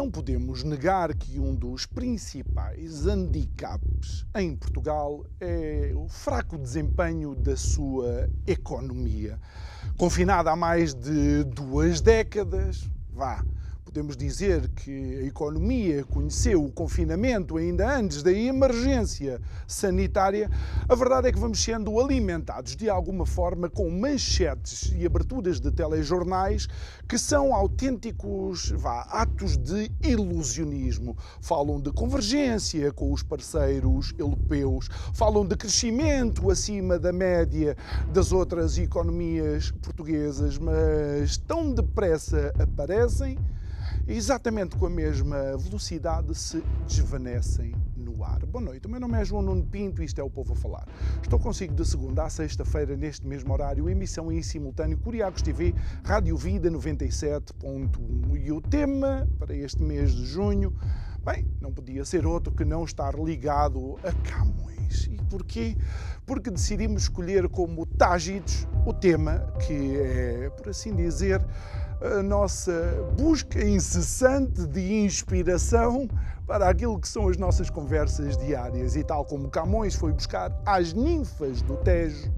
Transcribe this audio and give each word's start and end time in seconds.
Não 0.00 0.10
podemos 0.10 0.64
negar 0.64 1.14
que 1.14 1.38
um 1.38 1.54
dos 1.54 1.84
principais 1.84 3.06
handicaps 3.06 4.24
em 4.34 4.56
Portugal 4.56 5.26
é 5.38 5.92
o 5.94 6.08
fraco 6.08 6.56
desempenho 6.56 7.34
da 7.34 7.54
sua 7.54 8.26
economia. 8.46 9.38
Confinada 9.98 10.50
há 10.50 10.56
mais 10.56 10.94
de 10.94 11.44
duas 11.44 12.00
décadas, 12.00 12.88
vá, 13.12 13.44
Podemos 13.90 14.16
dizer 14.16 14.68
que 14.68 15.18
a 15.18 15.22
economia 15.24 16.04
conheceu 16.04 16.64
o 16.64 16.70
confinamento 16.70 17.56
ainda 17.56 17.98
antes 17.98 18.22
da 18.22 18.30
emergência 18.30 19.40
sanitária. 19.66 20.48
A 20.88 20.94
verdade 20.94 21.26
é 21.26 21.32
que 21.32 21.40
vamos 21.40 21.60
sendo 21.60 21.98
alimentados 21.98 22.76
de 22.76 22.88
alguma 22.88 23.26
forma 23.26 23.68
com 23.68 23.90
manchetes 23.90 24.92
e 24.96 25.04
aberturas 25.04 25.58
de 25.58 25.72
telejornais 25.72 26.68
que 27.08 27.18
são 27.18 27.52
autênticos 27.52 28.70
vá, 28.76 29.00
atos 29.10 29.56
de 29.56 29.90
ilusionismo. 30.04 31.16
Falam 31.40 31.80
de 31.80 31.90
convergência 31.90 32.92
com 32.92 33.12
os 33.12 33.24
parceiros 33.24 34.14
europeus, 34.16 34.88
falam 35.12 35.44
de 35.44 35.56
crescimento 35.56 36.48
acima 36.48 36.96
da 36.96 37.12
média 37.12 37.76
das 38.12 38.30
outras 38.30 38.78
economias 38.78 39.72
portuguesas, 39.82 40.58
mas 40.58 41.36
tão 41.38 41.74
depressa 41.74 42.52
aparecem 42.56 43.36
exatamente 44.06 44.76
com 44.76 44.86
a 44.86 44.90
mesma 44.90 45.56
velocidade 45.56 46.34
se 46.34 46.62
desvanecem 46.86 47.74
no 47.96 48.24
ar. 48.24 48.44
Boa 48.46 48.64
noite, 48.64 48.86
o 48.86 48.90
meu 48.90 49.00
nome 49.00 49.18
é 49.18 49.24
João 49.24 49.42
Nuno 49.42 49.64
Pinto 49.64 50.02
e 50.02 50.04
isto 50.04 50.20
é 50.20 50.24
o 50.24 50.30
Povo 50.30 50.52
a 50.52 50.56
Falar. 50.56 50.86
Estou 51.22 51.38
consigo 51.38 51.74
de 51.74 51.86
segunda 51.86 52.24
a 52.24 52.30
sexta-feira, 52.30 52.96
neste 52.96 53.26
mesmo 53.26 53.52
horário, 53.52 53.88
emissão 53.88 54.32
em 54.32 54.42
simultâneo 54.42 54.98
Curiacos 54.98 55.42
TV, 55.42 55.74
Rádio 56.04 56.36
Vida 56.36 56.70
97.1. 56.70 58.44
E 58.44 58.52
o 58.52 58.60
tema 58.60 59.28
para 59.38 59.54
este 59.54 59.82
mês 59.82 60.12
de 60.12 60.24
junho, 60.26 60.74
bem, 61.24 61.46
não 61.60 61.72
podia 61.72 62.04
ser 62.04 62.26
outro 62.26 62.52
que 62.52 62.64
não 62.64 62.84
estar 62.84 63.14
ligado 63.14 63.98
a 64.02 64.12
Camões. 64.28 65.06
E 65.06 65.16
porquê? 65.28 65.76
Porque 66.26 66.50
decidimos 66.50 67.02
escolher 67.02 67.48
como 67.48 67.86
Tágidos 67.86 68.66
o 68.86 68.92
tema 68.92 69.40
que 69.66 69.96
é, 69.96 70.50
por 70.50 70.68
assim 70.68 70.94
dizer, 70.94 71.44
a 72.00 72.22
nossa 72.22 72.72
busca 73.16 73.62
incessante 73.62 74.66
de 74.66 75.04
inspiração 75.04 76.08
para 76.46 76.68
aquilo 76.68 76.98
que 76.98 77.06
são 77.06 77.28
as 77.28 77.36
nossas 77.36 77.68
conversas 77.68 78.36
diárias. 78.36 78.96
E 78.96 79.04
tal 79.04 79.24
como 79.24 79.48
Camões 79.48 79.94
foi 79.94 80.12
buscar 80.12 80.50
as 80.64 80.94
ninfas 80.94 81.60
do 81.62 81.76
Tejo, 81.76 82.32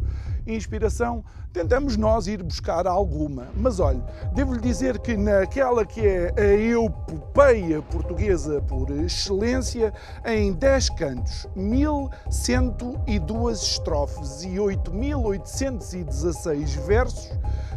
inspiração, 0.47 1.25
tentamos 1.53 1.97
nós 1.97 2.27
ir 2.27 2.43
buscar 2.43 2.87
alguma. 2.87 3.47
Mas 3.55 3.79
olha, 3.79 4.03
devo-lhe 4.35 4.61
dizer 4.61 4.99
que 4.99 5.17
naquela 5.17 5.87
que 5.87 6.01
é 6.01 6.35
a 6.37 6.55
epopeia 6.55 7.81
portuguesa 7.83 8.61
por 8.63 8.91
excelência, 8.91 9.93
em 10.25 10.53
10 10.53 10.91
cantos, 10.91 11.47
1102 11.55 13.63
estrofes 13.63 14.43
e 14.45 14.59
8816 14.59 16.75
versos, 16.75 17.31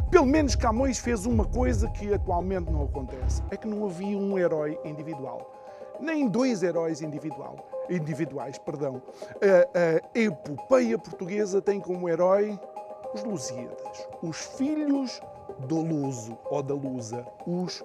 pelo 0.09 0.25
menos 0.25 0.55
Camões 0.55 0.99
fez 0.99 1.25
uma 1.25 1.45
coisa 1.45 1.89
que 1.89 2.13
atualmente 2.13 2.71
não 2.71 2.83
acontece: 2.83 3.41
é 3.51 3.57
que 3.57 3.67
não 3.67 3.85
havia 3.85 4.17
um 4.17 4.37
herói 4.37 4.79
individual. 4.85 5.51
Nem 5.99 6.27
dois 6.27 6.61
heróis 6.61 7.01
individual, 7.01 7.55
individuais. 7.89 8.57
Perdão. 8.57 9.01
A, 9.41 9.79
a 9.79 10.19
epopeia 10.19 10.97
portuguesa 10.97 11.61
tem 11.61 11.79
como 11.79 12.09
herói 12.09 12.59
os 13.13 13.23
Lusíadas, 13.23 14.07
os 14.21 14.37
filhos 14.57 15.21
do 15.67 15.79
Luso 15.79 16.37
ou 16.49 16.61
da 16.61 16.73
Lusa, 16.73 17.25
os 17.47 17.83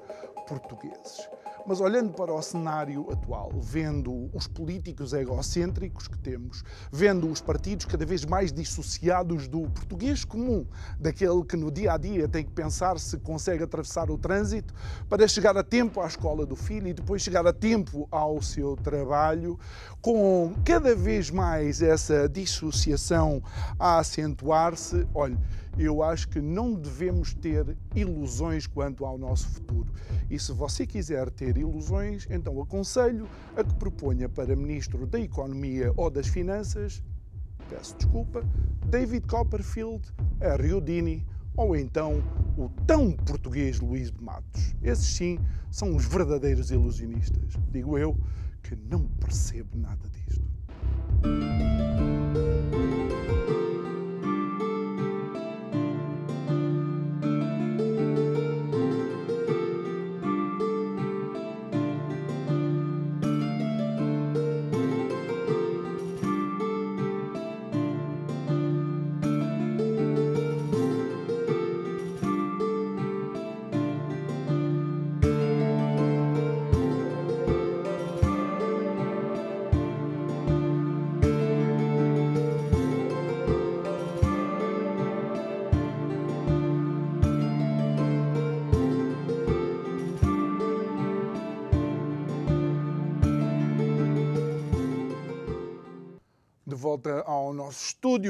portugueses. 0.48 1.28
Mas 1.66 1.80
olhando 1.80 2.12
para 2.12 2.32
o 2.32 2.42
cenário 2.42 3.06
atual, 3.10 3.52
vendo 3.54 4.30
os 4.34 4.46
políticos 4.46 5.12
egocêntricos 5.12 6.08
que 6.08 6.18
temos, 6.18 6.64
vendo 6.90 7.30
os 7.30 7.40
partidos 7.40 7.86
cada 7.86 8.04
vez 8.04 8.24
mais 8.24 8.52
dissociados 8.52 9.46
do 9.46 9.62
português 9.70 10.24
comum, 10.24 10.66
daquele 10.98 11.44
que 11.44 11.56
no 11.56 11.70
dia 11.70 11.92
a 11.92 11.96
dia 11.96 12.28
tem 12.28 12.44
que 12.44 12.50
pensar 12.50 12.98
se 12.98 13.18
consegue 13.18 13.62
atravessar 13.62 14.10
o 14.10 14.18
trânsito 14.18 14.74
para 15.08 15.28
chegar 15.28 15.56
a 15.56 15.62
tempo 15.62 16.00
à 16.00 16.06
escola 16.06 16.46
do 16.46 16.56
filho 16.56 16.88
e 16.88 16.94
depois 16.94 17.22
chegar 17.22 17.46
a 17.46 17.52
tempo 17.52 18.08
ao 18.10 18.40
seu 18.42 18.76
trabalho, 18.76 19.58
com 20.00 20.54
cada 20.64 20.94
vez 20.94 21.30
mais 21.30 21.82
essa 21.82 22.28
dissociação 22.28 23.42
a 23.78 23.98
acentuar-se, 23.98 25.06
olhe, 25.14 25.38
eu 25.78 26.02
acho 26.02 26.28
que 26.28 26.40
não 26.40 26.74
devemos 26.74 27.34
ter 27.34 27.76
ilusões 27.94 28.66
quanto 28.66 29.04
ao 29.04 29.16
nosso 29.16 29.48
futuro. 29.48 29.92
E 30.28 30.38
se 30.38 30.52
você 30.52 30.86
quiser 30.86 31.30
ter 31.30 31.56
ilusões, 31.56 32.26
então 32.30 32.60
aconselho 32.60 33.28
a 33.56 33.64
que 33.64 33.74
proponha 33.74 34.28
para 34.28 34.54
Ministro 34.56 35.06
da 35.06 35.20
Economia 35.20 35.92
ou 35.96 36.10
das 36.10 36.26
Finanças, 36.26 37.02
peço 37.68 37.96
desculpa, 37.96 38.44
David 38.86 39.26
Copperfield, 39.26 40.02
Harry 40.40 40.72
Houdini 40.72 41.26
ou 41.56 41.76
então 41.76 42.22
o 42.56 42.68
tão 42.86 43.12
português 43.12 43.80
Luís 43.80 44.10
de 44.10 44.22
Matos. 44.22 44.74
Esses 44.82 45.06
sim 45.06 45.38
são 45.70 45.94
os 45.94 46.04
verdadeiros 46.04 46.70
ilusionistas. 46.70 47.54
Digo 47.70 47.98
eu 47.98 48.16
que 48.62 48.76
não 48.76 49.04
percebo 49.04 49.76
nada 49.76 50.08
disto. 50.08 50.50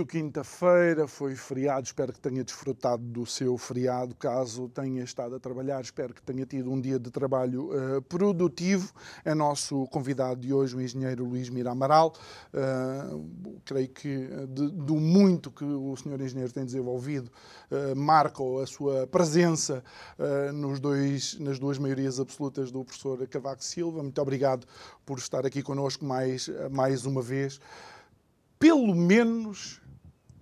Estúdio. 0.00 0.06
Quinta-feira 0.06 1.06
foi 1.06 1.34
feriado. 1.34 1.84
Espero 1.84 2.12
que 2.12 2.21
tenha 2.21 2.43
desfrutado 2.44 3.03
do 3.03 3.27
seu 3.27 3.56
feriado. 3.56 4.15
Caso 4.15 4.69
tenha 4.69 5.03
estado 5.03 5.34
a 5.34 5.41
trabalhar, 5.41 5.81
espero 5.81 6.14
que 6.14 6.23
tenha 6.23 6.44
tido 6.47 6.70
um 6.70 6.81
dia 6.81 6.99
de 6.99 7.11
trabalho 7.11 7.70
uh, 7.70 8.02
produtivo. 8.02 8.93
É 9.25 9.35
nosso 9.35 9.87
convidado 9.87 10.41
de 10.41 10.52
hoje, 10.52 10.76
o 10.76 10.81
engenheiro 10.81 11.25
Luís 11.25 11.49
Mira 11.49 11.70
Amaral. 11.70 12.14
Uh, 12.52 13.61
creio 13.64 13.88
que 13.88 14.29
de, 14.49 14.70
do 14.70 14.97
muito 14.97 15.50
que 15.50 15.64
o 15.64 15.97
senhor 15.97 16.20
engenheiro 16.20 16.53
tem 16.53 16.64
desenvolvido, 16.64 17.31
uh, 17.70 18.61
a 18.62 18.67
sua 18.67 19.06
presença 19.06 19.82
nos 20.55 20.81
dois, 20.81 21.38
nas 21.38 21.58
duas 21.58 21.79
maiorias 21.79 22.19
absolutas 22.19 22.70
do 22.70 22.85
professor 22.85 23.26
Cavaco 23.29 23.64
Silva. 23.64 24.03
Muito 24.03 24.20
obrigado 24.20 24.67
por 25.05 25.19
estar 25.19 25.46
aqui 25.46 25.62
connosco 25.62 26.05
mais, 26.05 26.50
mais 26.70 27.06
uma 27.06 27.23
vez 27.23 27.61
pelo 28.61 28.94
menos 28.94 29.81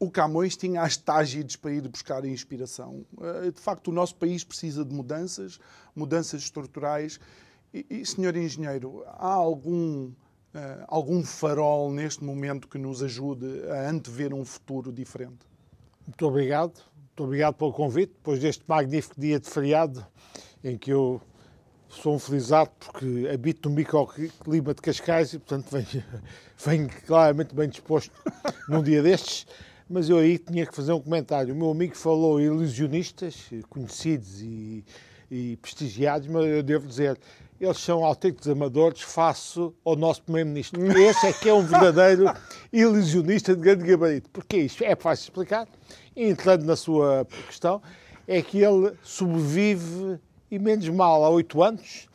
o 0.00 0.10
Camões 0.10 0.56
tinha 0.56 0.82
as 0.82 0.96
tágides 0.96 1.56
para 1.56 1.72
ir 1.72 1.88
buscar 1.88 2.22
a 2.22 2.28
inspiração. 2.28 3.04
Eh, 3.20 3.50
de 3.50 3.60
facto, 3.60 3.88
o 3.88 3.92
nosso 3.92 4.14
país 4.14 4.44
precisa 4.44 4.84
de 4.84 4.94
mudanças, 4.94 5.58
mudanças 5.94 6.42
estruturais. 6.42 7.18
E, 7.74 7.84
e 7.90 8.06
senhor 8.06 8.36
engenheiro, 8.36 9.02
há 9.06 9.32
algum, 9.32 10.06
uh, 10.06 10.14
algum 10.86 11.22
farol 11.22 11.92
neste 11.92 12.24
momento 12.24 12.68
que 12.68 12.78
nos 12.78 13.02
ajude 13.02 13.46
a 13.68 13.90
antever 13.90 14.32
um 14.32 14.44
futuro 14.44 14.92
diferente? 14.92 15.46
Muito 16.06 16.26
obrigado. 16.26 16.80
Muito 16.96 17.24
obrigado 17.24 17.54
pelo 17.56 17.72
convite. 17.72 18.12
Depois 18.12 18.38
deste 18.38 18.64
magnífico 18.66 19.20
dia 19.20 19.40
de 19.40 19.50
feriado, 19.50 20.06
em 20.62 20.78
que 20.78 20.90
eu 20.90 21.20
sou 21.88 22.14
um 22.14 22.18
felizado 22.18 22.70
porque 22.78 23.28
habito 23.32 23.68
no 23.68 23.74
microclima 23.74 24.74
de 24.74 24.80
Cascais 24.80 25.32
e, 25.32 25.38
portanto, 25.38 25.66
venho, 25.70 26.04
venho 26.56 26.88
claramente 27.06 27.54
bem 27.54 27.68
disposto 27.68 28.12
num 28.68 28.82
dia 28.82 29.02
destes. 29.02 29.46
Mas 29.88 30.10
eu 30.10 30.18
aí 30.18 30.38
tinha 30.38 30.66
que 30.66 30.74
fazer 30.74 30.92
um 30.92 31.00
comentário. 31.00 31.54
O 31.54 31.56
meu 31.56 31.70
amigo 31.70 31.96
falou 31.96 32.40
ilusionistas, 32.40 33.48
conhecidos 33.70 34.42
e, 34.42 34.84
e 35.30 35.56
prestigiados, 35.56 36.28
mas 36.28 36.44
eu 36.44 36.62
devo 36.62 36.86
dizer, 36.86 37.18
eles 37.60 37.78
são 37.78 38.04
autênticos 38.04 38.48
amadores 38.48 39.00
face 39.00 39.58
ao 39.84 39.96
nosso 39.96 40.22
Primeiro-Ministro. 40.22 40.80
Esse 41.00 41.26
é 41.26 41.32
que 41.32 41.48
é 41.48 41.54
um 41.54 41.62
verdadeiro 41.62 42.30
ilusionista 42.72 43.54
de 43.56 43.62
grande 43.62 43.84
gabarito. 43.84 44.28
Porque 44.30 44.58
isto 44.58 44.84
é 44.84 44.94
fácil 44.94 45.24
explicar, 45.24 45.66
entrando 46.14 46.64
na 46.64 46.76
sua 46.76 47.26
questão, 47.46 47.82
é 48.26 48.42
que 48.42 48.58
ele 48.58 48.92
sobrevive, 49.02 50.18
e 50.50 50.58
menos 50.58 50.88
mal, 50.90 51.24
há 51.24 51.30
oito 51.30 51.62
anos, 51.62 52.06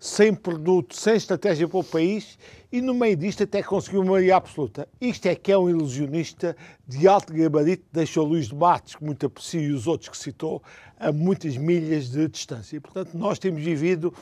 sem 0.00 0.32
produto, 0.32 0.96
sem 0.96 1.14
estratégia 1.14 1.68
para 1.68 1.78
o 1.78 1.84
país 1.84 2.38
e 2.72 2.80
no 2.80 2.94
meio 2.94 3.14
disto 3.14 3.42
até 3.42 3.62
conseguiu 3.62 4.00
uma 4.00 4.12
maioria 4.12 4.36
absoluta. 4.36 4.88
Isto 4.98 5.26
é 5.26 5.34
que 5.34 5.52
é 5.52 5.58
um 5.58 5.68
ilusionista 5.68 6.56
de 6.88 7.06
alto 7.06 7.34
gabarito, 7.34 7.84
deixou 7.92 8.26
Luís 8.26 8.48
de 8.48 8.54
Matos, 8.54 8.94
que 8.94 9.04
muito 9.04 9.26
aprecio, 9.26 9.60
e 9.60 9.72
os 9.72 9.86
outros 9.86 10.08
que 10.08 10.16
citou, 10.16 10.62
a 10.98 11.12
muitas 11.12 11.54
milhas 11.58 12.08
de 12.08 12.26
distância. 12.28 12.78
E, 12.78 12.80
portanto, 12.80 13.12
nós 13.14 13.38
temos 13.38 13.62
vivido 13.62 14.14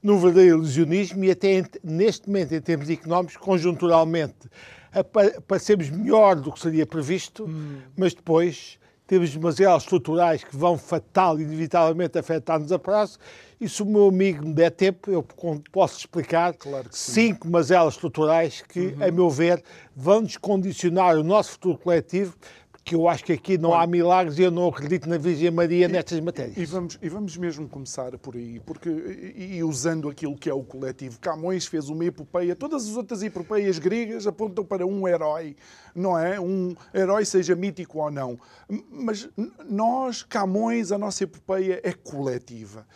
num 0.00 0.18
verdadeiro 0.18 0.58
ilusionismo 0.58 1.24
e 1.24 1.32
até 1.32 1.64
neste 1.82 2.28
momento, 2.28 2.54
em 2.54 2.60
termos 2.60 2.88
económicos, 2.88 3.36
conjunturalmente, 3.36 4.48
parecemos 5.48 5.90
melhor 5.90 6.36
do 6.36 6.52
que 6.52 6.60
seria 6.60 6.86
previsto, 6.86 7.44
hum. 7.44 7.80
mas 7.96 8.14
depois 8.14 8.78
temos 9.06 9.34
mazelas 9.36 9.82
estruturais 9.82 10.42
que 10.42 10.56
vão 10.56 10.78
fatal 10.78 11.38
e 11.38 11.42
inevitavelmente 11.42 12.18
afetar-nos 12.18 12.72
a 12.72 12.78
prazo, 12.78 13.18
e 13.60 13.68
se 13.68 13.82
o 13.82 13.86
meu 13.86 14.08
amigo 14.08 14.46
me 14.46 14.54
der 14.54 14.70
tempo, 14.70 15.10
eu 15.10 15.22
posso 15.70 15.98
explicar 15.98 16.54
claro 16.54 16.88
cinco 16.90 17.48
mazelas 17.48 17.94
estruturais 17.94 18.62
que, 18.62 18.80
uhum. 18.80 19.04
a 19.04 19.10
meu 19.10 19.30
ver, 19.30 19.62
vão-nos 19.94 20.36
condicionar 20.36 21.16
o 21.16 21.22
nosso 21.22 21.52
futuro 21.52 21.78
coletivo 21.78 22.34
que 22.84 22.94
eu 22.94 23.08
acho 23.08 23.24
que 23.24 23.32
aqui 23.32 23.56
não 23.56 23.72
há 23.72 23.86
milagres 23.86 24.38
e 24.38 24.42
eu 24.42 24.50
não 24.50 24.68
acredito 24.68 25.08
na 25.08 25.16
Virgem 25.16 25.50
Maria 25.50 25.88
nestas 25.88 26.20
matérias. 26.20 26.56
E 26.58 26.66
vamos, 26.66 26.98
e 27.00 27.08
vamos 27.08 27.36
mesmo 27.36 27.66
começar 27.66 28.16
por 28.18 28.36
aí, 28.36 28.60
porque, 28.60 28.90
e, 28.90 29.56
e 29.56 29.64
usando 29.64 30.08
aquilo 30.08 30.36
que 30.36 30.50
é 30.50 30.54
o 30.54 30.62
coletivo, 30.62 31.18
Camões 31.18 31.64
fez 31.64 31.88
uma 31.88 32.04
epopeia, 32.04 32.54
todas 32.54 32.86
as 32.86 32.94
outras 32.96 33.22
epopeias 33.22 33.78
gregas 33.78 34.26
apontam 34.26 34.64
para 34.64 34.86
um 34.86 35.08
herói, 35.08 35.56
não 35.94 36.18
é? 36.18 36.38
Um 36.38 36.74
herói, 36.92 37.24
seja 37.24 37.56
mítico 37.56 38.00
ou 38.00 38.10
não. 38.10 38.38
Mas 38.90 39.28
nós, 39.66 40.22
Camões, 40.22 40.92
a 40.92 40.98
nossa 40.98 41.24
epopeia 41.24 41.80
é 41.82 41.92
coletiva. 41.92 42.86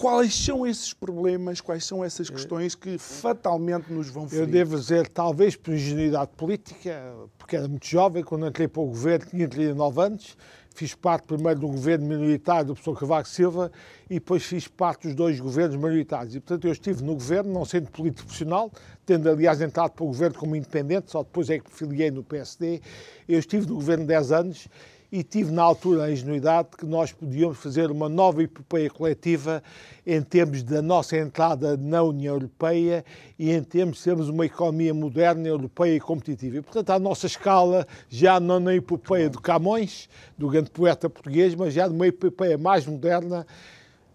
Quais 0.00 0.34
são 0.34 0.66
esses 0.66 0.94
problemas, 0.94 1.60
quais 1.60 1.84
são 1.84 2.02
essas 2.02 2.30
questões 2.30 2.74
que 2.74 2.96
fatalmente 2.96 3.92
nos 3.92 4.08
vão 4.08 4.26
ferir? 4.26 4.44
Eu 4.44 4.46
devo 4.46 4.78
dizer, 4.78 5.06
talvez 5.06 5.56
por 5.56 5.74
ingenuidade 5.74 6.30
política, 6.38 7.12
porque 7.36 7.54
era 7.54 7.68
muito 7.68 7.86
jovem, 7.86 8.24
quando 8.24 8.46
entrei 8.46 8.66
para 8.66 8.80
o 8.80 8.86
governo, 8.86 9.26
tinha 9.26 9.46
39 9.46 10.00
anos, 10.00 10.38
fiz 10.74 10.94
parte 10.94 11.26
primeiro 11.26 11.60
do 11.60 11.68
governo 11.68 12.06
minoritário 12.06 12.68
do 12.68 12.72
professor 12.72 12.98
Cavaco 12.98 13.28
Silva 13.28 13.70
e 14.08 14.14
depois 14.14 14.42
fiz 14.42 14.66
parte 14.66 15.06
dos 15.06 15.14
dois 15.14 15.38
governos 15.38 15.76
minoritários. 15.76 16.34
E, 16.34 16.40
portanto, 16.40 16.64
eu 16.64 16.72
estive 16.72 17.04
no 17.04 17.12
governo, 17.12 17.52
não 17.52 17.66
sendo 17.66 17.90
político 17.90 18.24
profissional, 18.24 18.72
tendo, 19.04 19.28
aliás, 19.28 19.60
entrado 19.60 19.90
para 19.90 20.04
o 20.04 20.06
governo 20.06 20.38
como 20.38 20.56
independente, 20.56 21.10
só 21.10 21.22
depois 21.22 21.50
é 21.50 21.58
que 21.58 21.68
me 21.68 21.76
filiei 21.76 22.10
no 22.10 22.24
PSD. 22.24 22.80
Eu 23.28 23.38
estive 23.38 23.66
no 23.66 23.74
governo 23.74 24.06
10 24.06 24.32
anos 24.32 24.66
e 25.12 25.22
tive 25.22 25.50
na 25.50 25.62
altura 25.62 26.04
a 26.04 26.12
ingenuidade 26.12 26.68
que 26.78 26.86
nós 26.86 27.12
podíamos 27.12 27.58
fazer 27.58 27.90
uma 27.90 28.08
nova 28.08 28.42
epopeia 28.42 28.88
coletiva 28.88 29.62
em 30.06 30.22
termos 30.22 30.62
da 30.62 30.80
nossa 30.80 31.16
entrada 31.16 31.76
na 31.76 32.02
União 32.02 32.34
Europeia 32.34 33.04
e 33.38 33.50
em 33.50 33.62
termos 33.62 33.96
de 33.96 34.02
sermos 34.02 34.28
uma 34.28 34.46
economia 34.46 34.94
moderna, 34.94 35.48
europeia 35.48 35.96
e 35.96 36.00
competitiva. 36.00 36.58
E, 36.58 36.62
portanto, 36.62 36.90
à 36.90 36.98
nossa 36.98 37.26
escala, 37.26 37.86
já 38.08 38.38
não 38.38 38.60
na 38.60 38.74
epopeia 38.74 39.28
do 39.28 39.40
Camões, 39.40 40.08
do 40.38 40.48
grande 40.48 40.70
poeta 40.70 41.10
português, 41.10 41.54
mas 41.54 41.74
já 41.74 41.88
numa 41.88 42.06
epopeia 42.06 42.56
mais 42.56 42.86
moderna, 42.86 43.44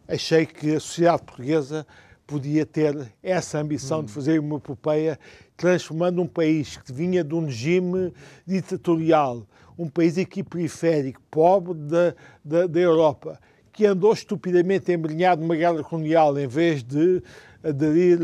achei 0.08 0.46
que 0.46 0.76
a 0.76 0.80
sociedade 0.80 1.24
portuguesa 1.24 1.86
podia 2.26 2.66
ter 2.66 3.12
essa 3.22 3.60
ambição 3.60 4.00
hum. 4.00 4.06
de 4.06 4.12
fazer 4.12 4.40
uma 4.40 4.58
epopeia 4.58 5.20
transformando 5.58 6.22
um 6.22 6.28
país 6.28 6.78
que 6.78 6.92
vinha 6.92 7.24
de 7.24 7.34
um 7.34 7.46
regime 7.46 8.14
ditatorial 8.48 9.46
um 9.78 9.90
país 9.90 10.18
aqui 10.18 10.44
periférico, 10.44 11.22
pobre 11.30 11.74
da, 11.74 12.16
da, 12.44 12.68
da 12.68 12.80
Europa, 12.80 13.40
que 13.72 13.86
andou 13.86 14.14
estupidamente 14.14 14.92
embrenhado 14.92 15.42
numa 15.42 15.56
guerra 15.56 15.84
colonial 15.84 16.38
em 16.40 16.48
vez 16.48 16.82
de 16.82 17.22
aderir 17.62 18.20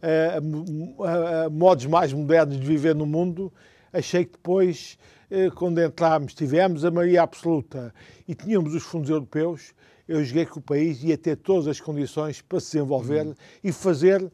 a, 0.00 1.08
a, 1.08 1.44
a, 1.46 1.50
modos 1.50 1.86
mais 1.86 2.12
modernos 2.12 2.60
de 2.60 2.66
viver 2.66 2.94
no 2.94 3.06
mundo, 3.06 3.52
achei 3.92 4.24
que 4.24 4.32
depois, 4.32 4.98
eh, 5.30 5.50
quando 5.50 5.80
entramos, 5.80 6.34
tivemos 6.34 6.84
a 6.84 6.90
maioria 6.90 7.22
absoluta 7.22 7.92
e 8.28 8.34
tínhamos 8.34 8.74
os 8.74 8.82
fundos 8.82 9.10
europeus, 9.10 9.74
eu 10.06 10.22
joguei 10.24 10.44
que 10.44 10.58
o 10.58 10.60
país 10.60 11.02
ia 11.02 11.16
ter 11.16 11.36
todas 11.36 11.66
as 11.66 11.80
condições 11.80 12.42
para 12.42 12.60
se 12.60 12.72
desenvolver 12.72 13.26
uhum. 13.26 13.34
e 13.64 13.72
fazer, 13.72 14.30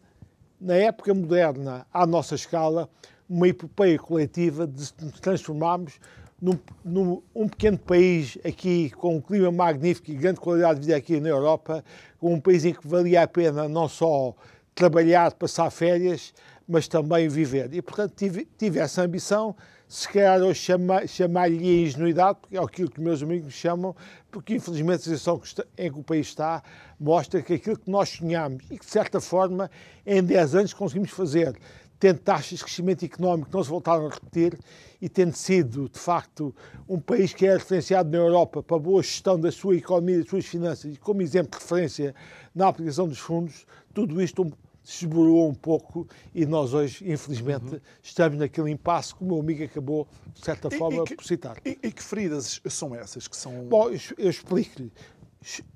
na 0.60 0.74
época 0.74 1.14
moderna, 1.14 1.86
à 1.92 2.06
nossa 2.06 2.34
escala, 2.34 2.88
uma 3.28 3.46
epopeia 3.46 3.98
coletiva 3.98 4.66
de 4.66 4.80
nos 5.02 5.20
transformarmos 5.20 6.00
num, 6.40 6.58
num, 6.84 7.22
um 7.34 7.48
pequeno 7.48 7.78
país 7.78 8.38
aqui 8.44 8.90
com 8.90 9.16
um 9.16 9.20
clima 9.20 9.50
magnífico 9.50 10.10
e 10.10 10.14
grande 10.14 10.40
qualidade 10.40 10.80
de 10.80 10.86
vida 10.86 10.96
aqui 10.96 11.20
na 11.20 11.28
Europa, 11.28 11.84
um 12.22 12.40
país 12.40 12.64
em 12.64 12.72
que 12.72 12.86
valia 12.86 13.22
a 13.22 13.28
pena 13.28 13.68
não 13.68 13.88
só 13.88 14.34
trabalhar, 14.74 15.32
passar 15.32 15.70
férias, 15.70 16.32
mas 16.68 16.86
também 16.86 17.28
viver. 17.28 17.72
E, 17.72 17.82
portanto, 17.82 18.12
tive, 18.14 18.46
tive 18.56 18.78
essa 18.78 19.02
ambição, 19.02 19.56
se 19.88 20.06
calhar 20.08 20.40
hoje 20.40 20.60
chama, 20.60 21.06
chamar-lhe 21.06 21.82
ingenuidade, 21.82 22.38
porque 22.40 22.56
é 22.56 22.62
aquilo 22.62 22.90
que 22.90 23.00
meus 23.00 23.22
amigos 23.22 23.54
chamam, 23.54 23.96
porque 24.30 24.54
infelizmente 24.54 25.00
a 25.00 25.16
situação 25.16 25.40
em 25.76 25.90
que 25.90 25.98
o 25.98 26.02
país 26.02 26.26
está 26.28 26.62
mostra 27.00 27.42
que 27.42 27.54
aquilo 27.54 27.78
que 27.78 27.90
nós 27.90 28.10
sonhamos 28.10 28.62
e 28.70 28.78
que, 28.78 28.84
de 28.84 28.90
certa 28.90 29.20
forma, 29.20 29.70
em 30.06 30.22
10 30.22 30.54
anos 30.54 30.74
conseguimos 30.74 31.10
fazer, 31.10 31.56
tendo 31.98 32.20
taxas 32.20 32.58
de 32.58 32.64
crescimento 32.64 33.04
económico 33.04 33.50
que 33.50 33.56
não 33.56 33.64
se 33.64 33.70
voltaram 33.70 34.06
a 34.06 34.10
repetir 34.10 34.58
e 35.00 35.08
tendo 35.08 35.34
sido, 35.34 35.88
de 35.88 35.98
facto, 35.98 36.54
um 36.88 36.98
país 36.98 37.32
que 37.32 37.46
é 37.46 37.54
referenciado 37.54 38.10
na 38.10 38.18
Europa 38.18 38.62
para 38.62 38.76
a 38.76 38.80
boa 38.80 39.02
gestão 39.02 39.38
da 39.38 39.50
sua 39.50 39.76
economia, 39.76 40.18
das 40.18 40.28
suas 40.28 40.46
finanças 40.46 40.94
e 40.94 40.96
como 40.96 41.22
exemplo 41.22 41.58
de 41.58 41.64
referência 41.64 42.14
na 42.54 42.68
aplicação 42.68 43.08
dos 43.08 43.18
fundos, 43.18 43.66
tudo 43.92 44.20
isto 44.22 44.50
se 44.82 45.04
esborou 45.04 45.48
um 45.50 45.54
pouco 45.54 46.08
e 46.34 46.46
nós 46.46 46.72
hoje, 46.72 47.04
infelizmente, 47.10 47.74
uhum. 47.74 47.80
estamos 48.02 48.38
naquele 48.38 48.70
impasse 48.70 49.14
que 49.14 49.22
o 49.22 49.26
meu 49.26 49.38
amigo 49.38 49.62
acabou, 49.62 50.08
de 50.32 50.42
certa 50.42 50.70
forma, 50.70 51.02
e 51.02 51.04
que, 51.04 51.14
por 51.14 51.24
citar. 51.24 51.58
E, 51.64 51.78
e, 51.82 51.92
que 51.92 52.02
feridas 52.02 52.60
são 52.70 52.94
essas 52.94 53.28
que 53.28 53.36
são... 53.36 53.66
Bom, 53.66 53.90
eu, 53.90 54.00
eu 54.16 54.30
explico-lhe 54.30 54.90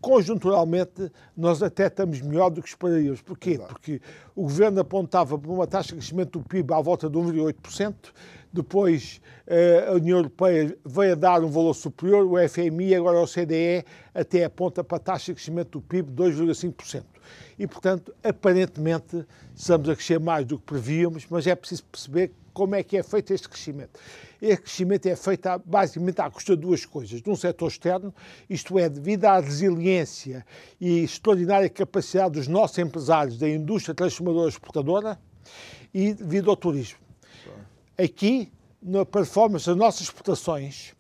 conjunturalmente, 0.01 1.11
nós 1.37 1.63
até 1.63 1.87
estamos 1.87 2.21
melhor 2.21 2.51
do 2.51 2.63
que 2.63 2.69
esperaríamos. 2.69 3.23
Porquê? 3.23 3.51
Exato. 3.53 3.69
Porque 3.69 4.01
o 4.35 4.43
governo 4.43 4.81
apontava 4.81 5.39
para 5.39 5.51
uma 5.51 5.67
taxa 5.67 5.91
de 5.91 5.97
crescimento 5.97 6.39
do 6.39 6.49
PIB 6.49 6.75
à 6.75 6.81
volta 6.81 7.09
de 7.09 7.17
1,8%, 7.17 7.95
depois 8.53 9.21
eh, 9.47 9.87
a 9.89 9.93
União 9.93 10.19
Europeia 10.19 10.77
veio 10.85 11.13
a 11.13 11.15
dar 11.15 11.43
um 11.43 11.49
valor 11.49 11.75
superior, 11.75 12.27
o 12.27 12.49
FMI, 12.49 12.95
agora 12.95 13.21
o 13.21 13.27
CDE, 13.27 13.85
até 14.15 14.45
aponta 14.45 14.85
para 14.85 14.97
a 14.97 15.01
taxa 15.01 15.27
de 15.27 15.35
crescimento 15.37 15.79
do 15.79 15.81
PIB 15.81 16.11
de 16.11 16.23
2,5%. 16.23 17.05
E, 17.59 17.67
portanto, 17.67 18.15
aparentemente, 18.23 19.25
estamos 19.55 19.89
a 19.89 19.95
crescer 19.95 20.19
mais 20.19 20.45
do 20.45 20.59
que 20.59 20.65
prevíamos, 20.65 21.27
mas 21.31 21.47
é 21.47 21.55
preciso 21.55 21.85
perceber 21.85 22.33
como 22.53 22.75
é 22.75 22.83
que 22.83 22.97
é 22.97 23.03
feito 23.03 23.33
este 23.33 23.49
crescimento. 23.49 23.99
Este 24.41 24.63
crescimento 24.63 25.07
é 25.07 25.17
feito 25.17 25.49
basicamente 25.65 26.21
à 26.21 26.31
custa 26.31 26.57
de 26.57 26.63
duas 26.63 26.85
coisas. 26.85 27.23
De 27.23 27.31
um 27.31 27.37
setor 27.37 27.69
externo, 27.69 28.15
isto 28.49 28.79
é, 28.79 28.89
devido 28.89 29.25
à 29.25 29.41
resiliência 29.41 30.45
e 30.81 31.05
extraordinária 31.05 31.69
capacidade 31.69 32.35
dos 32.35 32.49
nossos 32.49 32.79
empresários 32.79 33.39
da 33.39 33.49
indústria 33.49 33.95
transformadora 33.95 34.49
exportadora 34.49 35.19
e 35.93 36.15
devido 36.15 36.51
ao 36.51 36.57
turismo. 36.57 36.99
Aqui, 37.97 38.53
na 38.83 39.05
performance 39.05 39.67
das 39.67 39.77
nossas 39.77 40.03
exportações, 40.03 40.95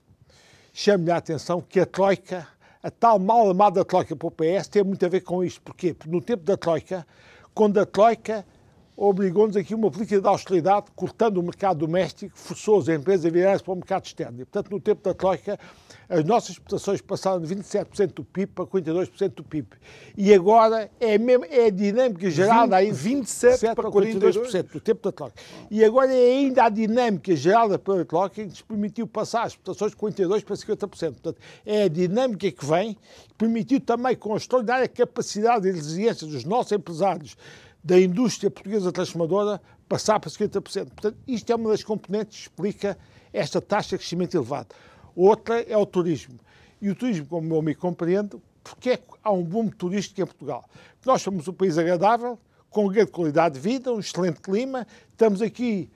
chamo-lhe 0.72 1.10
a 1.10 1.16
atenção 1.16 1.60
que 1.60 1.80
a 1.80 1.86
Troika, 1.86 2.46
a 2.82 2.90
tal 2.90 3.18
mal 3.18 3.50
amada 3.50 3.84
Troika 3.84 4.14
para 4.14 4.28
o 4.28 4.30
PS, 4.30 4.68
tem 4.68 4.84
muito 4.84 5.04
a 5.04 5.08
ver 5.08 5.22
com 5.22 5.42
isto. 5.42 5.60
Porquê? 5.62 5.94
Porque 5.94 6.10
no 6.10 6.20
tempo 6.20 6.44
da 6.44 6.56
Troika, 6.56 7.06
quando 7.54 7.78
a 7.78 7.86
Troika 7.86 8.46
obrigou-nos 8.96 9.56
aqui 9.56 9.74
uma 9.74 9.90
política 9.90 10.20
de 10.20 10.26
austeridade, 10.26 10.86
cortando 10.94 11.38
o 11.38 11.42
mercado 11.42 11.78
doméstico, 11.78 12.36
forçou 12.36 12.78
as 12.78 12.88
empresas 12.88 13.26
a 13.26 13.30
virarem-se 13.30 13.64
para 13.64 13.72
o 13.72 13.76
mercado 13.76 14.04
externo. 14.04 14.40
E, 14.40 14.44
portanto, 14.44 14.70
no 14.70 14.80
tempo 14.80 15.02
da 15.02 15.14
Troika, 15.14 15.58
As 16.12 16.26
nossas 16.26 16.50
exportações 16.50 17.00
passaram 17.00 17.40
de 17.40 17.54
27% 17.54 18.12
do 18.12 18.22
PIB 18.22 18.52
para 18.52 18.66
42% 18.66 19.28
do 19.30 19.42
PIB. 19.42 19.68
E 20.14 20.34
agora 20.34 20.90
é, 21.00 21.16
mesmo, 21.16 21.46
é 21.48 21.66
a 21.66 21.70
dinâmica 21.70 22.28
gerada 22.30 22.76
20, 22.76 22.86
aí 22.86 22.92
27 22.92 23.74
para 23.74 23.90
42%, 23.90 24.32
42%, 24.42 24.72
do 24.72 24.80
tempo 24.80 25.02
da 25.02 25.10
troca. 25.10 25.32
E 25.70 25.82
agora 25.82 26.12
é 26.12 26.32
ainda 26.32 26.64
a 26.64 26.68
dinâmica 26.68 27.34
gerada 27.34 27.78
pela 27.78 28.04
troca 28.04 28.34
que 28.34 28.44
nos 28.44 28.60
permitiu 28.60 29.06
passar 29.06 29.44
as 29.44 29.52
exportações 29.52 29.92
de 29.92 29.96
42% 29.96 30.44
para 30.44 30.54
50%. 30.54 30.86
Portanto, 31.12 31.36
é 31.64 31.84
a 31.84 31.88
dinâmica 31.88 32.50
que 32.50 32.66
vem, 32.66 32.92
que 32.92 33.34
permitiu 33.38 33.80
também 33.80 34.14
com 34.14 34.34
a 34.34 34.36
extraordinária 34.36 34.86
capacidade 34.88 35.66
e 35.66 35.72
resiliência 35.72 36.26
dos 36.26 36.44
nossos 36.44 36.72
empresários 36.72 37.38
da 37.82 38.00
indústria 38.00 38.50
portuguesa 38.50 38.92
transformadora 38.92 39.60
passar 39.88 40.20
para 40.20 40.30
50%. 40.30 40.60
Portanto, 40.60 41.16
isto 41.26 41.50
é 41.50 41.56
uma 41.56 41.70
das 41.70 41.82
componentes 41.82 42.36
que 42.36 42.42
explica 42.44 42.96
esta 43.32 43.60
taxa 43.60 43.90
de 43.90 43.98
crescimento 43.98 44.36
elevado. 44.36 44.74
Outra 45.14 45.60
é 45.62 45.76
o 45.76 45.84
turismo. 45.84 46.38
E 46.80 46.90
o 46.90 46.94
turismo, 46.94 47.26
como 47.26 47.46
o 47.46 47.48
meu 47.48 47.58
amigo 47.58 47.80
compreende, 47.80 48.36
porque 48.62 48.90
é 48.90 48.96
que 48.96 49.04
há 49.22 49.32
um 49.32 49.42
boom 49.42 49.68
turístico 49.68 50.20
em 50.20 50.26
Portugal? 50.26 50.64
Nós 51.04 51.22
somos 51.22 51.46
um 51.48 51.52
país 51.52 51.76
agradável, 51.76 52.38
com 52.70 52.88
grande 52.88 53.10
qualidade 53.10 53.56
de 53.56 53.60
vida, 53.60 53.92
um 53.92 54.00
excelente 54.00 54.40
clima, 54.40 54.86
estamos 55.10 55.42
aqui 55.42 55.90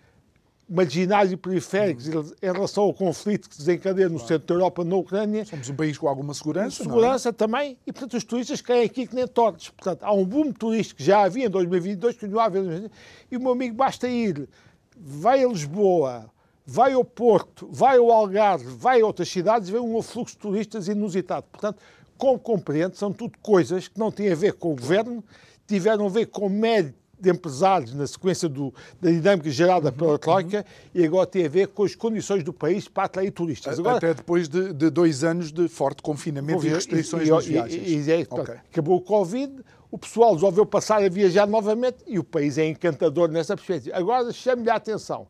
marginais 0.69 1.31
e 1.31 1.37
periféricos 1.37 2.09
uhum. 2.09 2.33
em 2.43 2.53
relação 2.53 2.85
ao 2.85 2.95
conflito 2.95 3.49
que 3.49 3.55
se 3.55 3.61
desencadeia 3.61 4.09
no 4.09 4.17
claro. 4.17 4.29
centro 4.29 4.47
da 4.47 4.55
Europa, 4.55 4.85
na 4.85 4.97
Ucrânia. 4.97 5.45
Somos 5.45 5.69
um 5.69 5.77
país 5.77 5.97
com 5.97 6.09
alguma 6.09 6.35
segurança. 6.35 6.83
É? 6.83 6.85
Segurança 6.85 7.29
é? 7.29 7.33
também, 7.33 7.79
e 7.87 7.93
portanto 7.93 8.15
os 8.15 8.25
turistas 8.25 8.61
caem 8.61 8.85
aqui 8.85 9.07
que 9.07 9.15
nem 9.15 9.27
tortos. 9.27 9.71
Portanto, 9.71 10.03
há 10.03 10.13
um 10.13 10.25
boom 10.25 10.53
turístico 10.53 10.99
que 10.99 11.05
já 11.05 11.23
havia 11.23 11.47
em 11.47 11.51
2022, 11.51 12.17
continua 12.17 12.43
a 12.43 12.47
haver, 12.47 12.91
e 13.31 13.37
o 13.37 13.41
meu 13.41 13.53
amigo 13.53 13.77
basta 13.77 14.09
ir, 14.09 14.49
vai 14.97 15.45
a 15.45 15.49
Lisboa, 15.49 16.31
vai 16.67 16.93
ao 16.93 17.05
Porto, 17.05 17.69
vai 17.71 17.99
ao 17.99 18.11
Algarve, 18.11 18.67
vai 18.67 19.01
a 19.01 19.07
outras 19.07 19.29
cidades 19.29 19.69
e 19.69 19.73
vê 19.73 19.79
um 19.79 20.03
fluxo 20.03 20.35
de 20.35 20.41
turistas 20.41 20.89
inusitado. 20.89 21.47
Portanto, 21.53 21.81
como 22.19 22.39
compreende, 22.39 22.97
são 22.97 23.13
tudo 23.13 23.39
coisas 23.41 23.87
que 23.87 23.99
não 23.99 24.11
têm 24.11 24.33
a 24.33 24.35
ver 24.35 24.55
com 24.55 24.73
o 24.73 24.77
governo, 24.77 25.23
tiveram 25.67 26.07
a 26.07 26.09
ver 26.09 26.27
com 26.27 26.49
de 26.49 26.95
empresários 27.25 27.95
na 27.95 28.07
sequência 28.07 28.49
do, 28.49 28.73
da 29.01 29.11
dinâmica 29.11 29.51
gerada 29.51 29.91
pela 29.91 30.13
uhum, 30.13 30.19
Troika 30.19 30.59
uhum. 30.59 30.65
e 30.95 31.05
agora 31.05 31.27
tem 31.27 31.47
a 31.47 31.49
ver 31.49 31.69
com 31.69 31.85
as 31.85 31.95
condições 31.95 32.43
do 32.43 32.53
país 32.53 32.89
para 32.89 33.05
atrair 33.05 33.31
turistas. 33.31 33.79
Agora, 33.79 33.97
Até 33.97 34.15
depois 34.15 34.49
de, 34.49 34.73
de, 34.73 34.91
dois 34.91 35.25
anos 35.25 35.51
de 35.51 35.69
forte 35.69 36.03
confinamento 36.03 36.67
e 36.67 36.69
restrições 36.69 37.29
e, 37.29 37.31
nas 37.31 37.47
viagens. 37.47 37.89
E, 37.89 38.11
e, 38.11 38.13
é, 38.13 38.27
okay. 38.29 38.57
Acabou 38.71 38.97
o 38.97 39.01
Covid, 39.01 39.53
o 39.91 39.99
pessoal 39.99 40.35
resolveu 40.35 40.67
passar 40.67 41.03
a 41.03 41.09
viajar 41.09 41.47
novamente 41.47 41.99
e 42.07 42.19
o 42.19 42.25
país 42.25 42.59
é 42.59 42.67
encantador 42.67 43.29
nessa 43.31 43.57
perspectiva. 43.57 43.97
Agora 43.97 44.33
chame-lhe 44.33 44.71
a 44.71 44.75
atenção 44.75 45.27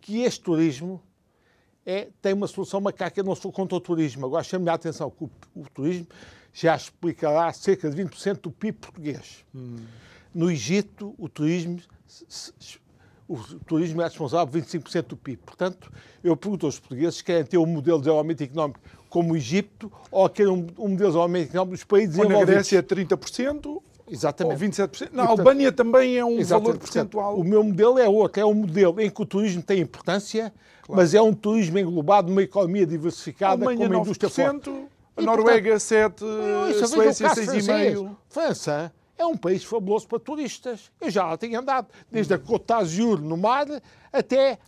que 0.00 0.22
este 0.22 0.40
turismo 0.40 1.02
é, 1.84 2.08
tem 2.20 2.34
uma 2.34 2.46
solução 2.46 2.80
macaca. 2.80 3.18
Eu 3.18 3.24
não 3.24 3.34
sou 3.34 3.50
contra 3.50 3.76
o 3.76 3.80
turismo. 3.80 4.26
Agora 4.26 4.44
chame-lhe 4.44 4.70
a 4.70 4.74
atenção 4.74 5.10
que 5.10 5.24
o, 5.24 5.30
o, 5.54 5.68
turismo 5.70 6.06
já 6.52 6.76
explicará 6.76 7.52
cerca 7.52 7.90
de 7.90 8.02
20% 8.04 8.40
do 8.40 8.50
PIB 8.50 8.78
português. 8.78 9.44
Hum. 9.54 9.76
No 10.34 10.50
Egito, 10.50 11.14
o 11.18 11.28
turismo, 11.28 11.78
o 13.28 13.36
turismo 13.66 14.00
é 14.02 14.04
responsável 14.04 14.46
por 14.46 14.60
25% 14.60 15.02
do 15.06 15.16
PIB. 15.16 15.42
Portanto, 15.44 15.92
eu 16.22 16.36
pergunto 16.36 16.66
aos 16.66 16.78
portugueses 16.78 17.16
se 17.16 17.24
querem 17.24 17.44
ter 17.44 17.58
um 17.58 17.66
modelo 17.66 17.98
de 17.98 18.04
desenvolvimento 18.04 18.42
económico 18.42 18.80
como 19.08 19.32
o 19.32 19.36
Egito 19.36 19.90
ou 20.10 20.28
querem 20.28 20.52
um, 20.52 20.66
um 20.78 20.88
modelo 20.88 20.88
de 20.88 20.96
desenvolvimento 20.96 21.48
económico 21.48 21.74
dos 21.74 21.84
países 21.84 22.16
desenvolvidos. 22.16 22.46
Na 22.48 22.54
Grécia, 22.54 22.82
30%. 22.82 23.82
Exatamente. 24.10 24.62
Ou 24.62 24.70
27%. 24.70 25.08
Na 25.12 25.26
Albânia 25.26 25.70
também 25.70 26.16
é 26.16 26.24
um 26.24 26.42
valor 26.42 26.78
percentual. 26.78 27.38
O 27.38 27.44
meu 27.44 27.62
modelo 27.62 27.98
é 27.98 28.08
outro, 28.08 28.40
é 28.40 28.46
um 28.46 28.54
modelo 28.54 29.00
em 29.00 29.10
que 29.10 29.22
o 29.22 29.26
turismo 29.26 29.62
tem 29.62 29.80
importância, 29.80 30.52
claro. 30.82 31.00
mas 31.00 31.14
é 31.14 31.20
um 31.20 31.34
turismo 31.34 31.78
englobado 31.78 32.28
numa 32.28 32.42
economia 32.42 32.86
diversificada 32.86 33.64
com 33.64 33.84
uma 33.84 33.96
indústria 33.98 34.30
forte. 34.30 34.70
A 35.16 35.22
Noruega, 35.22 35.74
7%, 35.74 36.22
a 36.82 36.86
Suécia, 36.86 37.28
6,5%. 37.28 38.16
França, 38.28 38.92
é 39.18 39.26
um 39.26 39.36
país 39.36 39.64
fabuloso 39.64 40.06
para 40.06 40.18
turistas. 40.18 40.90
Eu 41.00 41.10
já 41.10 41.26
lá 41.26 41.36
tenho 41.36 41.58
andado, 41.58 41.88
desde 42.10 42.32
a 42.32 42.38
Côte 42.38 42.66
d'Azur, 42.66 43.20
no 43.20 43.36
mar, 43.36 43.66
até, 44.12 44.52
é 44.52 44.58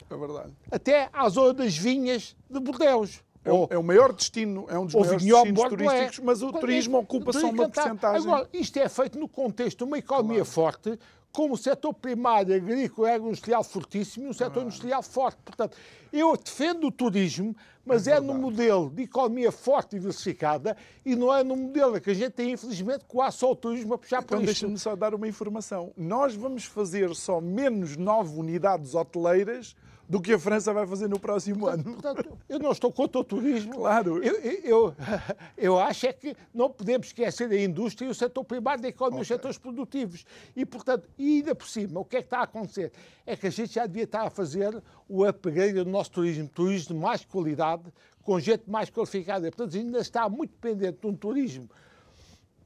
até 0.71 1.09
à 1.13 1.29
zona 1.29 1.55
das 1.55 1.77
vinhas 1.77 2.37
de 2.51 2.61
Bordeus. 2.61 3.23
É, 3.43 3.51
ou, 3.51 3.69
é 3.71 3.79
o 3.79 3.83
maior 3.83 4.13
destino, 4.13 4.67
é 4.69 4.79
um 4.79 4.85
dos 4.85 4.95
maiores 4.95 5.23
destinos 5.23 5.69
turísticos, 5.69 6.19
mas 6.19 6.43
o 6.43 6.53
turismo 6.53 6.99
ocupa 6.99 7.33
só 7.33 7.49
uma 7.49 7.71
porcentagem. 7.71 8.29
Agora, 8.29 8.49
isto 8.53 8.79
é 8.79 8.89
feito 8.89 9.19
no 9.19 9.27
contexto 9.27 9.79
de 9.79 9.85
uma 9.85 9.99
economia 9.99 10.45
claro. 10.45 10.51
forte, 10.51 10.99
como 11.33 11.55
o 11.55 11.57
setor 11.57 11.95
primário, 11.95 12.55
agrícola 12.55 13.11
e 13.11 13.15
agroindustrial 13.15 13.63
fortíssimo 13.63 14.27
e 14.27 14.29
um 14.29 14.33
setor 14.33 14.63
industrial 14.63 15.03
forte. 15.03 15.39
Portanto, 15.45 15.77
eu 16.13 16.37
defendo 16.37 16.89
o 16.89 16.91
turismo, 16.91 17.55
mas 17.85 18.07
é, 18.07 18.17
é 18.17 18.21
no 18.21 18.35
modelo 18.35 18.91
de 18.91 19.05
economia 19.05 19.53
forte 19.53 19.97
e 19.97 19.99
diversificada 19.99 20.77
e 21.05 21.15
não 21.15 21.35
é 21.35 21.45
no 21.45 21.57
modelo 21.57 22.01
que 22.01 22.11
a 22.11 22.15
gente 22.15 22.33
tem, 22.33 22.53
infelizmente, 22.53 23.05
quase 23.07 23.39
só 23.39 23.53
o 23.53 23.57
turismo 23.57 23.95
a 23.95 23.99
puxar 23.99 24.23
então, 24.23 24.39
por 24.39 24.45
isto. 24.45 24.65
Então 24.65 24.69
deixa-me 24.71 24.79
só 24.79 24.97
dar 24.97 25.15
uma 25.15 25.29
informação. 25.29 25.93
Nós 25.97 26.35
vamos 26.35 26.65
fazer 26.65 27.15
só 27.15 27.41
menos 27.41 27.97
nove 27.97 28.39
unidades 28.39 28.95
hoteleiras 28.95 29.77
do 30.11 30.21
que 30.21 30.33
a 30.33 30.39
França 30.41 30.73
vai 30.73 30.85
fazer 30.85 31.09
no 31.09 31.21
próximo 31.21 31.61
portanto, 31.61 31.87
ano. 31.87 32.03
Portanto, 32.03 32.39
eu 32.49 32.59
não 32.59 32.73
estou 32.73 32.91
contra 32.91 33.21
o 33.21 33.23
turismo. 33.23 33.75
Claro. 33.75 34.21
Eu, 34.25 34.35
eu, 34.41 34.95
eu 35.57 35.79
acho 35.79 36.05
é 36.05 36.13
que 36.13 36.37
não 36.53 36.69
podemos 36.69 37.07
esquecer 37.07 37.49
a 37.49 37.63
indústria 37.63 38.09
e 38.09 38.11
o 38.11 38.15
setor 38.15 38.43
primário 38.43 38.83
da 38.83 38.89
economia, 38.89 39.19
okay. 39.19 39.23
os 39.23 39.29
setores 39.29 39.57
produtivos. 39.57 40.25
E, 40.57 40.67
portanto, 40.67 41.09
e 41.17 41.37
ainda 41.37 41.55
por 41.55 41.69
cima, 41.69 42.01
o 42.01 42.05
que 42.05 42.17
é 42.17 42.23
que 42.23 42.27
está 42.27 42.41
a 42.41 42.43
acontecer? 42.43 42.91
É 43.25 43.37
que 43.37 43.47
a 43.47 43.51
gente 43.51 43.73
já 43.73 43.87
devia 43.87 44.03
estar 44.03 44.27
a 44.27 44.31
fazer 44.31 44.83
o 45.09 45.25
upgrade 45.25 45.75
do 45.75 45.85
nosso 45.85 46.11
turismo, 46.11 46.49
turismo 46.49 46.97
de 46.97 47.01
mais 47.01 47.25
qualidade, 47.25 47.85
com 48.25 48.41
gente 48.41 48.69
mais 48.69 48.91
qualificada. 48.91 49.49
Portanto, 49.49 49.77
ainda 49.77 50.01
está 50.01 50.29
muito 50.29 50.51
dependente 50.51 50.99
de 51.01 51.07
um 51.07 51.15
turismo 51.15 51.71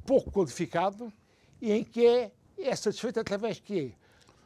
pouco 0.06 0.32
qualificado 0.32 1.12
e 1.60 1.72
em 1.72 1.84
que 1.84 2.06
é, 2.06 2.32
é 2.56 2.74
satisfeito 2.74 3.20
através 3.20 3.56
de 3.56 3.62
quê? 3.62 3.92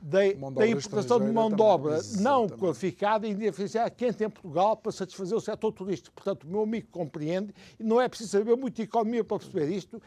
Da, 0.01 0.19
da 0.55 0.67
importação 0.67 1.19
de 1.19 1.31
mão 1.33 1.51
de 1.51 1.61
obra 1.61 2.01
não 2.19 2.49
qualificada 2.49 3.27
e 3.27 3.33
indiferenciada 3.33 3.91
quente 3.91 4.23
em 4.23 4.31
Portugal 4.31 4.77
para 4.77 4.93
satisfazer 4.93 5.37
o 5.37 5.41
setor 5.41 5.73
turístico. 5.73 6.15
Portanto, 6.15 6.45
o 6.45 6.49
meu 6.49 6.63
amigo 6.63 6.89
compreende, 6.91 7.53
e 7.79 7.83
não 7.83 8.01
é 8.01 8.09
preciso 8.09 8.31
saber 8.31 8.57
muito 8.57 8.77
de 8.77 8.83
economia 8.83 9.25
para 9.25 9.39
perceber 9.39 9.71
isto, 9.71 10.01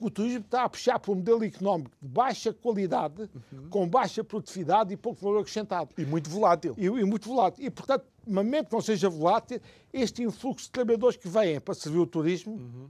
o 0.00 0.10
turismo 0.10 0.40
está 0.40 0.64
a 0.64 0.68
puxar 0.68 0.98
para 0.98 1.10
um 1.12 1.16
modelo 1.16 1.44
económico 1.44 1.90
de 2.00 2.08
baixa 2.08 2.52
qualidade, 2.52 3.28
uhum. 3.52 3.68
com 3.68 3.88
baixa 3.88 4.22
produtividade 4.22 4.92
e 4.92 4.96
pouco 4.96 5.20
valor 5.20 5.40
acrescentado. 5.40 5.90
E 5.98 6.04
muito 6.04 6.30
volátil. 6.30 6.74
E, 6.78 6.86
e, 6.86 7.04
muito 7.04 7.28
volátil. 7.28 7.64
E, 7.64 7.70
portanto, 7.70 8.06
mesmo 8.26 8.66
que 8.66 8.72
não 8.72 8.80
seja 8.80 9.10
volátil, 9.10 9.60
este 9.92 10.22
influxo 10.22 10.66
de 10.66 10.70
trabalhadores 10.70 11.16
que 11.16 11.28
vêm 11.28 11.60
para 11.60 11.74
servir 11.74 11.98
o 11.98 12.06
turismo, 12.06 12.54
uhum. 12.54 12.88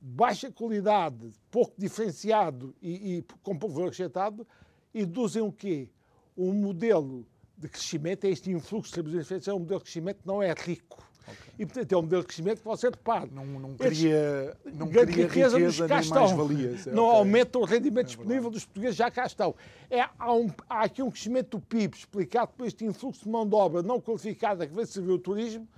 baixa 0.00 0.50
qualidade, 0.50 1.32
pouco 1.50 1.74
diferenciado 1.78 2.74
e, 2.82 3.18
e 3.18 3.24
com 3.42 3.56
pouco 3.56 3.74
valor 3.76 3.88
acrescentado, 3.88 4.46
induzem 4.94 5.42
o 5.42 5.52
quê? 5.52 5.88
Um 6.36 6.52
modelo 6.52 7.26
de 7.56 7.68
crescimento, 7.68 8.24
é 8.24 8.30
este 8.30 8.50
influxo 8.50 8.88
de 8.88 8.94
trabalhadores 8.94 9.48
é 9.48 9.52
um 9.52 9.58
modelo 9.58 9.80
de 9.80 9.84
crescimento 9.84 10.22
que 10.22 10.26
não 10.26 10.42
é 10.42 10.54
rico. 10.56 11.06
Okay. 11.22 11.54
E, 11.58 11.66
portanto, 11.66 11.92
é 11.92 11.96
um 11.96 12.02
modelo 12.02 12.22
de 12.22 12.26
crescimento 12.26 12.58
que 12.58 12.64
você 12.64 12.88
repare. 12.88 13.30
Não, 13.30 13.44
não 13.44 13.74
cria, 13.76 14.56
não 14.72 14.88
cria 14.88 15.04
riqueza, 15.04 15.58
riqueza 15.58 15.86
nem 15.86 16.08
mais 16.08 16.32
valias. 16.32 16.86
É, 16.86 16.92
não 16.92 17.06
okay. 17.06 17.18
aumenta 17.18 17.58
o 17.58 17.64
rendimento 17.64 18.06
é 18.06 18.08
disponível 18.08 18.50
dos 18.50 18.64
portugueses, 18.64 18.96
já 18.96 19.10
cá 19.10 19.26
estão. 19.26 19.54
É, 19.90 20.08
há, 20.18 20.32
um, 20.32 20.48
há 20.68 20.84
aqui 20.84 21.02
um 21.02 21.10
crescimento 21.10 21.58
do 21.58 21.60
PIB 21.60 21.96
explicado 21.96 22.52
por 22.56 22.66
este 22.66 22.84
influxo 22.84 23.24
de 23.24 23.28
mão 23.28 23.46
de 23.46 23.54
obra 23.54 23.82
não 23.82 24.00
qualificada 24.00 24.66
que 24.66 24.74
vem 24.74 24.86
servir 24.86 25.12
o 25.12 25.18
turismo, 25.18 25.68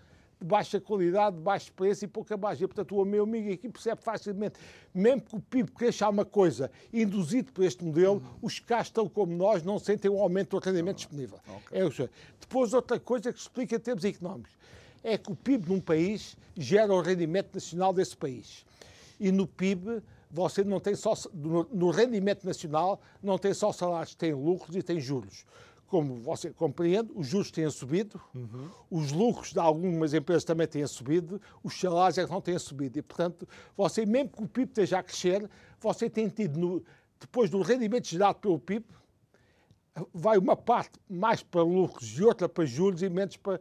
de 0.42 0.48
baixa 0.48 0.80
qualidade, 0.80 1.36
de 1.36 1.42
baixo 1.42 1.72
preço 1.72 2.04
e 2.04 2.08
pouca 2.08 2.36
margem. 2.36 2.66
Portanto, 2.66 2.96
o 2.96 3.04
meu 3.04 3.24
amigo 3.24 3.52
aqui 3.52 3.68
percebe 3.68 4.02
facilmente, 4.02 4.58
mesmo 4.92 5.22
que 5.22 5.36
o 5.36 5.40
PIB 5.40 5.70
cresça 5.70 6.08
uma 6.08 6.24
coisa 6.24 6.70
induzido 6.92 7.52
por 7.52 7.64
este 7.64 7.84
modelo, 7.84 8.14
uhum. 8.14 8.38
os 8.42 8.58
cá 8.58 8.80
estão 8.80 9.08
como 9.08 9.34
nós 9.34 9.62
não 9.62 9.78
sentem 9.78 10.10
um 10.10 10.20
aumento 10.20 10.58
do 10.58 10.64
rendimento 10.64 10.96
disponível. 10.96 11.38
Okay. 11.66 11.80
É, 11.80 12.08
depois, 12.40 12.74
outra 12.74 12.98
coisa 12.98 13.32
que 13.32 13.38
explica 13.38 13.76
em 13.76 13.80
termos 13.80 14.04
económicos 14.04 14.52
é 15.02 15.16
que 15.16 15.30
o 15.32 15.36
PIB 15.36 15.68
num 15.68 15.80
país 15.80 16.36
gera 16.56 16.92
o 16.92 17.00
rendimento 17.00 17.54
nacional 17.54 17.92
desse 17.92 18.16
país. 18.16 18.64
E 19.18 19.30
no 19.30 19.46
PIB 19.46 20.02
você 20.30 20.64
não 20.64 20.80
tem 20.80 20.94
só 20.94 21.12
no 21.34 21.90
rendimento 21.90 22.44
nacional 22.44 23.02
não 23.22 23.36
tem 23.36 23.52
só 23.52 23.70
salários, 23.70 24.14
tem 24.14 24.32
lucros 24.32 24.74
e 24.74 24.82
tem 24.82 24.98
juros 24.98 25.44
como 25.92 26.14
você 26.22 26.50
compreende, 26.50 27.12
os 27.14 27.26
juros 27.26 27.50
têm 27.50 27.68
subido, 27.68 28.18
uhum. 28.34 28.70
os 28.90 29.12
lucros 29.12 29.52
de 29.52 29.58
algumas 29.58 30.14
empresas 30.14 30.42
também 30.42 30.66
têm 30.66 30.86
subido, 30.86 31.38
os 31.62 31.78
salários 31.78 32.16
é 32.16 32.24
que 32.24 32.32
não 32.32 32.40
têm 32.40 32.58
subido. 32.58 32.98
E, 32.98 33.02
portanto, 33.02 33.46
você, 33.76 34.06
mesmo 34.06 34.30
que 34.30 34.42
o 34.42 34.48
PIB 34.48 34.70
esteja 34.70 35.00
a 35.00 35.02
crescer, 35.02 35.46
você 35.78 36.08
tem 36.08 36.30
tido, 36.30 36.58
no, 36.58 36.82
depois 37.20 37.50
do 37.50 37.60
rendimento 37.60 38.08
gerado 38.08 38.38
pelo 38.38 38.58
PIB, 38.58 38.86
vai 40.14 40.38
uma 40.38 40.56
parte 40.56 40.98
mais 41.10 41.42
para 41.42 41.62
lucros 41.62 42.18
e 42.18 42.24
outra 42.24 42.48
para 42.48 42.64
juros 42.64 43.02
e 43.02 43.10
menos 43.10 43.36
para 43.36 43.60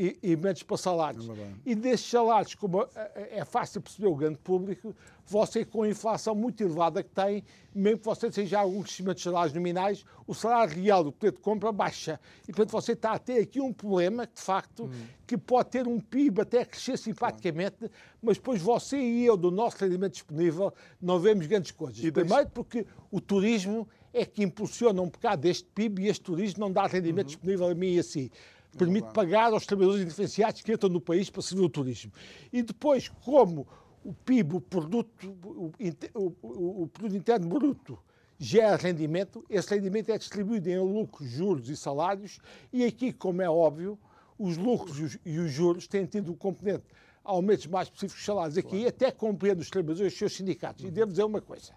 e, 0.00 0.18
e 0.22 0.36
menos 0.36 0.62
para 0.62 0.78
salários. 0.78 1.28
É 1.28 1.52
e 1.66 1.74
desses 1.74 2.08
salários, 2.08 2.54
como 2.54 2.88
é 3.14 3.44
fácil 3.44 3.82
perceber 3.82 4.08
o 4.08 4.14
grande 4.14 4.38
público, 4.38 4.94
você 5.26 5.62
com 5.62 5.82
a 5.82 5.88
inflação 5.88 6.34
muito 6.34 6.62
elevada 6.62 7.02
que 7.02 7.10
tem, 7.10 7.44
mesmo 7.74 7.98
que 7.98 8.06
você 8.06 8.32
seja 8.32 8.60
algum 8.60 8.82
crescimento 8.82 9.18
de 9.18 9.22
salários 9.24 9.52
nominais, 9.52 10.04
o 10.26 10.32
salário 10.34 10.74
real 10.74 11.04
do 11.04 11.12
poder 11.12 11.32
de 11.32 11.40
compra 11.40 11.70
baixa. 11.70 12.18
E, 12.44 12.46
portanto, 12.46 12.70
você 12.70 12.92
está 12.92 13.12
a 13.12 13.18
ter 13.18 13.42
aqui 13.42 13.60
um 13.60 13.74
problema, 13.74 14.26
de 14.26 14.40
facto, 14.40 14.84
hum. 14.84 15.06
que 15.26 15.36
pode 15.36 15.68
ter 15.68 15.86
um 15.86 16.00
PIB 16.00 16.40
até 16.40 16.64
crescer 16.64 16.96
simpaticamente, 16.96 17.76
claro. 17.76 17.92
mas 18.22 18.38
depois 18.38 18.62
você 18.62 18.96
e 18.96 19.26
eu, 19.26 19.36
do 19.36 19.50
nosso 19.50 19.76
rendimento 19.76 20.12
disponível, 20.12 20.72
não 21.00 21.18
vemos 21.18 21.46
grandes 21.46 21.72
coisas. 21.72 22.02
E 22.02 22.10
Primeiro 22.10 22.48
porque 22.48 22.86
o 23.10 23.20
turismo 23.20 23.86
é 24.14 24.24
que 24.24 24.42
impulsiona 24.42 25.00
um 25.02 25.08
bocado 25.08 25.46
este 25.46 25.68
PIB 25.74 26.04
e 26.04 26.08
este 26.08 26.22
turismo 26.22 26.60
não 26.60 26.72
dá 26.72 26.86
rendimento 26.86 27.26
uhum. 27.26 27.34
disponível 27.34 27.68
a 27.68 27.74
mim 27.74 27.92
e 27.94 27.98
a 27.98 28.02
si 28.02 28.32
permite 28.76 29.12
pagar 29.12 29.52
aos 29.52 29.66
trabalhadores 29.66 30.04
diferenciados 30.04 30.62
que 30.62 30.72
entram 30.72 30.90
no 30.90 31.00
país 31.00 31.30
para 31.30 31.42
servir 31.42 31.64
o 31.64 31.68
turismo. 31.68 32.12
E 32.52 32.62
depois, 32.62 33.08
como 33.08 33.66
o 34.04 34.12
PIB, 34.12 34.56
o 34.56 34.60
produto, 34.60 35.36
o, 35.44 35.72
o, 36.42 36.82
o 36.82 36.86
produto 36.88 37.16
interno 37.16 37.48
bruto, 37.48 37.98
gera 38.38 38.76
rendimento, 38.76 39.44
esse 39.50 39.74
rendimento 39.74 40.10
é 40.10 40.16
distribuído 40.16 40.70
em 40.70 40.78
lucros, 40.78 41.28
juros 41.28 41.68
e 41.68 41.76
salários, 41.76 42.38
e 42.72 42.84
aqui, 42.84 43.12
como 43.12 43.42
é 43.42 43.50
óbvio, 43.50 43.98
os 44.38 44.56
lucros 44.56 45.18
e 45.26 45.38
os 45.38 45.50
juros 45.50 45.86
têm 45.86 46.06
tido 46.06 46.32
um 46.32 46.34
componente 46.34 46.84
aumentos 47.22 47.66
mais 47.66 47.88
específicos 47.88 48.20
de 48.20 48.26
salários 48.26 48.58
aqui, 48.58 48.70
claro. 48.70 48.88
até 48.88 49.10
compreendo 49.10 49.60
os 49.60 49.68
trabalhadores 49.68 50.10
e 50.10 50.14
os 50.14 50.18
seus 50.18 50.34
sindicatos. 50.34 50.84
E 50.84 50.90
devo 50.90 51.10
dizer 51.10 51.24
uma 51.24 51.40
coisa, 51.40 51.72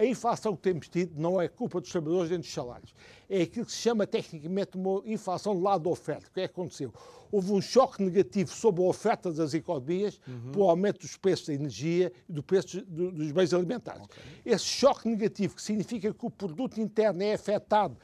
a 0.00 0.06
inflação 0.06 0.56
que 0.56 0.62
temos 0.62 0.88
tido 0.88 1.20
não 1.20 1.38
é 1.38 1.46
culpa 1.46 1.78
dos 1.78 1.90
trabalhadores 1.90 2.30
nem 2.30 2.40
dos 2.40 2.50
salários. 2.50 2.94
É 3.28 3.42
aquilo 3.42 3.66
que 3.66 3.72
se 3.72 3.78
chama 3.78 4.06
tecnicamente 4.06 4.70
uma 4.74 5.02
inflação 5.04 5.54
do 5.54 5.60
lado 5.60 5.84
da 5.84 5.90
oferta. 5.90 6.26
O 6.26 6.32
que 6.32 6.40
é 6.40 6.48
que 6.48 6.54
aconteceu? 6.54 6.90
Houve 7.30 7.52
um 7.52 7.60
choque 7.60 8.02
negativo 8.02 8.50
sobre 8.50 8.82
a 8.82 8.86
oferta 8.86 9.30
das 9.30 9.52
economias 9.52 10.18
uhum. 10.26 10.52
pelo 10.52 10.70
aumento 10.70 11.00
dos 11.00 11.18
preços 11.18 11.46
da 11.48 11.54
energia 11.54 12.10
e 12.26 12.32
do 12.32 12.42
preço 12.42 12.80
dos 12.80 13.30
bens 13.30 13.52
alimentares. 13.52 14.02
Okay. 14.04 14.22
Esse 14.44 14.64
choque 14.64 15.06
negativo, 15.06 15.54
que 15.54 15.62
significa 15.62 16.12
que 16.14 16.26
o 16.26 16.30
produto 16.30 16.80
interno 16.80 17.22
é 17.22 17.34
afetado 17.34 17.98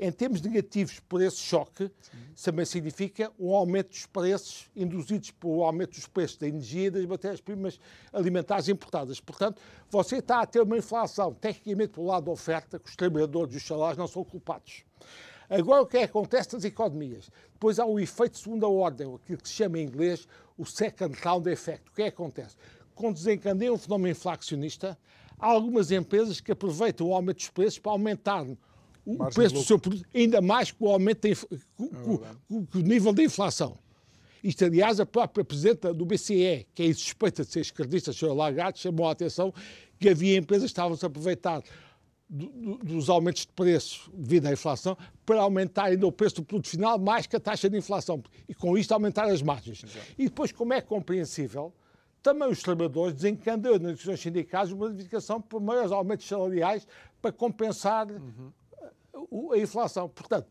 em 0.00 0.10
termos 0.10 0.40
negativos 0.40 0.98
por 0.98 1.20
esse 1.20 1.36
choque, 1.36 1.90
Sim. 2.00 2.18
também 2.42 2.64
significa 2.64 3.30
um 3.38 3.54
aumento 3.54 3.90
dos 3.90 4.06
preços 4.06 4.70
induzidos 4.74 5.30
pelo 5.30 5.62
aumento 5.62 5.94
dos 5.94 6.06
preços 6.06 6.38
da 6.38 6.48
energia 6.48 6.86
e 6.86 6.90
das 6.90 7.04
matérias-primas 7.04 7.78
alimentares 8.10 8.68
importadas. 8.70 9.20
Portanto, 9.20 9.60
você 9.90 10.16
está 10.16 10.40
a 10.40 10.46
ter 10.46 10.62
uma 10.62 10.78
inflação, 10.78 11.34
tecnicamente, 11.34 11.92
pelo 11.92 12.06
lado 12.06 12.24
da 12.24 12.30
oferta, 12.30 12.78
que 12.78 12.88
os 12.88 12.96
trabalhadores 12.96 13.52
e 13.52 13.58
os 13.58 13.66
salários 13.66 13.98
não 13.98 14.08
são 14.08 14.24
culpados. 14.24 14.84
Agora, 15.50 15.82
o 15.82 15.86
que 15.86 15.98
é 15.98 16.00
que 16.00 16.06
acontece 16.06 16.54
nas 16.54 16.64
economias? 16.64 17.30
Depois 17.52 17.78
há 17.78 17.84
o 17.84 18.00
efeito 18.00 18.32
de 18.32 18.38
segunda 18.38 18.68
ordem, 18.68 19.14
aquilo 19.14 19.38
que 19.38 19.48
se 19.48 19.54
chama 19.54 19.78
em 19.78 19.82
inglês 19.82 20.26
o 20.56 20.64
second 20.64 21.14
round 21.22 21.50
effect. 21.50 21.90
O 21.90 21.92
que 21.92 22.02
é 22.02 22.10
que 22.10 22.14
acontece? 22.14 22.56
Quando 22.94 23.16
desencadeia 23.16 23.72
um 23.72 23.76
fenómeno 23.76 24.10
inflacionista, 24.10 24.96
há 25.38 25.46
algumas 25.46 25.90
empresas 25.90 26.40
que 26.40 26.52
aproveitam 26.52 27.08
o 27.08 27.14
aumento 27.14 27.38
dos 27.38 27.50
preços 27.50 27.78
para 27.78 27.92
aumentar 27.92 28.46
o 29.04 29.30
preço 29.30 29.54
do 29.54 29.62
seu 29.62 29.78
produto, 29.78 30.06
ainda 30.14 30.40
mais 30.40 30.70
com 30.70 30.86
o 30.86 30.90
aumento, 30.90 31.28
da, 31.28 31.34
com, 31.76 31.84
é 31.84 31.88
com, 32.48 32.66
com 32.66 32.78
o 32.78 32.82
nível 32.82 33.12
da 33.12 33.22
inflação. 33.22 33.78
Isto, 34.42 34.64
aliás, 34.64 34.98
a 34.98 35.06
própria 35.06 35.44
Presidenta 35.44 35.92
do 35.92 36.04
BCE, 36.04 36.66
que 36.74 36.82
é 36.82 36.92
suspeita 36.92 37.44
de 37.44 37.52
ser 37.52 37.60
esquerdista, 37.60 38.10
Sra. 38.10 38.32
Lagarde, 38.32 38.78
chamou 38.78 39.06
a 39.06 39.12
atenção 39.12 39.52
que 39.98 40.08
havia 40.08 40.36
empresas 40.36 40.66
que 40.66 40.72
estavam-se 40.72 41.04
a 41.04 41.08
aproveitar 41.08 41.62
do, 42.28 42.46
do, 42.46 42.78
dos 42.78 43.10
aumentos 43.10 43.42
de 43.42 43.48
preços 43.48 44.08
devido 44.14 44.46
à 44.46 44.52
inflação 44.52 44.96
para 45.26 45.40
aumentar 45.40 45.86
ainda 45.86 46.06
o 46.06 46.12
preço 46.12 46.36
do 46.36 46.44
produto 46.44 46.68
final 46.68 46.98
mais 46.98 47.26
que 47.26 47.36
a 47.36 47.40
taxa 47.40 47.68
de 47.68 47.76
inflação 47.76 48.22
e 48.48 48.54
com 48.54 48.78
isto 48.78 48.92
aumentar 48.92 49.24
as 49.24 49.42
margens. 49.42 49.82
Exato. 49.84 50.06
E 50.16 50.24
depois, 50.24 50.52
como 50.52 50.72
é 50.72 50.80
compreensível, 50.80 51.74
também 52.22 52.48
os 52.48 52.62
trabalhadores 52.62 53.14
desencandeiam 53.14 53.78
nas 53.78 53.92
decisões 53.92 54.20
sindicais 54.20 54.72
uma 54.72 54.88
verificação 54.88 55.40
por 55.40 55.60
maiores 55.60 55.92
aumentos 55.92 56.26
salariais 56.26 56.86
para 57.20 57.32
compensar 57.32 58.10
uhum 58.10 58.52
a 59.52 59.58
inflação. 59.58 60.08
Portanto, 60.08 60.48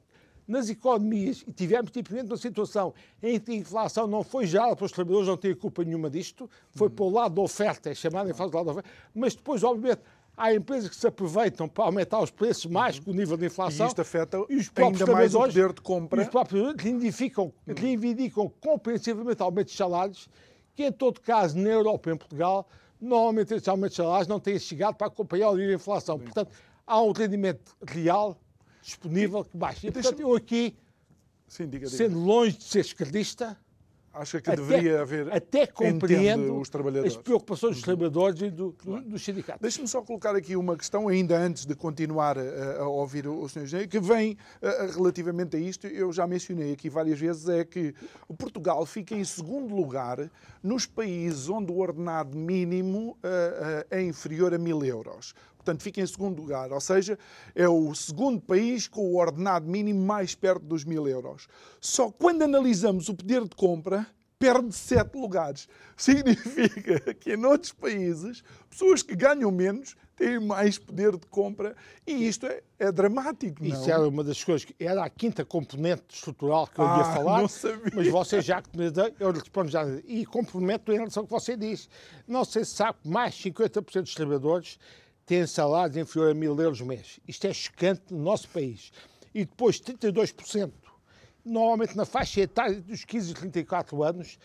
nas 0.50 0.68
economias, 0.68 1.44
e 1.48 1.54
tivemos 1.54 1.92
tipicamente 1.92 2.32
uma 2.32 2.38
situação 2.38 2.92
em 3.22 3.40
que 3.40 3.52
a 3.52 3.56
inflação 3.56 4.08
não 4.08 4.24
foi 4.24 4.48
já 4.48 4.76
para 4.76 4.84
os 4.84 4.92
trabalhadores, 4.92 5.28
não 5.30 5.38
têm 5.38 5.54
culpa 5.54 5.84
nenhuma 5.84 6.10
disto, 6.10 6.50
foi 6.72 6.88
uhum. 6.88 6.96
para 6.96 7.06
o 7.06 7.10
lado 7.12 7.36
da 7.36 7.42
oferta, 7.42 7.92
é 7.92 7.94
chamada 7.94 8.32
inflação 8.32 8.50
do 8.50 8.58
lado 8.58 8.66
da 8.66 8.72
oferta, 8.72 8.90
mas 9.14 9.36
depois, 9.36 9.64
obviamente, 9.64 10.02
há 10.36 10.52
empresas 10.52 10.90
que 10.90 10.96
se 10.96 11.06
aproveitam 11.06 11.68
para 11.68 11.84
aumentar 11.84 12.20
os 12.20 12.32
preços 12.32 12.66
mais 12.66 12.98
uhum. 12.98 13.04
que 13.04 13.10
o 13.12 13.14
nível 13.14 13.38
de 13.38 13.46
inflação. 13.46 13.86
E 13.86 13.90
isto 13.90 14.02
afeta 14.02 14.44
e 14.50 14.56
os 14.56 14.70
próprios 14.70 15.02
ainda 15.02 15.14
mais 15.14 15.36
o 15.36 15.40
poder 15.40 15.72
de 15.72 15.82
compra. 15.82 16.20
E 16.20 16.24
os 16.24 16.30
próprios 16.30 16.76
reivindicam, 16.80 17.54
uhum. 17.68 17.76
reivindicam 17.78 18.52
compreensivamente 18.60 19.44
aumentos 19.44 19.74
de 19.74 19.78
salários, 19.78 20.28
que 20.74 20.84
em 20.84 20.92
todo 20.92 21.22
caso, 21.22 21.60
na 21.60 21.70
Europa 21.70 22.10
e 22.10 22.14
em 22.14 22.18
Portugal, 22.18 22.68
normalmente 23.00 23.54
esses 23.54 23.68
aumentos 23.68 23.98
de 23.98 24.02
salários 24.02 24.28
não 24.28 24.40
têm 24.40 24.58
chegado 24.58 24.96
para 24.96 25.06
acompanhar 25.06 25.50
o 25.50 25.56
nível 25.56 25.70
de 25.70 25.76
inflação. 25.76 26.18
Portanto, 26.18 26.50
há 26.88 27.00
um 27.02 27.12
rendimento 27.12 27.76
real 27.86 28.36
disponível 28.82 29.44
que 29.44 29.58
baixa. 29.58 29.88
E, 29.88 29.92
portanto, 29.92 30.20
eu 30.20 30.36
aqui, 30.36 30.76
Sim, 31.48 31.68
diga, 31.68 31.86
diga. 31.86 31.98
sendo 31.98 32.20
longe 32.20 32.58
de 32.58 32.64
ser 32.64 32.80
esquerdista, 32.80 33.58
Acha 34.12 34.42
que 34.42 34.50
até, 34.50 34.60
deveria 34.60 35.02
haver. 35.02 35.32
Até 35.32 35.68
compreendo 35.68 36.60
os 36.60 36.70
trabalhadores. 36.70 37.16
as 37.16 37.22
preocupações 37.22 37.76
dos 37.76 37.84
trabalhadores 37.84 38.42
e 38.42 38.50
do, 38.50 38.74
claro. 38.74 39.04
dos 39.04 39.24
sindicatos. 39.24 39.62
Deixe-me 39.62 39.88
só 39.88 40.02
colocar 40.02 40.36
aqui 40.36 40.56
uma 40.56 40.76
questão, 40.76 41.08
ainda 41.08 41.38
antes 41.38 41.66
de 41.66 41.76
continuar 41.76 42.38
a, 42.38 42.82
a 42.82 42.88
ouvir 42.88 43.28
o, 43.28 43.48
Sr. 43.48 43.64
Engenheiro, 43.64 43.90
que 43.90 44.00
vem 44.00 44.36
a, 44.62 44.88
relativamente 44.88 45.56
a 45.56 45.60
isto, 45.60 45.86
eu 45.86 46.12
já 46.12 46.26
mencionei 46.26 46.74
aqui 46.74 46.90
várias 46.90 47.20
vezes, 47.20 47.48
é 47.48 47.64
que 47.64 47.94
Portugal 48.38 48.84
fica 48.86 49.14
em 49.14 49.24
segundo 49.24 49.76
lugar 49.76 50.30
nos 50.64 50.86
países 50.86 51.48
onde 51.48 51.72
o 51.72 51.78
ordenado 51.78 52.36
mínimo 52.36 53.18
é 53.90 54.02
inferior 54.02 54.54
a 54.54 54.58
mil 54.58 54.84
euros 54.84 55.34
portanto 55.70 55.84
fica 55.84 56.02
em 56.02 56.08
segundo 56.08 56.42
lugar, 56.42 56.72
ou 56.72 56.82
seja, 56.82 57.18
é 57.54 57.68
o 57.68 57.94
segundo 57.94 58.42
país 58.42 58.88
com 58.88 59.02
o 59.02 59.18
ordenado 59.18 59.68
mínimo 59.68 60.04
mais 60.04 60.34
perto 60.34 60.66
dos 60.66 60.84
mil 60.84 61.08
euros. 61.08 61.48
Só 61.80 62.12
quando 62.12 62.42
analisamos 62.42 63.08
o 63.08 63.16
poder 63.16 63.44
de 63.44 63.56
compra, 63.56 64.08
perde 64.40 64.74
sete 64.74 65.16
lugares. 65.16 65.68
Significa 65.96 67.14
que 67.14 67.34
em 67.34 67.46
outros 67.46 67.74
países, 67.74 68.42
pessoas 68.70 69.04
que 69.04 69.16
ganham 69.16 69.52
menos 69.52 69.96
têm 70.16 70.40
mais 70.40 70.78
poder 70.78 71.12
de 71.18 71.26
compra 71.28 71.76
e 72.08 72.28
isto 72.28 72.46
é, 72.46 72.62
é 72.80 72.92
dramático. 72.92 73.64
Não? 73.64 73.70
Isso 73.70 73.90
era 73.90 74.08
uma 74.08 74.24
das 74.24 74.44
coisas 74.44 74.66
que 74.66 74.76
era 74.80 75.04
a 75.04 75.10
quinta 75.10 75.46
componente 75.46 76.04
estrutural 76.10 76.68
que 76.68 76.80
eu 76.80 76.88
ah, 76.88 76.98
ia 76.98 77.04
falar, 77.06 77.42
mas 77.94 78.08
você 78.08 78.42
já 78.42 78.62
eu 79.20 79.32
respondo 79.32 79.70
já 79.70 79.86
e 80.06 80.26
complemento 80.26 80.92
em 80.92 80.96
relação 80.96 81.22
ao 81.22 81.28
que 81.28 81.32
você 81.32 81.56
diz. 81.56 81.90
Não 82.28 82.44
sei 82.44 82.66
se 82.66 82.72
sabe, 82.72 82.98
mais 83.06 83.36
50% 83.36 84.02
dos 84.02 84.16
trabalhadores 84.16 84.80
têm 85.30 85.46
salários 85.46 85.96
inferiores 85.96 86.36
a 86.36 86.40
mil 86.40 86.60
euros 86.60 86.82
mês. 86.82 87.20
Isto 87.28 87.46
é 87.46 87.54
chocante 87.54 88.02
no 88.10 88.18
nosso 88.18 88.50
país. 88.50 88.92
E 89.32 89.46
depois 89.46 89.80
32%, 89.80 90.72
normalmente 91.46 91.96
na 91.96 92.04
faixa 92.04 92.42
etária 92.42 92.82
dos 92.82 93.06
15 93.06 93.30
e 93.30 93.34
34 93.36 94.04
anos, 94.04 94.40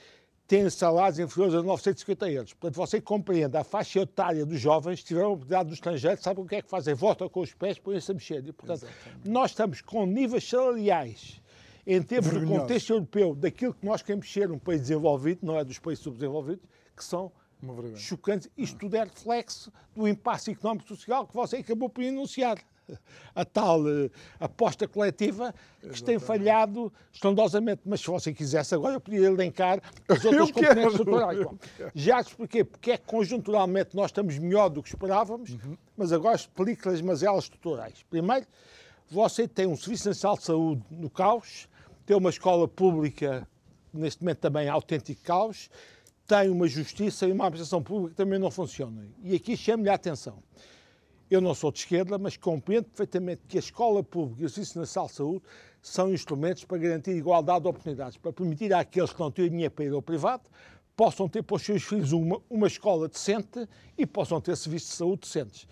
têm 0.46 0.68
salários 0.68 1.18
inferiores 1.18 1.54
a 1.54 1.62
950 1.62 2.30
euros. 2.30 2.52
Portanto, 2.52 2.76
você 2.76 3.00
compreende 3.00 3.56
a 3.56 3.64
faixa 3.64 4.00
etária 4.00 4.44
dos 4.44 4.60
jovens 4.60 5.02
tiveram 5.02 5.32
oportunidade 5.32 5.70
no 5.70 5.74
estrangeiro, 5.74 6.22
sabem 6.22 6.44
o 6.44 6.46
que 6.46 6.56
é 6.56 6.60
que 6.60 6.68
fazem? 6.68 6.92
Votam 6.92 7.30
com 7.30 7.40
os 7.40 7.54
pés, 7.54 7.78
põem-se 7.78 8.10
a 8.10 8.14
mexer. 8.14 8.46
E, 8.46 8.52
portanto, 8.52 8.82
Exatamente. 8.82 9.26
nós 9.30 9.52
estamos 9.52 9.80
com 9.80 10.04
níveis 10.04 10.46
salariais 10.46 11.40
em 11.86 12.02
termos 12.02 12.30
do 12.30 12.46
contexto 12.46 12.90
europeu, 12.90 13.34
daquilo 13.34 13.72
que 13.72 13.86
nós 13.86 14.02
queremos 14.02 14.30
ser 14.30 14.50
um 14.50 14.58
país 14.58 14.82
desenvolvido, 14.82 15.40
não 15.42 15.58
é 15.58 15.64
dos 15.64 15.78
países 15.78 16.04
subdesenvolvidos, 16.04 16.64
que 16.94 17.02
são 17.02 17.32
chocantes. 17.96 18.48
Isto 18.56 18.78
tudo 18.78 18.96
é 18.96 19.04
reflexo 19.04 19.72
do 19.94 20.06
impasse 20.08 20.50
económico 20.50 20.88
social 20.88 21.26
que 21.26 21.34
você 21.34 21.56
acabou 21.56 21.88
por 21.88 22.02
enunciar. 22.02 22.58
A 23.34 23.46
tal 23.46 23.80
uh, 23.80 24.10
aposta 24.38 24.86
coletiva 24.86 25.54
que 25.80 25.86
Exatamente. 25.86 26.04
tem 26.04 26.18
falhado 26.18 26.92
estrondosamente. 27.10 27.80
Mas 27.86 28.02
se 28.02 28.08
você 28.08 28.30
quisesse 28.30 28.74
agora, 28.74 28.96
eu 28.96 29.00
podia 29.00 29.26
elencar 29.26 29.80
as 30.06 30.22
outras 30.22 30.48
eu 30.50 30.54
componentes 30.54 30.90
estruturais. 30.90 31.48
já 31.94 32.20
expliquei 32.20 32.62
porque 32.62 32.90
é 32.90 32.98
que 32.98 33.06
conjunturalmente 33.06 33.96
nós 33.96 34.06
estamos 34.10 34.36
melhor 34.36 34.68
do 34.68 34.82
que 34.82 34.90
esperávamos, 34.90 35.50
uhum. 35.50 35.78
mas 35.96 36.12
agora 36.12 36.36
explico 36.36 36.90
as 36.90 37.00
mazelas 37.00 37.44
estruturais. 37.44 38.04
Primeiro, 38.10 38.46
você 39.10 39.46
tem 39.46 39.66
um 39.66 39.76
Serviço 39.76 40.08
Nacional 40.08 40.36
de 40.36 40.44
Saúde 40.44 40.82
no 40.90 41.08
caos, 41.08 41.68
tem 42.04 42.16
uma 42.16 42.30
escola 42.30 42.68
pública, 42.68 43.46
neste 43.92 44.22
momento 44.22 44.38
também 44.38 44.68
autêntico 44.68 45.22
caos, 45.22 45.70
tem 46.26 46.48
uma 46.50 46.66
justiça 46.66 47.26
e 47.26 47.32
uma 47.32 47.46
administração 47.46 47.82
pública 47.82 48.10
que 48.10 48.16
também 48.16 48.38
não 48.38 48.50
funcionam. 48.50 49.04
E 49.22 49.34
aqui 49.34 49.56
chamo-lhe 49.56 49.90
a 49.90 49.94
atenção. 49.94 50.42
Eu 51.30 51.40
não 51.40 51.54
sou 51.54 51.72
de 51.72 51.78
esquerda, 51.78 52.18
mas 52.18 52.36
compreendo 52.36 52.84
perfeitamente 52.84 53.42
que 53.48 53.56
a 53.56 53.60
escola 53.60 54.02
pública 54.02 54.42
e 54.42 54.44
o 54.44 54.48
Serviço 54.48 54.78
Nacional 54.78 55.08
de 55.08 55.14
Saúde 55.14 55.42
são 55.82 56.12
instrumentos 56.12 56.64
para 56.64 56.78
garantir 56.78 57.10
igualdade 57.10 57.62
de 57.62 57.68
oportunidades, 57.68 58.16
para 58.16 58.32
permitir 58.32 58.72
àqueles 58.72 59.12
que 59.12 59.20
não 59.20 59.30
têm 59.30 59.50
dinheiro 59.50 59.72
para 59.72 59.84
ir 59.84 59.92
ao 59.92 60.02
privado 60.02 60.44
possam 60.96 61.28
ter 61.28 61.42
para 61.42 61.56
os 61.56 61.62
seus 61.62 61.82
filhos 61.82 62.12
uma, 62.12 62.40
uma 62.48 62.66
escola 62.66 63.08
decente 63.08 63.68
e 63.96 64.06
possam 64.06 64.40
ter 64.40 64.56
serviços 64.56 64.90
de 64.90 64.96
saúde 64.96 65.20
decentes. 65.22 65.66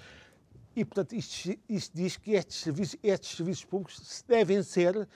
E, 0.75 0.85
portanto, 0.85 1.15
isto, 1.15 1.59
isto 1.69 1.95
diz 1.95 2.17
que 2.17 2.33
estes 2.33 2.57
serviços, 2.57 2.99
estes 3.03 3.37
serviços 3.37 3.65
públicos 3.65 4.25
devem 4.27 4.63
ser 4.63 5.09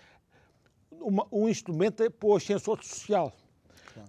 uma, 0.91 1.27
um 1.33 1.49
instrumento 1.49 2.09
para 2.11 2.29
o 2.29 2.37
ascensor 2.37 2.83
social. 2.85 3.33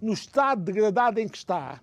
No 0.02 0.12
estado 0.12 0.62
degradado 0.62 1.20
em 1.20 1.28
que 1.28 1.36
está, 1.36 1.80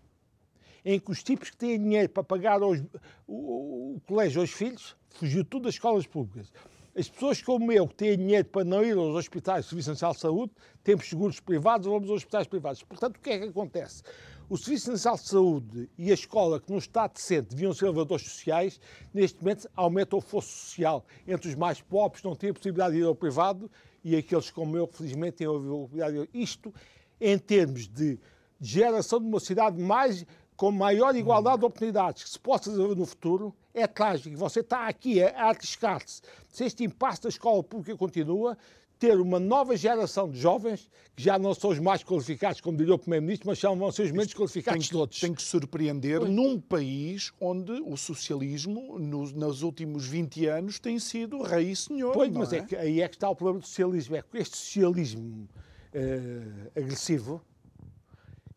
em 0.84 1.00
que 1.00 1.12
os 1.12 1.24
tipos 1.24 1.50
que 1.50 1.58
têm 1.58 1.80
dinheiro 1.82 2.10
para 2.10 2.24
pagar 2.24 2.62
aos, 2.62 2.80
o, 3.28 3.96
o, 3.96 4.02
colégio 4.08 4.42
aos 4.42 4.52
filhos, 4.52 4.96
fugiu 5.10 5.44
tudo 5.44 5.64
das 5.64 5.74
escolas 5.74 6.06
públicas. 6.06 6.52
As 6.98 7.10
pessoas 7.10 7.42
como 7.42 7.72
eu, 7.72 7.88
que 7.88 7.96
têm 7.96 8.18
dinheiro 8.18 8.46
para 8.46 8.64
não 8.64 8.84
ir 8.84 8.96
aos 8.96 9.16
hospitais 9.16 9.66
do 9.66 9.70
Serviço 9.70 9.90
Nacional 9.90 10.14
de 10.14 10.22
Saúde, 10.22 10.54
temos 10.84 11.10
seguros 11.10 11.40
privados, 11.40 11.88
vamos 11.88 12.10
aos 12.10 12.18
hospitais 12.18 12.48
privados. 12.48 12.84
Portanto, 12.84 13.18
o 13.18 13.20
que 13.20 13.32
é 13.32 13.40
que 13.40 13.46
acontece? 13.46 14.04
O 14.48 14.58
Serviço 14.58 14.92
Nacional 14.92 15.18
de 15.18 15.28
Saúde 15.28 15.90
e 15.98 16.12
a 16.12 16.14
escola, 16.14 16.60
que 16.60 16.72
num 16.72 16.78
Estado 16.78 17.14
decente 17.14 17.50
deviam 17.50 17.74
ser 17.74 17.86
elevadores 17.86 18.26
sociais, 18.26 18.80
neste 19.12 19.40
momento 19.40 19.68
aumentam 19.76 20.20
o 20.20 20.22
fosso 20.22 20.50
social 20.50 21.04
entre 21.28 21.50
os 21.50 21.56
mais 21.56 21.82
pobres, 21.82 22.24
não 22.24 22.36
têm 22.36 22.52
a 22.52 22.54
possibilidade 22.54 22.94
de 22.94 23.02
ir 23.02 23.06
ao 23.06 23.16
privado, 23.16 23.70
e 24.04 24.16
aqueles 24.16 24.52
como 24.52 24.78
eu, 24.78 24.88
que 24.88 24.98
felizmente 24.98 25.38
têm 25.38 25.48
a 25.48 25.50
possibilidade 25.50 26.14
de 26.14 26.20
ir. 26.22 26.30
Isto, 26.34 26.72
em 27.20 27.38
termos 27.38 27.88
de 27.88 28.20
geração 28.60 29.20
de 29.20 29.26
uma 29.26 29.40
cidade 29.40 29.82
mais 29.82 30.26
com 30.56 30.72
maior 30.72 31.16
igualdade 31.16 31.60
de 31.60 31.66
oportunidades 31.66 32.24
que 32.24 32.30
se 32.30 32.40
possa 32.40 32.70
desenvolver 32.70 32.96
no 32.96 33.06
futuro, 33.06 33.54
é 33.74 33.86
trágico. 33.86 34.38
Você 34.38 34.62
está 34.62 34.88
aqui 34.88 35.22
a 35.22 35.50
arriscar-se. 35.50 36.22
Se 36.50 36.64
este 36.64 36.84
impasse 36.84 37.22
da 37.24 37.30
escola 37.30 37.62
pública 37.62 37.98
continua, 37.98 38.58
ter 38.98 39.20
uma 39.20 39.40
nova 39.40 39.76
geração 39.76 40.30
de 40.30 40.40
jovens 40.40 40.90
que 41.16 41.24
já 41.24 41.38
não 41.38 41.54
são 41.54 41.72
os 41.72 41.80
mais 41.80 42.04
qualificados, 42.04 42.62
como 42.62 42.78
diria 42.78 42.96
o 42.96 43.00
Primeiro-Ministro, 43.00 43.50
mas 43.50 43.60
são, 43.60 43.76
vão 43.76 43.92
ser 43.92 44.04
os 44.04 44.12
menos 44.12 44.34
qualificados 44.34 44.88
tem, 44.88 44.98
todos. 44.98 45.20
Tem 45.20 45.34
que 45.34 45.42
surpreender 45.42 46.20
pois. 46.20 46.32
num 46.32 46.60
país 46.60 47.34
onde 47.40 47.74
o 47.86 47.98
socialismo, 47.98 48.98
nos, 48.98 49.34
nos, 49.34 49.62
últimos 49.62 50.08
20 50.08 50.46
anos, 50.48 50.80
tem 50.80 50.98
sido 50.98 51.42
rei 51.42 51.72
e 51.72 51.76
senhor. 51.76 52.14
Pois, 52.14 52.32
mas 52.32 52.54
é? 52.54 52.58
é? 52.58 52.62
que, 52.64 52.76
aí 52.76 53.02
é 53.02 53.08
que 53.08 53.16
está 53.16 53.30
o 53.30 53.36
problema 53.36 53.60
do 53.60 53.68
socialismo. 53.68 54.16
É 54.16 54.22
que 54.22 54.38
este 54.38 54.58
socialismo 54.58 55.50
uh, 55.96 56.72
agressivo, 56.78 57.42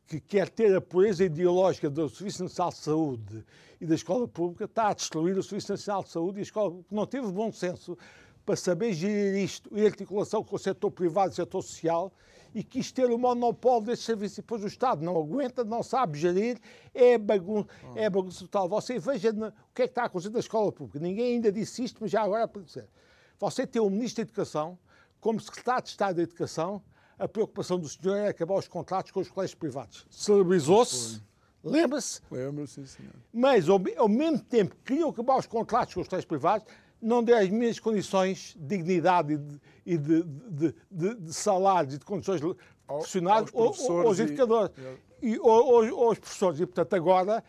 que 0.07 0.21
quer 0.21 0.49
ter 0.49 0.75
a 0.75 0.81
pureza 0.81 1.25
ideológica 1.25 1.89
do 1.89 2.09
Serviço 2.09 2.43
Nacional 2.43 2.73
de 2.73 2.79
Saúde 2.79 3.45
e 3.81 3.87
da 3.87 3.95
Escola 3.95 4.27
Pública, 4.27 4.65
está 4.65 4.89
a 4.89 4.95
destruir 4.95 5.37
o 5.37 5.43
Serviço 5.43 5.73
Nacional 5.73 6.03
de 6.03 6.11
Saúde 6.11 6.39
e 6.39 6.41
a 6.41 6.43
Escola 6.43 6.71
Pública. 6.71 6.95
Não 6.95 7.07
teve 7.07 7.31
bom 7.31 7.53
senso 7.53 7.97
para 8.45 8.57
saber 8.57 8.95
gerir 8.95 9.45
isto 9.45 9.71
em 9.77 9.85
articulação 9.85 10.43
com 10.43 10.57
o 10.57 10.59
setor 10.59 10.91
privado 10.91 11.31
e 11.31 11.33
o 11.33 11.37
setor 11.37 11.63
social 11.63 12.13
e 12.55 12.65
quis 12.65 12.91
ter 12.91 13.11
o 13.11 13.19
monopólio 13.19 13.87
deste 13.87 14.07
serviço. 14.07 14.41
E 14.41 14.43
depois 14.43 14.65
o 14.65 14.67
Estado 14.67 15.05
não 15.05 15.17
aguenta, 15.19 15.63
não 15.63 15.83
sabe 15.83 16.19
gerir, 16.19 16.59
é 16.95 17.19
bagunça, 17.19 17.69
é 17.95 18.09
bagunça 18.09 18.41
total. 18.41 18.69
Você 18.71 18.99
veja 18.99 19.31
o 19.31 19.53
que 19.75 19.83
é 19.83 19.85
que 19.85 19.91
está 19.91 20.05
a 20.05 20.07
acontecer 20.07 20.31
na 20.31 20.41
escola 20.41 20.73
pública. 20.73 20.99
Ninguém 20.99 21.35
ainda 21.35 21.53
disse 21.53 21.85
isto, 21.85 21.99
mas 22.01 22.11
já 22.11 22.23
agora 22.23 22.49
pode 22.49 22.65
dizer. 22.65 22.89
Você 23.39 23.67
tem 23.67 23.81
um 23.83 23.91
Ministro 23.91 24.25
da 24.25 24.31
Educação, 24.31 24.79
como 25.21 25.39
Secretário 25.39 25.83
de 25.83 25.91
Estado 25.91 26.17
da 26.17 26.23
Educação, 26.23 26.83
a 27.19 27.27
preocupação 27.27 27.79
do 27.79 27.89
senhor 27.89 28.17
é 28.17 28.29
acabar 28.29 28.55
os 28.55 28.69
contratos 28.69 29.11
com 29.11 29.21
os 29.21 29.29
colégios 29.29 29.55
privados. 29.55 30.07
Celebrizou-se, 30.11 31.21
lembra-se? 31.65 32.21
Lembra-se, 32.31 32.87
senhor. 32.87 33.13
Mas, 33.33 33.69
ao, 33.69 33.81
ao, 33.97 34.09
mesmo 34.09 34.39
tempo 34.39 34.77
que 34.77 34.93
queriam 34.93 35.11
acabar 35.11 35.37
os 35.39 35.47
contratos 35.47 35.95
com 35.95 36.01
os 36.01 36.09
colégios 36.09 36.29
privados, 36.29 36.67
não 37.01 37.23
deu 37.23 37.37
as 37.37 37.49
mesmas 37.49 37.81
condições 37.81 38.57
de 38.59 38.77
dignidade 38.77 39.41
e 39.85 39.97
de, 39.97 40.23
de, 40.23 40.75
de, 40.91 41.15
de 41.15 41.35
salários 41.35 41.95
e 41.95 41.99
de 41.99 42.05
condições 42.05 42.41
profissionais 42.87 43.49
aos, 43.55 43.81
aos 43.81 44.19
educadores 44.19 44.73
e, 45.23 45.35
e 45.35 45.37
aos, 45.39 45.93
aos, 45.93 46.19
professores. 46.19 46.61
E, 46.61 46.67
portanto, 46.67 46.95
agora, 46.95 47.45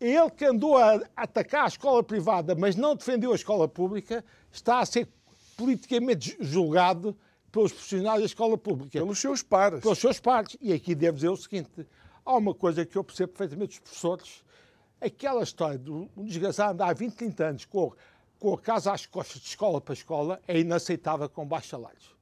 ele 0.00 0.30
que 0.30 0.44
andou 0.44 0.76
a 0.76 1.00
atacar 1.16 1.64
a 1.64 1.68
escola 1.68 2.02
privada, 2.02 2.54
mas 2.54 2.76
não 2.76 2.94
defendeu 2.94 3.32
a 3.32 3.34
escola 3.34 3.68
pública, 3.68 4.24
está 4.50 4.80
a 4.80 4.86
ser 4.86 5.08
politicamente 5.56 6.36
julgado 6.40 7.16
pelos 7.50 7.72
profissionais 7.72 8.20
da 8.20 8.26
escola 8.26 8.58
pública. 8.58 8.98
Pelos 8.98 9.18
seus 9.18 9.42
pares. 9.42 9.80
Pelos 9.80 9.98
seus 9.98 10.20
pares. 10.20 10.56
E 10.60 10.72
aqui 10.72 10.94
devo 10.94 11.16
dizer 11.16 11.28
o 11.28 11.36
seguinte: 11.36 11.86
há 12.24 12.36
uma 12.36 12.54
coisa 12.54 12.84
que 12.84 12.96
eu 12.96 13.04
percebo 13.04 13.32
perfeitamente 13.32 13.70
dos 13.70 13.78
professores. 13.80 14.44
Aquela 15.00 15.42
história 15.42 15.78
de 15.78 15.90
um 15.90 16.08
desgraçado 16.18 16.72
andar 16.72 16.88
há 16.88 16.92
20, 16.92 17.14
30 17.14 17.44
anos 17.44 17.64
com, 17.64 17.92
com 18.38 18.54
a 18.54 18.58
casa 18.58 18.92
às 18.92 19.06
costas 19.06 19.40
de 19.40 19.48
escola 19.48 19.80
para 19.80 19.94
escola 19.94 20.40
é 20.46 20.58
inaceitável 20.58 21.28
com 21.28 21.46
baixos 21.46 21.70
salários. 21.70 22.18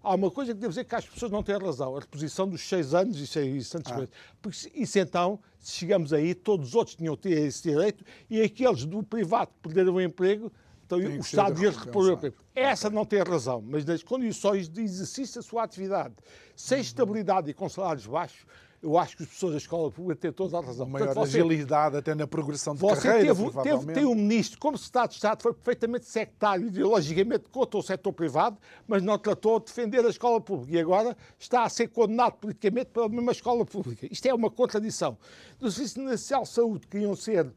Há 0.00 0.14
uma 0.14 0.30
coisa 0.30 0.52
que 0.52 0.60
devo 0.60 0.68
dizer 0.68 0.84
que 0.84 0.94
as 0.94 1.06
pessoas 1.06 1.32
não 1.32 1.42
têm 1.42 1.56
razão, 1.58 1.96
a 1.96 2.00
reposição 2.00 2.46
dos 2.46 2.60
seis 2.60 2.92
anos 2.92 3.18
e 3.18 3.26
seis 3.26 3.70
tantos 3.70 3.90
ah. 3.90 3.96
meses. 3.96 4.10
Porque 4.40 4.70
isso 4.74 4.98
então, 4.98 5.40
se 5.58 5.72
chegamos 5.72 6.12
aí, 6.12 6.34
todos 6.34 6.68
os 6.68 6.74
outros 6.74 6.94
tinham 6.94 7.18
esse 7.24 7.70
direito 7.70 8.04
e 8.28 8.42
aqueles 8.42 8.84
do 8.84 9.02
privado 9.02 9.50
que 9.50 9.60
perderam 9.68 9.94
o 9.94 10.00
emprego 10.00 10.52
então, 11.00 11.16
o 11.16 11.20
Estado 11.20 11.60
o 11.60 12.12
emprego. 12.12 12.36
Essa 12.54 12.90
não 12.90 13.04
tem 13.04 13.22
razão, 13.22 13.62
mas 13.66 13.84
nas 13.84 14.02
condições 14.02 14.68
de 14.68 14.82
exercício 14.82 15.40
da 15.40 15.42
sua 15.42 15.64
atividade, 15.64 16.14
sem 16.56 16.80
estabilidade 16.80 17.50
e 17.50 17.54
com 17.54 17.68
salários 17.68 18.06
baixos, 18.06 18.46
eu 18.84 18.98
acho 18.98 19.16
que 19.16 19.22
as 19.22 19.28
pessoas 19.30 19.52
da 19.52 19.58
escola 19.58 19.90
pública 19.90 20.20
têm 20.20 20.32
toda 20.32 20.58
a 20.58 20.60
razão. 20.60 20.86
Maior 20.86 21.06
Portanto, 21.06 21.24
agilidade 21.24 21.96
até 21.96 22.14
na 22.14 22.26
progressão 22.26 22.74
de 22.74 22.80
você 22.80 23.08
carreira, 23.08 23.34
teve, 23.34 23.62
teve, 23.62 23.92
tem 23.94 24.04
um 24.04 24.14
ministro, 24.14 24.60
como 24.60 24.76
Estado 24.76 25.08
de 25.08 25.14
Estado, 25.14 25.42
foi 25.42 25.54
perfeitamente 25.54 26.04
sectário, 26.04 26.66
ideologicamente 26.66 27.48
contra 27.50 27.78
o 27.78 27.82
setor 27.82 28.12
privado, 28.12 28.58
mas 28.86 29.02
não 29.02 29.18
tratou 29.18 29.58
de 29.58 29.66
defender 29.66 30.04
a 30.04 30.10
escola 30.10 30.38
pública. 30.38 30.76
E 30.76 30.78
agora 30.78 31.16
está 31.38 31.64
a 31.64 31.68
ser 31.70 31.88
condenado 31.88 32.34
politicamente 32.34 32.90
pela 32.90 33.08
mesma 33.08 33.32
escola 33.32 33.64
pública. 33.64 34.06
Isto 34.10 34.26
é 34.26 34.34
uma 34.34 34.50
contradição. 34.50 35.16
Do 35.58 35.70
Serviço 35.70 36.02
Nacional 36.02 36.42
de 36.42 36.50
Saúde 36.50 36.86
queriam 36.86 37.16
ser 37.16 37.50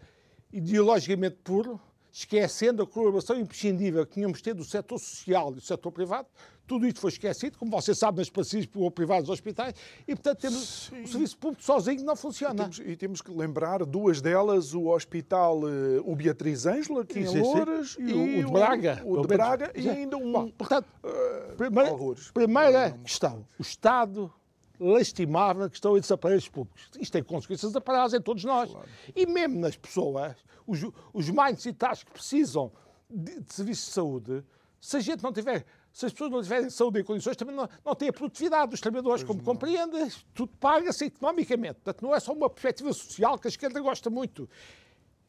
ideologicamente 0.54 1.36
puro, 1.44 1.78
esquecendo 2.18 2.82
a 2.82 2.88
colaboração 2.88 3.40
imprescindível 3.40 4.04
que 4.06 4.16
tínhamos 4.16 4.42
tido 4.42 4.58
do 4.58 4.64
setor 4.64 4.98
social 4.98 5.52
e 5.52 5.56
do 5.56 5.62
setor 5.62 5.92
privado. 5.92 6.28
Tudo 6.66 6.88
isto 6.88 7.00
foi 7.00 7.12
esquecido, 7.12 7.58
como 7.58 7.72
você 7.72 7.94
sabe, 7.94 8.18
nas 8.18 8.30
parcerias 8.30 8.68
privadas 8.94 9.26
dos 9.26 9.34
hospitais, 9.34 9.74
e, 10.06 10.16
portanto, 10.16 10.40
temos 10.40 10.90
Sim. 10.90 11.04
o 11.04 11.08
serviço 11.08 11.38
público 11.38 11.64
sozinho 11.64 12.04
não 12.04 12.16
funciona. 12.16 12.54
E 12.54 12.58
temos, 12.58 12.80
e 12.80 12.96
temos, 12.98 13.22
que 13.22 13.32
lembrar 13.32 13.86
duas 13.86 14.20
delas, 14.20 14.74
o 14.74 14.88
Hospital 14.88 15.60
uh, 15.60 16.02
o 16.04 16.16
Beatriz 16.16 16.66
Ângela, 16.66 17.04
aqui 17.04 17.20
em 17.20 17.40
Louras, 17.40 17.96
e, 18.00 18.02
e, 18.02 18.44
o, 18.44 18.48
de 18.48 18.52
Braga. 18.52 19.02
O, 19.06 19.14
o 19.14 19.22
de 19.22 19.28
Braga, 19.28 19.72
e 19.76 19.88
ainda 19.88 20.18
um... 20.18 20.32
Bom, 20.32 20.50
portanto, 20.50 20.88
uh, 21.04 21.56
primeira, 21.56 21.96
primeira 22.34 22.92
questão, 23.04 23.46
o 23.58 23.62
Estado 23.62 24.34
lastimável 24.80 25.70
que 25.70 25.76
estão 25.76 25.96
esses 25.98 26.12
aparelhos 26.12 26.50
públicos. 26.50 26.90
Isto 27.00 27.14
tem 27.14 27.24
consequências 27.24 27.76
aparadas 27.76 28.14
em 28.14 28.22
todos 28.22 28.44
nós. 28.44 28.70
Claro. 28.70 28.88
E 29.16 29.26
mesmo 29.26 29.60
nas 29.60 29.76
pessoas, 29.78 30.36
os, 30.68 30.82
os 31.14 31.30
mais 31.30 31.54
necessitados 31.54 32.04
que 32.04 32.12
precisam 32.12 32.72
de, 33.10 33.40
de 33.40 33.54
serviços 33.54 33.86
de 33.88 33.92
saúde, 33.94 34.44
se 34.80 34.98
a 34.98 35.00
gente 35.00 35.24
não 35.24 35.34
tiver, 35.34 35.66
se 35.92 36.06
as 36.06 36.12
pessoas 36.12 36.30
não 36.30 36.44
tiverem 36.44 36.70
saúde 36.70 37.00
em 37.00 37.04
condições, 37.04 37.36
também 37.36 37.56
não, 37.56 37.68
não 37.84 37.96
têm 37.96 38.10
a 38.10 38.14
produtividade 38.14 38.72
dos 38.72 38.82
trabalhadores, 38.82 39.24
pois 39.24 39.36
como 39.36 39.44
compreende, 39.44 39.98
tudo 40.34 40.52
paga-se 40.60 41.06
economicamente. 41.06 41.76
Portanto, 41.76 42.02
não 42.04 42.14
é 42.14 42.20
só 42.20 42.34
uma 42.34 42.50
perspectiva 42.50 42.94
social 42.94 43.40
que 43.40 43.48
a 43.48 43.50
esquerda 43.50 43.80
gosta 43.80 44.10
muito. 44.10 44.48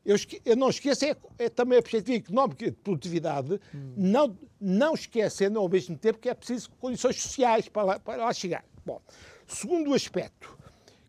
Eu, 0.05 0.17
eu 0.45 0.57
não 0.57 0.71
esqueço, 0.71 1.05
é, 1.05 1.17
é, 1.39 1.49
também 1.49 1.79
a 1.79 1.83
perspectiva 1.83 2.19
económica 2.19 2.65
de 2.67 2.77
produtividade, 2.77 3.61
hum. 3.75 3.95
não, 3.97 4.39
não 4.61 4.95
esquecendo 4.95 5.59
ao 5.59 5.69
mesmo 5.69 5.97
tempo 5.97 6.19
que 6.19 6.29
é 6.29 6.35
preciso 6.35 6.71
condições 6.81 7.21
sociais 7.21 7.69
para 7.69 7.83
lá, 7.83 7.99
para 7.99 8.25
lá 8.25 8.33
chegar. 8.33 8.65
Bom, 8.85 9.03
Segundo 9.49 9.95
aspecto, 9.95 10.59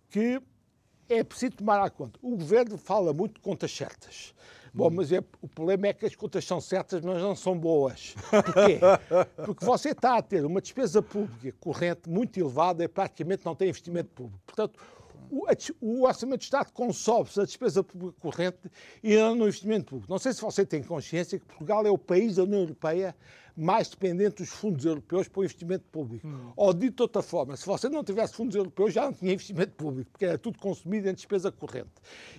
que 0.10 0.42
é 1.10 1.24
preciso 1.24 1.54
tomar 1.58 1.84
à 1.84 1.90
conta. 1.90 2.20
O 2.22 2.38
governo 2.38 2.78
fala 2.78 3.12
muito 3.14 3.36
de 3.36 3.42
contas 3.42 3.76
certas. 3.76 4.34
Bom, 4.74 4.88
hum. 4.88 4.92
mas 4.92 5.12
é, 5.12 5.24
o 5.42 5.48
problema 5.48 5.88
é 5.88 5.94
que 5.94 6.06
as 6.06 6.16
contas 6.16 6.46
são 6.46 6.62
certas, 6.62 7.02
mas 7.02 7.22
não 7.22 7.36
são 7.36 7.58
boas. 7.58 8.16
Porquê? 8.30 8.80
Porque 9.46 9.66
você 9.66 9.90
está 9.90 10.18
a 10.18 10.22
ter 10.22 10.46
uma 10.46 10.62
despesa 10.62 11.02
pública 11.02 11.58
corrente 11.60 12.08
muito 12.08 12.40
elevada 12.40 12.84
e 12.84 12.88
praticamente 12.88 13.44
não 13.46 13.56
tem 13.56 13.70
investimento 13.70 14.10
público. 14.10 14.40
Portanto, 14.46 14.80
o, 15.30 15.46
o 15.82 16.04
Orçamento 16.04 16.40
de 16.40 16.46
Estado 16.46 16.72
consome-se 16.72 17.40
a 17.40 17.46
despesa 17.46 17.84
pública 17.84 18.18
corrente 18.20 18.58
e 19.04 19.16
não 19.16 19.36
no 19.36 19.44
investimento 19.48 19.86
público. 19.86 20.12
Não 20.12 20.20
sei 20.20 20.34
se 20.34 20.42
você 20.42 20.66
tem 20.66 20.82
consciência 20.84 21.40
que 21.40 21.46
Portugal 21.46 21.86
é 21.86 21.92
o 21.92 21.98
país 21.98 22.36
da 22.36 22.44
União 22.44 22.62
Europeia 22.62 23.16
mais 23.56 23.90
dependente 23.90 24.38
dos 24.38 24.50
fundos 24.50 24.86
europeus 24.86 25.28
para 25.28 25.42
o 25.42 25.44
investimento 25.44 25.84
público. 25.92 26.26
Hum. 26.26 26.54
Ou, 26.56 26.74
dito 26.74 26.96
de 26.96 27.02
outra 27.02 27.22
forma, 27.22 27.58
se 27.58 27.66
você 27.66 27.90
não 27.90 28.04
tivesse 28.04 28.34
fundos 28.34 28.56
europeus, 28.56 28.94
já 28.94 29.04
não 29.04 29.12
tinha 29.12 29.34
investimento 29.34 29.74
público, 29.74 30.10
porque 30.12 30.26
era 30.26 30.38
tudo 30.38 30.58
consumido 30.58 31.10
em 31.10 31.14
despesa 31.14 31.52
corrente. 31.52 31.90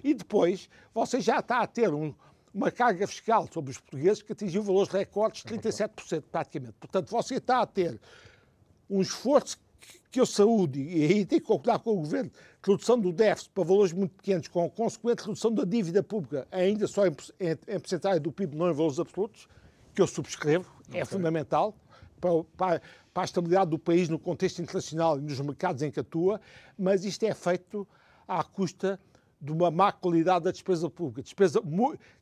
E 0.03 0.15
depois, 0.15 0.71
você 0.95 1.21
já 1.21 1.41
está 1.41 1.61
a 1.61 1.67
ter 1.67 1.93
um, 1.93 2.15
uma 2.55 2.71
carga 2.71 3.07
fiscal 3.07 3.47
sobre 3.53 3.71
os 3.71 3.79
portugueses 3.79 4.23
que 4.23 4.33
atingiu 4.33 4.63
valores 4.63 4.91
recordes 4.91 5.43
de 5.43 5.59
37%, 5.59 6.23
praticamente. 6.33 6.75
Portanto, 6.81 7.11
você 7.11 7.35
está 7.35 7.61
a 7.61 7.67
ter 7.67 8.01
um 8.89 9.03
esforço 9.03 9.59
que 10.11 10.21
eu 10.21 10.27
saúde, 10.27 10.81
e 10.81 11.05
aí 11.05 11.25
tem 11.25 11.39
que 11.39 11.47
concordar 11.47 11.79
com 11.79 11.93
o 11.93 11.97
Governo, 11.97 12.31
redução 12.63 12.99
do 12.99 13.13
déficit 13.13 13.51
para 13.51 13.65
valores 13.65 13.93
muito 13.93 14.13
pequenos, 14.17 14.49
com 14.49 14.65
a 14.65 14.69
consequente 14.69 15.23
redução 15.23 15.53
da 15.53 15.65
dívida 15.65 16.03
pública, 16.03 16.49
ainda 16.51 16.87
só 16.87 17.07
em, 17.07 17.13
em, 17.39 17.51
em 17.69 17.79
porcentagem 17.79 18.21
do 18.21 18.33
PIB, 18.33 18.57
não 18.57 18.69
em 18.71 18.75
valores 18.75 18.99
absolutos, 18.99 19.47
que 19.95 20.03
eu 20.03 20.07
subscrevo, 20.07 20.69
é 20.87 20.89
okay. 20.89 21.01
é 21.01 21.05
fundamental 21.05 21.75
para, 22.21 22.45
para, 22.57 22.83
para, 23.15 23.23
a 23.23 23.25
estabilidade 23.25 23.71
do 23.71 23.79
país 23.79 24.09
no 24.09 24.19
contexto 24.19 24.61
internacional 24.61 25.19
e 25.19 25.23
nos 25.23 25.41
mercados 25.41 25.83
em 25.83 25.91
que 25.91 26.01
atua, 26.01 26.41
mas 26.77 27.05
isto 27.05 27.25
é 27.25 27.33
feito 27.33 27.87
à 28.27 28.43
custa 28.43 28.99
de 29.41 29.53
uma 29.53 29.71
má 29.71 29.91
qualidade 29.91 30.45
da 30.45 30.51
despesa 30.51 30.91
pública. 30.91 31.23
Despesa, 31.23 31.63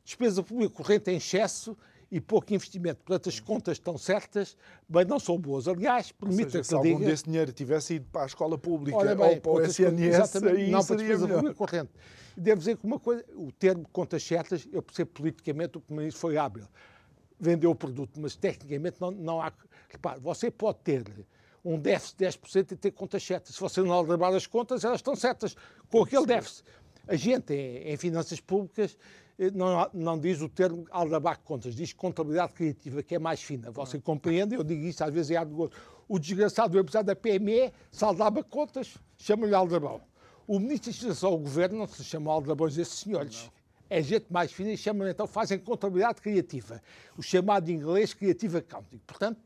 despesa 0.05 0.41
pública 0.41 0.73
corrente 0.73 1.11
em 1.11 1.17
excesso 1.17 1.77
e 2.11 2.19
pouco 2.19 2.53
investimento. 2.53 3.01
Portanto, 3.03 3.29
as 3.29 3.39
contas 3.39 3.77
estão 3.77 3.97
certas, 3.97 4.57
mas 4.87 5.05
não 5.05 5.19
são 5.19 5.37
boas. 5.37 5.67
Aliás, 5.67 6.11
permita 6.11 6.59
que 6.59 6.63
se 6.63 6.73
algum 6.73 6.97
diga... 6.97 7.05
desse 7.05 7.25
dinheiro 7.25 7.51
tivesse 7.51 7.95
ido 7.95 8.07
para 8.11 8.23
a 8.23 8.25
escola 8.25 8.57
pública 8.57 9.15
bem, 9.15 9.35
ou 9.35 9.41
para 9.41 9.51
o 9.51 9.61
SNS, 9.61 10.35
aí 10.43 10.69
não 10.69 10.81
seria 10.81 11.17
para 11.17 11.25
a 11.25 11.41
melhor. 11.41 11.53
corrente. 11.53 11.91
Devo 12.35 12.59
dizer 12.59 12.77
que 12.77 12.85
uma 12.85 12.99
coisa, 12.99 13.23
o 13.35 13.51
termo 13.51 13.85
contas 13.91 14.23
certas, 14.23 14.67
eu 14.71 14.81
percebo 14.81 15.11
politicamente 15.11 15.77
o 15.77 15.81
Primeiro-Ministro 15.81 16.21
foi 16.21 16.37
hábil. 16.37 16.65
Vendeu 17.39 17.71
o 17.71 17.75
produto, 17.75 18.19
mas 18.19 18.35
tecnicamente 18.35 18.99
não, 18.99 19.11
não 19.11 19.41
há... 19.41 19.51
Repare, 19.89 20.19
você 20.19 20.49
pode 20.49 20.79
ter 20.79 21.03
um 21.63 21.77
déficit 21.77 22.17
de 22.17 22.25
10% 22.25 22.71
e 22.71 22.75
ter 22.75 22.91
contas 22.91 23.23
certas. 23.23 23.55
Se 23.55 23.61
você 23.61 23.81
não 23.81 23.91
aldrabar 23.91 24.33
as 24.33 24.47
contas, 24.47 24.83
elas 24.83 24.99
estão 24.99 25.15
certas 25.15 25.55
com 25.89 26.03
aquele 26.03 26.25
déficit. 26.25 26.63
A 27.07 27.15
gente, 27.15 27.53
em, 27.53 27.91
em 27.91 27.97
finanças 27.97 28.39
públicas, 28.39 28.97
não, 29.53 29.89
não, 29.93 30.19
diz 30.19 30.41
o 30.41 30.49
termo 30.49 30.85
aldrabar 30.91 31.39
contas, 31.39 31.73
diz 31.73 31.93
contabilidade 31.93 32.51
criativa, 32.51 33.01
que 33.01 33.15
é 33.15 33.19
mais 33.19 33.41
fina. 33.41 33.71
Você 33.71 33.95
ah. 33.95 34.01
compreende? 34.01 34.55
Eu 34.55 34.63
digo 34.63 34.83
isso 34.83 35.01
às 35.01 35.13
vezes 35.13 35.31
é 35.31 35.45
do 35.45 35.71
O 36.09 36.19
desgraçado 36.19 36.73
do 36.73 36.79
empresário 36.79 37.07
da 37.07 37.15
PME 37.15 37.71
saldava 37.89 38.43
contas, 38.43 38.97
chama-lhe 39.17 39.55
aldrabão. 39.55 40.01
O 40.45 40.59
ministro 40.59 40.91
de 40.91 40.97
Administração, 40.97 41.33
o 41.33 41.37
governo, 41.37 41.77
não 41.77 41.87
se 41.87 42.03
chama 42.03 42.31
aldrabões 42.31 42.75
desses 42.75 42.99
senhores. 42.99 43.43
Não. 43.45 43.59
É 43.89 44.03
gente 44.03 44.25
mais 44.29 44.51
fina 44.51 44.71
e 44.71 44.77
chamam 44.77 45.07
então, 45.07 45.25
fazem 45.25 45.57
contabilidade 45.57 46.21
criativa. 46.21 46.81
O 47.17 47.23
chamado 47.23 47.69
em 47.69 47.75
inglês 47.75 48.13
Creative 48.13 48.57
Accounting. 48.57 48.99
Portanto, 49.07 49.39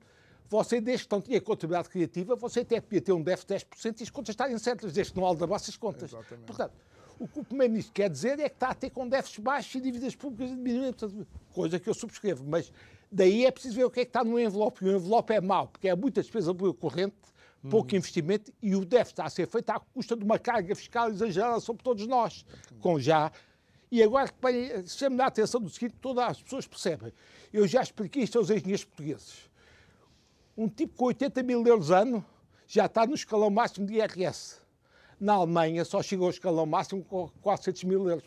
você, 0.50 0.82
desde 0.82 1.08
que 1.08 1.14
não 1.14 1.22
tinha 1.22 1.40
contabilidade 1.40 1.90
criativa, 1.90 2.36
você 2.36 2.62
até 2.62 2.82
podia 2.82 3.02
ter 3.02 3.12
um 3.12 3.22
déficit 3.22 3.60
de 3.60 3.66
10% 3.66 4.00
e 4.00 4.04
as 4.04 4.10
contas 4.10 4.34
estarem 4.34 4.58
certas, 4.58 4.94
desde 4.94 5.14
que 5.14 5.20
não 5.20 5.26
aldrabasse 5.26 5.70
as 5.70 5.78
contas. 5.78 6.12
Exatamente. 6.12 6.46
Portanto, 6.46 6.74
o 7.20 7.28
que 7.28 7.40
o 7.40 7.44
Primeiro-Ministro 7.44 7.94
quer 7.94 8.10
dizer 8.10 8.40
é 8.40 8.50
que 8.50 8.56
está 8.56 8.70
a 8.70 8.74
ter 8.74 8.90
com 8.90 9.08
déficits 9.08 9.40
baixos 9.40 9.76
e 9.76 9.82
dívidas 9.82 10.16
públicas 10.16 10.50
diminuem, 10.50 10.94
coisa 11.54 11.80
que 11.80 11.90
eu 11.90 11.94
subscrevo. 11.94 12.44
Mas 12.48 12.72
daí 13.12 13.46
é 13.46 13.52
preciso 13.52 13.76
ver 13.76 13.86
o 13.86 13.92
que 13.92 14.02
é 14.02 14.06
que 14.06 14.10
está 14.10 14.24
no 14.24 14.40
envelope. 14.40 14.84
E 14.84 14.90
o 14.90 14.96
envelope 14.98 15.34
é 15.34 15.42
mau, 15.42 15.68
porque 15.68 15.88
é 15.88 15.96
muita 15.96 16.22
despesa 16.22 16.54
corrente, 16.80 17.16
pouco 17.70 17.92
uhum. 17.92 17.98
investimento 17.98 18.52
e 18.62 18.76
o 18.76 18.84
déficit 18.84 19.14
está 19.14 19.26
a 19.26 19.30
ser 19.30 19.48
feito 19.48 19.70
à 19.70 19.80
custa 19.80 20.16
de 20.16 20.24
uma 20.24 20.38
carga 20.40 20.76
fiscal 20.76 21.10
exagerada 21.10 21.60
sobre 21.60 21.84
todos 21.84 22.08
nós, 22.08 22.46
com 22.80 23.00
já. 23.00 23.32
E 23.92 24.02
agora, 24.02 24.28
chame-me 24.88 25.22
a 25.22 25.28
atenção 25.28 25.62
do 25.62 25.70
seguinte: 25.70 25.96
todas 26.02 26.26
as 26.26 26.42
pessoas 26.42 26.68
percebem. 26.68 27.14
Eu 27.52 27.68
já 27.68 27.82
expliquei 27.82 28.24
isto 28.24 28.40
aos 28.40 28.50
engenheiros 28.50 28.84
portugueses. 28.84 29.50
Um 30.58 30.68
tipo 30.68 30.96
com 30.96 31.06
80 31.06 31.44
mil 31.44 31.66
euros 31.66 31.92
ano 31.92 32.26
já 32.68 32.86
está 32.86 33.06
no 33.06 33.14
escalão 33.14 33.50
máximo 33.50 33.86
de 33.86 33.96
IRS 33.96 34.63
na 35.20 35.34
Alemanha 35.34 35.86
só 35.86 36.02
chegou 36.02 36.26
ao 36.26 36.32
escalão 36.32 36.66
máximo 36.66 37.04
com 37.04 37.30
400 37.42 37.84
mil 37.84 38.10
euros. 38.10 38.24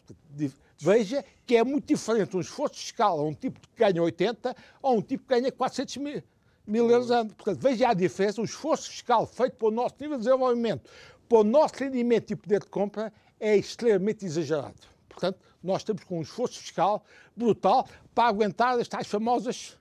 Veja 0.79 1.25
que 1.47 1.57
é 1.57 1.65
muito 1.65 1.87
diferente 1.87 2.37
um 2.37 2.41
esforço 2.41 2.77
fiscal 2.77 3.19
a 3.19 3.23
um 3.23 3.33
tipo 3.33 3.59
que 3.61 3.69
ganha 3.77 4.03
80 4.03 4.55
ou 4.83 4.99
um 4.99 5.03
tipo 5.03 5.25
que 5.25 5.35
ganha 5.35 5.51
400 5.51 5.97
mil, 5.99 6.23
mil 6.67 6.91
euros 6.91 7.11
ano. 7.11 7.35
Portanto, 7.35 7.61
veja 7.61 7.89
a 7.89 7.95
diferença. 7.95 8.41
O 8.41 8.45
esforço 8.45 8.91
fiscal 8.91 9.27
feito 9.27 9.57
para 9.57 9.69
o 9.69 9.71
nosso 9.71 9.95
nível 10.01 10.19
de 10.19 10.25
desenvolvimento, 10.25 10.91
para 11.29 11.39
o 11.39 11.45
nosso 11.45 11.75
rendimento 11.77 12.31
e 12.31 12.37
poder 12.37 12.61
de 12.61 12.67
compra, 12.67 13.13
é 13.41 13.57
extremamente 13.57 14.27
exagerado. 14.27 14.75
Portanto, 15.09 15.39
nós 15.63 15.79
estamos 15.79 16.05
com 16.05 16.19
um 16.19 16.23
esforço 16.23 16.61
fiscal 16.61 17.03
brutal 17.35 17.89
para 18.15 18.29
aguentar 18.29 18.79
as 18.79 18.87
tais 18.87 19.07
famosas 19.07 19.77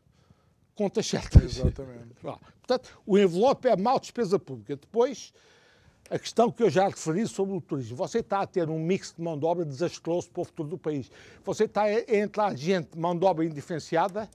contas 0.76 1.06
certas. 1.06 1.58
Exatamente. 1.58 2.16
Portanto, 2.22 2.98
o 3.06 3.18
envelope 3.18 3.68
é 3.68 3.76
mal 3.76 4.00
despesa 4.00 4.40
pública. 4.40 4.76
Depois, 4.76 5.34
a 6.10 6.20
questão 6.20 6.52
que 6.52 6.62
eu 6.62 6.70
já 6.70 6.88
referi 6.88 7.28
sobre 7.28 7.56
o 7.56 7.62
turismo, 7.62 7.96
você 7.96 8.20
está 8.20 8.42
a 8.42 8.48
ter 8.48 8.70
um 8.70 8.80
mix 8.80 9.14
de 9.16 9.22
mão 9.22 9.38
de 9.38 9.46
obra 9.46 9.66
desastroso 9.66 10.30
para 10.30 10.42
o 10.42 10.46
futuro 10.46 10.70
do 10.70 10.78
país. 10.78 11.10
Você 11.44 11.64
está 11.64 11.84
a 11.84 12.16
entrar 12.16 12.56
gente 12.56 12.92
de 12.92 13.00
mão 13.00 13.18
de 13.18 13.26
obra 13.26 13.44
indiferenciada 13.44 14.30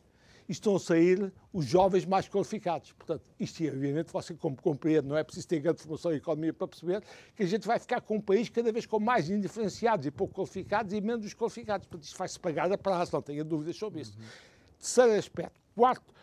e 0.49 0.53
estão 0.53 0.75
a 0.75 0.81
sair 0.81 1.33
os 1.53 1.65
jovens 1.65 2.05
mais 2.05 2.29
qualificados. 2.29 2.93
Portanto, 2.93 3.23
isto, 3.39 3.65
obviamente, 3.65 4.13
você 4.13 4.35
compreende, 4.35 5.07
não 5.07 5.17
é 5.17 5.23
preciso 5.23 5.47
ter 5.47 5.61
grande 5.61 5.81
formação 5.81 6.13
em 6.13 6.17
economia 6.17 6.53
para 6.53 6.67
perceber 6.67 7.05
que 7.37 7.45
a 7.45 7.47
gente 7.47 7.69
vai 7.69 7.79
ficar 7.79 8.01
com 8.01 8.17
um 8.17 8.21
país 8.21 8.49
cada 8.49 8.73
vez 8.73 8.85
com 8.85 8.99
mais 8.99 9.31
indiferenciados 9.31 10.07
e 10.07 10.11
pouco 10.11 10.35
qualificados 10.35 10.93
e 10.93 11.01
menos 11.01 11.33
qualificados. 11.35 11.87
Portanto, 11.87 12.05
isto 12.05 12.19
vai-se 12.19 12.41
pagar 12.41 12.73
a 12.73 12.77
prazo, 12.77 13.13
não 13.13 13.23
tenha 13.23 13.45
dúvidas 13.45 13.77
sobre 13.77 14.01
isso. 14.01 14.19
Uhum. 14.19 14.25
Terceiro 14.77 15.13
aspecto. 15.13 15.61
Quarto, 15.77 16.15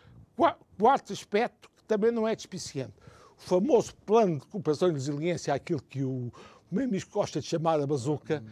quarto 0.78 1.12
aspecto, 1.12 1.70
que 1.74 1.84
também 1.84 2.12
não 2.12 2.28
é 2.28 2.36
despiciente 2.36 2.92
famoso 3.38 3.94
plano 4.04 4.38
de 4.38 4.44
recuperação 4.44 4.88
e 4.88 4.92
resiliência, 4.92 5.54
aquilo 5.54 5.80
que 5.80 6.02
o 6.02 6.30
primeiro-ministro 6.66 7.14
gosta 7.14 7.40
de 7.40 7.46
chamar 7.46 7.80
a 7.80 7.86
bazuca, 7.86 8.44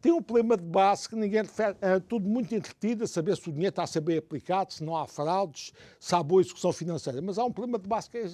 tem 0.00 0.12
um 0.12 0.20
problema 0.20 0.54
de 0.54 0.62
base 0.62 1.08
que 1.08 1.16
ninguém 1.16 1.40
refere. 1.40 1.78
É 1.80 1.98
tudo 1.98 2.28
muito 2.28 2.54
entretido, 2.54 3.04
a 3.04 3.06
saber 3.06 3.34
se 3.38 3.48
o 3.48 3.52
dinheiro 3.52 3.70
está 3.70 3.84
a 3.84 3.86
ser 3.86 4.02
bem 4.02 4.18
aplicado, 4.18 4.70
se 4.70 4.84
não 4.84 4.94
há 4.94 5.06
fraudes, 5.06 5.72
se 5.98 6.14
há 6.14 6.22
boa 6.22 6.42
execução 6.42 6.74
financeira. 6.74 7.22
Mas 7.22 7.38
há 7.38 7.44
um 7.44 7.50
problema 7.50 7.78
de 7.78 7.88
base 7.88 8.10
que 8.10 8.18
é, 8.18 8.26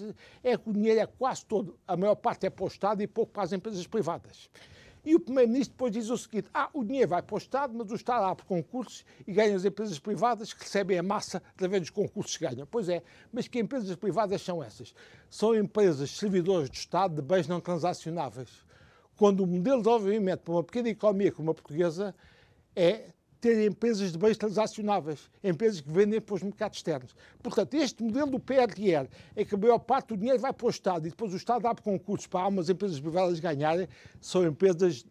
é 0.42 0.58
que 0.58 0.68
o 0.68 0.72
dinheiro 0.72 0.98
é 0.98 1.06
quase 1.06 1.46
todo, 1.46 1.78
a 1.86 1.96
maior 1.96 2.16
parte 2.16 2.44
é 2.44 2.50
para 2.50 2.64
o 2.64 2.66
Estado 2.66 3.02
e 3.02 3.06
pouco 3.06 3.32
para 3.32 3.44
as 3.44 3.52
empresas 3.52 3.86
privadas. 3.86 4.50
E 5.10 5.14
o 5.16 5.18
Primeiro-Ministro 5.18 5.74
depois 5.74 5.92
diz 5.92 6.08
o 6.08 6.16
seguinte: 6.16 6.48
ah, 6.54 6.70
o 6.72 6.84
dinheiro 6.84 7.08
vai 7.08 7.20
para 7.20 7.34
o 7.34 7.38
Estado, 7.38 7.74
mas 7.76 7.90
o 7.90 7.96
Estado 7.96 8.26
abre 8.26 8.44
concursos 8.44 9.04
e 9.26 9.32
ganha 9.32 9.56
as 9.56 9.64
empresas 9.64 9.98
privadas 9.98 10.52
que 10.52 10.62
recebem 10.62 10.96
a 10.96 11.02
massa 11.02 11.42
através 11.52 11.82
dos 11.82 11.90
concursos 11.90 12.36
que 12.36 12.46
ganham. 12.46 12.64
Pois 12.64 12.88
é, 12.88 13.02
mas 13.32 13.48
que 13.48 13.58
empresas 13.58 13.96
privadas 13.96 14.40
são 14.40 14.62
essas? 14.62 14.94
São 15.28 15.52
empresas 15.52 16.12
servidoras 16.12 16.70
do 16.70 16.76
Estado 16.76 17.16
de 17.16 17.22
bens 17.22 17.48
não 17.48 17.60
transacionáveis. 17.60 18.64
Quando 19.16 19.40
o 19.40 19.48
modelo 19.48 19.78
de 19.78 19.88
desenvolvimento 19.88 20.42
para 20.42 20.54
uma 20.54 20.62
pequena 20.62 20.90
economia 20.90 21.32
como 21.32 21.50
a 21.50 21.54
portuguesa 21.54 22.14
é 22.76 23.06
ter 23.40 23.66
empresas 23.66 24.12
de 24.12 24.18
bens 24.18 24.36
transacionáveis, 24.36 25.30
empresas 25.42 25.80
que 25.80 25.90
vendem 25.90 26.20
para 26.20 26.34
os 26.34 26.42
mercados 26.42 26.78
externos. 26.78 27.14
Portanto, 27.42 27.74
este 27.74 28.02
modelo 28.02 28.32
do 28.32 28.38
PRR 28.38 29.08
é 29.34 29.44
que 29.44 29.54
a 29.54 29.58
maior 29.58 29.78
parte 29.78 30.08
do 30.08 30.16
dinheiro 30.16 30.38
vai 30.38 30.52
para 30.52 30.66
o 30.66 30.70
Estado 30.70 31.06
e 31.06 31.10
depois 31.10 31.32
o 31.32 31.36
Estado 31.36 31.66
abre 31.66 31.82
concursos 31.82 32.26
para 32.26 32.40
algumas 32.40 32.68
empresas 32.68 33.00
privadas 33.00 33.40
ganharem, 33.40 33.88
são 34.20 34.44
empresas 34.44 35.04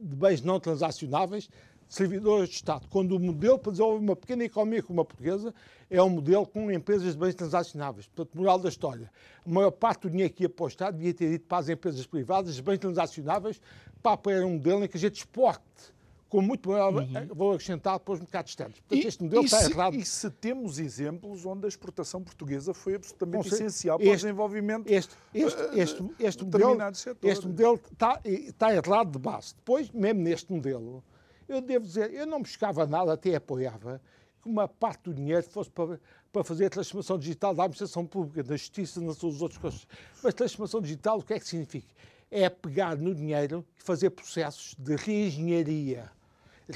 de 0.00 0.16
bens 0.16 0.42
não 0.42 0.58
transacionáveis, 0.58 1.48
servidores 1.88 2.48
de 2.48 2.54
Estado. 2.56 2.88
Quando 2.88 3.14
o 3.14 3.20
modelo 3.20 3.58
para 3.58 3.72
desenvolver 3.72 4.02
uma 4.02 4.16
pequena 4.16 4.44
economia 4.44 4.82
como 4.82 5.02
a 5.02 5.04
portuguesa 5.04 5.54
é 5.90 6.02
um 6.02 6.08
modelo 6.08 6.46
com 6.46 6.72
empresas 6.72 7.12
de 7.12 7.18
bens 7.18 7.34
transacionáveis. 7.34 8.06
Portanto, 8.06 8.34
moral 8.34 8.58
da 8.58 8.70
história, 8.70 9.12
a 9.44 9.50
maior 9.50 9.70
parte 9.70 10.02
do 10.02 10.10
dinheiro 10.10 10.32
que 10.32 10.44
ia 10.44 10.48
para 10.48 10.64
o 10.64 10.68
Estado 10.68 10.96
devia 10.96 11.12
ter 11.12 11.30
ido 11.30 11.44
para 11.44 11.58
as 11.58 11.68
empresas 11.68 12.06
privadas 12.06 12.54
de 12.54 12.62
bens 12.62 12.78
transacionáveis 12.78 13.60
para 14.02 14.12
apoiar 14.12 14.42
um 14.44 14.54
modelo 14.54 14.84
em 14.84 14.88
que 14.88 14.96
a 14.96 15.00
gente 15.00 15.16
exporte 15.16 15.92
com 16.32 16.40
muito 16.40 16.70
maior 16.70 16.94
uhum. 16.94 17.26
valor 17.34 17.56
acrescentado 17.56 18.00
para 18.00 18.14
os 18.14 18.20
mercados 18.20 18.52
externos. 18.52 18.80
Portanto, 18.80 19.04
e, 19.04 19.06
este 19.06 19.22
modelo 19.22 19.44
está 19.44 19.58
se, 19.58 19.70
errado. 19.70 19.94
E 19.94 20.02
se 20.02 20.30
temos 20.30 20.78
exemplos 20.78 21.44
onde 21.44 21.66
a 21.66 21.68
exportação 21.68 22.22
portuguesa 22.24 22.72
foi 22.72 22.94
absolutamente 22.94 23.50
Bom, 23.50 23.54
essencial 23.54 23.98
este, 23.98 24.06
para 24.06 24.14
o 24.14 24.16
desenvolvimento 24.16 24.88
este, 24.88 25.14
este, 25.34 25.60
eh, 25.60 25.68
este, 25.74 26.02
este, 26.18 26.42
modelo, 26.42 26.78
este 27.22 27.46
modelo 27.46 27.78
está, 27.92 28.18
está 28.24 28.74
errado 28.74 29.10
de 29.10 29.18
base. 29.18 29.54
Depois, 29.56 29.90
mesmo 29.90 30.22
neste 30.22 30.50
modelo, 30.50 31.04
eu 31.46 31.60
devo 31.60 31.84
dizer, 31.84 32.10
eu 32.14 32.26
não 32.26 32.40
buscava 32.40 32.86
nada, 32.86 33.12
até 33.12 33.34
apoiava 33.34 34.00
que 34.42 34.48
uma 34.48 34.66
parte 34.66 35.02
do 35.02 35.14
dinheiro 35.14 35.42
fosse 35.42 35.68
para, 35.68 36.00
para 36.32 36.42
fazer 36.42 36.64
a 36.64 36.70
transformação 36.70 37.18
digital 37.18 37.54
da 37.54 37.64
administração 37.64 38.06
pública, 38.06 38.42
da 38.42 38.56
justiça, 38.56 39.02
nas 39.02 39.22
outras 39.22 39.58
coisas. 39.58 39.86
Mas 40.22 40.32
transformação 40.32 40.80
digital, 40.80 41.18
o 41.18 41.22
que 41.22 41.34
é 41.34 41.38
que 41.38 41.46
significa? 41.46 41.92
É 42.30 42.48
pegar 42.48 42.96
no 42.96 43.14
dinheiro 43.14 43.62
e 43.78 43.82
fazer 43.82 44.08
processos 44.08 44.74
de 44.78 44.96
reengenharia 44.96 46.10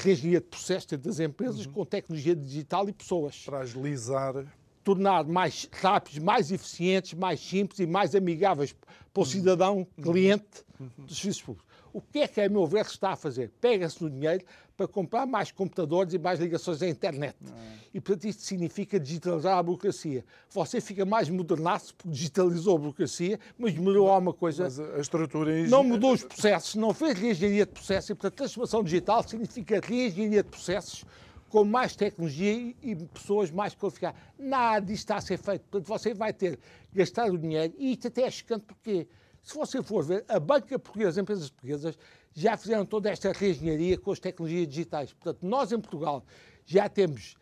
reengenharia 0.02 0.40
de 0.40 0.46
processos 0.46 0.98
das 0.98 1.20
empresas 1.20 1.66
uhum. 1.66 1.72
com 1.72 1.84
tecnologia 1.84 2.34
digital 2.34 2.88
e 2.88 2.92
pessoas. 2.92 3.42
Para 3.44 3.60
agilizar. 3.60 4.44
Tornar 4.84 5.24
mais 5.24 5.68
rápidos, 5.72 6.18
mais 6.20 6.52
eficientes, 6.52 7.14
mais 7.14 7.40
simples 7.40 7.80
e 7.80 7.86
mais 7.86 8.14
amigáveis 8.14 8.72
para 8.72 9.20
o 9.20 9.20
uhum. 9.20 9.24
cidadão, 9.24 9.78
uhum. 9.78 10.02
cliente 10.04 10.64
uhum. 10.78 11.04
dos 11.06 11.16
serviços 11.18 11.42
públicos. 11.42 11.66
O 11.96 12.02
que 12.02 12.18
é 12.18 12.28
que, 12.28 12.42
a 12.42 12.46
meu 12.46 12.66
ver, 12.66 12.84
se 12.84 12.90
está 12.90 13.12
a 13.12 13.16
fazer? 13.16 13.50
Pega-se 13.58 14.02
no 14.02 14.10
dinheiro 14.10 14.44
para 14.76 14.86
comprar 14.86 15.24
mais 15.24 15.50
computadores 15.50 16.12
e 16.12 16.18
mais 16.18 16.38
ligações 16.38 16.82
à 16.82 16.86
internet. 16.86 17.34
Ah. 17.48 17.74
E, 17.94 17.98
portanto, 17.98 18.26
isto 18.26 18.42
significa 18.42 19.00
digitalizar 19.00 19.56
a 19.56 19.62
burocracia. 19.62 20.22
Você 20.50 20.78
fica 20.78 21.06
mais 21.06 21.30
modernaço 21.30 21.94
porque 21.94 22.10
digitalizou 22.10 22.76
a 22.76 22.78
burocracia, 22.80 23.40
mas 23.56 23.72
melhorou 23.72 24.10
alguma 24.10 24.34
coisa. 24.34 24.64
Mas 24.64 24.78
a 24.78 25.00
estrutura... 25.00 25.66
Não 25.68 25.82
mudou 25.82 26.12
os 26.12 26.22
processos, 26.22 26.74
não 26.74 26.92
fez 26.92 27.18
reengenharia 27.18 27.64
de 27.64 27.72
processos. 27.72 28.10
E, 28.10 28.14
portanto, 28.14 28.36
transformação 28.36 28.84
digital 28.84 29.26
significa 29.26 29.80
reengenharia 29.82 30.42
de 30.42 30.50
processos 30.50 31.02
com 31.48 31.64
mais 31.64 31.96
tecnologia 31.96 32.74
e 32.82 32.94
pessoas 32.94 33.50
mais 33.50 33.74
qualificadas. 33.74 34.20
Nada 34.38 34.84
disto 34.84 34.98
está 34.98 35.16
a 35.16 35.20
ser 35.22 35.38
feito. 35.38 35.62
Portanto, 35.70 35.88
você 35.88 36.12
vai 36.12 36.34
ter 36.34 36.58
gastar 36.92 37.30
o 37.30 37.38
dinheiro, 37.38 37.72
e 37.78 37.92
isto 37.92 38.08
até 38.08 38.24
é 38.24 38.30
chocante 38.30 38.66
porque 38.66 39.08
se 39.46 39.54
você 39.54 39.80
for 39.80 40.02
ver, 40.02 40.24
a 40.26 40.40
banca 40.40 40.76
portuguesa, 40.76 41.10
as 41.10 41.18
empresas 41.18 41.48
portuguesas, 41.48 41.96
já 42.34 42.56
fizeram 42.56 42.84
toda 42.84 43.08
esta 43.08 43.30
reengenharia 43.30 43.96
com 43.96 44.10
as 44.10 44.18
tecnologias 44.18 44.66
digitais. 44.66 45.12
Portanto, 45.12 45.46
nós 45.46 45.70
em 45.70 45.78
Portugal 45.78 46.24
já 46.64 46.88
temos 46.88 47.36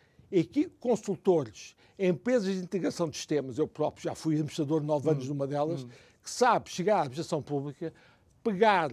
consultores, 0.79 1.75
empresas 1.97 2.53
de 2.53 2.61
integração 2.61 3.09
de 3.09 3.17
sistemas, 3.17 3.57
eu 3.57 3.67
próprio 3.67 4.03
já 4.03 4.13
fui 4.13 4.35
administrador 4.35 4.83
nove 4.83 5.09
anos 5.09 5.25
hum, 5.25 5.29
numa 5.29 5.47
delas, 5.47 5.83
hum. 5.83 5.89
que 6.21 6.29
sabe 6.29 6.69
chegar 6.69 6.97
à 6.97 6.99
administração 6.99 7.41
pública, 7.41 7.91
pegar 8.43 8.91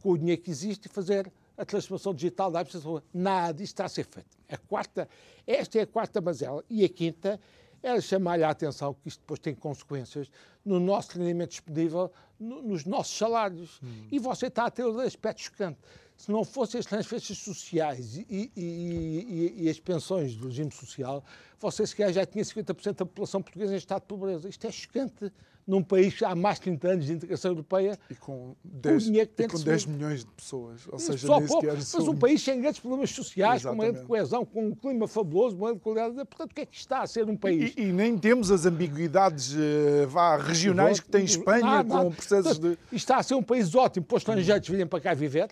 com 0.00 0.12
o 0.12 0.18
dinheiro 0.18 0.40
que 0.40 0.50
existe 0.50 0.86
e 0.86 0.88
fazer 0.88 1.30
a 1.58 1.64
transformação 1.66 2.14
digital 2.14 2.50
da 2.50 2.60
administração. 2.60 3.02
Nada, 3.12 3.62
isto 3.62 3.74
está 3.74 3.84
a 3.84 3.88
ser 3.90 4.06
feito. 4.06 4.34
A 4.48 4.56
quarta, 4.56 5.06
esta 5.46 5.78
é 5.78 5.82
a 5.82 5.86
quarta 5.86 6.22
mazela. 6.22 6.64
E 6.70 6.86
a 6.86 6.88
quinta 6.88 7.38
era 7.82 8.00
chamar-lhe 8.00 8.44
a 8.44 8.50
atenção 8.50 8.94
que 8.94 9.08
isto 9.08 9.20
depois 9.20 9.40
tem 9.40 9.54
consequências 9.54 10.30
no 10.64 10.78
nosso 10.78 11.18
rendimento 11.18 11.50
disponível, 11.50 12.12
no, 12.38 12.62
nos 12.62 12.84
nossos 12.84 13.16
salários. 13.16 13.80
Hum. 13.82 14.06
E 14.10 14.18
você 14.18 14.46
está 14.46 14.66
a 14.66 14.70
ter 14.70 14.84
o 14.84 15.00
aspecto 15.00 15.42
chocante 15.42 15.78
se 16.20 16.30
não 16.30 16.44
fossem 16.44 16.78
as 16.78 16.84
transferências 16.84 17.38
sociais 17.38 18.18
e, 18.18 18.26
e, 18.28 18.52
e, 18.54 19.54
e, 19.64 19.70
as 19.70 19.80
pensões 19.80 20.36
do 20.36 20.48
regime 20.48 20.70
social, 20.70 21.24
você 21.58 21.86
sequer 21.86 22.12
já 22.12 22.26
tinha 22.26 22.44
50% 22.44 22.94
da 22.94 23.06
população 23.06 23.40
portuguesa 23.40 23.72
em 23.72 23.78
estado 23.78 24.02
de 24.02 24.06
pobreza. 24.06 24.46
Isto 24.46 24.66
é 24.66 24.70
chocante 24.70 25.32
num 25.66 25.82
país 25.82 26.14
que 26.14 26.24
há 26.24 26.34
mais 26.34 26.56
de 26.56 26.62
30 26.62 26.88
anos 26.88 27.06
de 27.06 27.12
integração 27.12 27.50
europeia. 27.52 27.98
E 28.10 28.14
com 28.14 28.54
10, 28.64 29.08
e 29.08 29.48
com 29.48 29.58
10 29.58 29.86
milhões 29.86 30.20
de 30.20 30.30
pessoas. 30.32 30.82
Ou 30.90 30.98
seja, 30.98 31.26
Só 31.26 31.40
pouco, 31.40 31.66
mas 31.66 31.94
um 31.94 32.16
país 32.16 32.42
sem 32.42 32.60
grandes 32.60 32.80
problemas 32.80 33.10
sociais, 33.10 33.62
Exatamente. 33.62 33.78
com 33.78 33.84
uma 33.84 33.92
grande 33.92 34.06
coesão, 34.06 34.44
com 34.44 34.66
um 34.68 34.74
clima 34.74 35.06
fabuloso, 35.06 35.56
uma 35.56 35.68
grande 35.68 35.80
qualidade. 35.80 36.14
Portanto, 36.14 36.50
o 36.50 36.54
que 36.54 36.60
é 36.62 36.66
que 36.66 36.76
está 36.76 37.02
a 37.02 37.06
ser 37.06 37.28
um 37.28 37.36
país? 37.36 37.72
E, 37.76 37.92
nem 37.92 38.18
temos 38.18 38.50
as 38.50 38.66
ambiguidades 38.66 39.54
uh, 39.54 40.08
vá, 40.08 40.36
regionais 40.36 41.00
que 41.00 41.08
tem 41.08 41.24
Espanha, 41.24 41.84
com 41.84 42.10
processos 42.10 42.58
de. 42.58 42.78
Está 42.92 43.18
a 43.18 43.22
ser 43.22 43.34
um 43.34 43.42
país 43.42 43.74
ótimo 43.74 44.06
para 44.06 44.16
os 44.16 44.22
estrangeiros 44.22 44.68
virem 44.68 44.86
para 44.86 45.00
cá 45.00 45.14
viver 45.14 45.48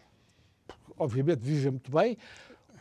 obviamente 0.99 1.41
vivem 1.41 1.73
muito 1.73 1.91
bem. 1.91 2.19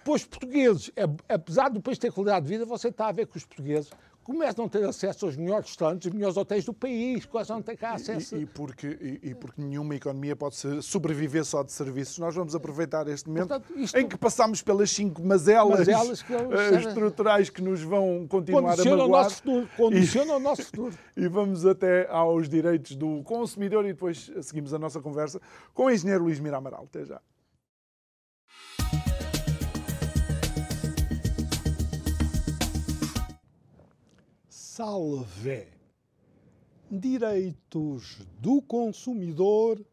Pois 0.04 0.26
portugueses, 0.26 0.92
apesar 1.28 1.70
do 1.70 1.82
país 1.82 1.98
ter 1.98 2.12
qualidade 2.12 2.46
de 2.46 2.52
vida, 2.54 2.66
você 2.66 2.88
está 2.88 3.08
a 3.08 3.12
ver 3.12 3.28
que 3.28 3.38
os 3.38 3.46
portugueses 3.46 3.92
começam 4.28 4.66
a 4.66 4.70
ter 4.70 4.84
acesso 4.84 5.26
aos 5.26 5.38
melhores 5.38 5.68
restaurantes, 5.68 6.08
os 6.08 6.14
melhores 6.14 6.36
hotéis 6.36 6.66
do 6.66 6.74
país, 6.74 7.26
quase 7.26 7.50
não 7.50 7.62
têm 7.62 7.78
cá 7.78 7.94
acesso. 7.94 8.36
E, 8.36 8.42
e 8.42 8.46
porque, 8.46 8.88
e, 9.00 9.30
e, 9.30 9.34
porque 9.34 9.62
nenhuma 9.62 9.96
economia 9.96 10.36
pode 10.36 10.58
sobreviver 10.84 11.46
só 11.46 11.64
de 11.64 11.72
serviços. 11.72 12.20
Nós 12.20 12.36
vamos 12.36 12.54
aproveitar 12.54 13.08
este 13.08 13.30
momento 13.30 13.48
Portanto, 13.48 13.80
isto... 13.80 13.98
em 13.98 14.06
que 14.06 14.18
passamos 14.18 14.62
pelas 14.62 14.92
cinco 14.92 15.24
mazelas, 15.24 15.80
mazelas 15.80 16.22
que 16.22 16.34
eles... 16.34 16.60
Eh, 16.60 16.90
estruturais 16.90 17.50
que 17.50 17.62
nos 17.62 17.82
vão 17.82 18.28
continuar 18.28 18.72
condiciona 18.72 19.04
a 19.04 19.08
magoar. 19.08 19.22
O 19.22 19.24
nosso 19.24 19.36
futuro, 19.38 19.70
condiciona 19.78 20.34
o 20.34 20.40
nosso 20.40 20.64
futuro. 20.66 20.98
E 21.16 21.28
vamos 21.30 21.66
até 21.66 22.10
aos 22.10 22.50
direitos 22.50 22.98
do 22.98 23.24
consumidor 23.24 23.86
e 23.86 23.94
depois 23.94 24.30
seguimos 24.42 24.74
a 24.74 24.80
nossa 24.80 25.00
conversa 25.00 25.40
com 25.74 25.86
o 25.86 25.90
engenheiro 25.90 26.26
Luís 26.26 26.42
Mira 26.42 26.58
Amaral. 26.58 26.84
Até 26.84 27.06
já. 27.06 27.22
Salve 34.78 35.68
direitos 36.92 38.20
do 38.40 38.62
consumidor, 38.62 39.84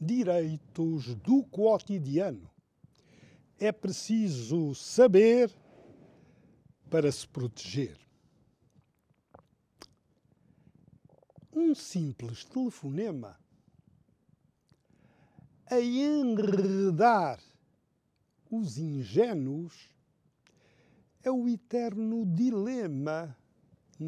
direitos 0.00 1.14
do 1.14 1.44
cotidiano. 1.44 2.50
É 3.60 3.70
preciso 3.70 4.74
saber 4.74 5.54
para 6.90 7.12
se 7.12 7.28
proteger. 7.28 7.96
Um 11.52 11.72
simples 11.72 12.44
telefonema 12.44 13.38
a 15.70 15.80
enredar 15.80 17.38
os 18.50 18.78
ingênuos 18.78 19.88
é 21.22 21.30
o 21.30 21.48
eterno 21.48 22.26
dilema 22.26 23.36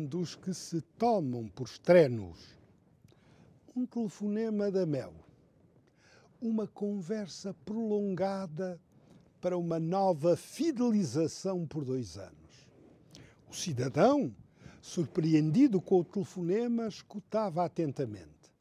dos 0.03 0.35
que 0.35 0.53
se 0.53 0.81
tomam 0.99 1.47
por 1.47 1.69
estrenos. 1.69 2.39
Um 3.77 3.87
telefonema 3.87 4.71
da 4.71 4.85
Mel. 4.85 5.15
Uma 6.41 6.67
conversa 6.67 7.55
prolongada 7.65 8.81
para 9.41 9.57
uma 9.57 9.79
nova 9.79 10.37
fidelização 10.37 11.67
por 11.67 11.85
dois 11.85 12.17
anos. 12.19 12.35
O 13.49 13.55
cidadão, 13.55 14.35
surpreendido 14.81 15.81
com 15.81 16.01
o 16.01 16.05
telefonema, 16.05 16.89
escutava 16.89 17.65
atentamente. 17.65 18.53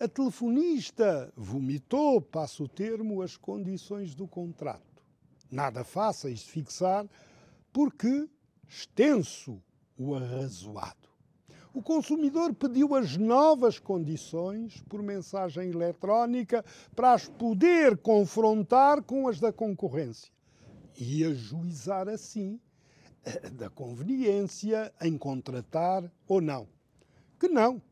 A 0.00 0.08
telefonista 0.08 1.32
vomitou, 1.36 2.20
passo 2.20 2.64
o 2.64 2.68
termo, 2.68 3.22
as 3.22 3.36
condições 3.36 4.14
do 4.14 4.26
contrato. 4.26 5.02
Nada 5.50 5.84
fáceis 5.84 6.40
de 6.40 6.50
fixar, 6.50 7.06
porque 7.72 8.28
extenso 8.68 9.62
o 9.98 10.14
arrazoado. 10.14 11.08
O 11.72 11.82
consumidor 11.82 12.54
pediu 12.54 12.94
as 12.94 13.16
novas 13.16 13.80
condições 13.80 14.80
por 14.88 15.02
mensagem 15.02 15.70
eletrónica 15.70 16.64
para 16.94 17.12
as 17.12 17.28
poder 17.28 17.96
confrontar 17.98 19.02
com 19.02 19.26
as 19.26 19.40
da 19.40 19.52
concorrência 19.52 20.32
e 20.96 21.24
ajuizar 21.24 22.08
assim 22.08 22.60
da 23.52 23.70
conveniência 23.70 24.92
em 25.02 25.16
contratar 25.18 26.10
ou 26.28 26.40
não. 26.40 26.68
Que 27.40 27.48
não, 27.48 27.82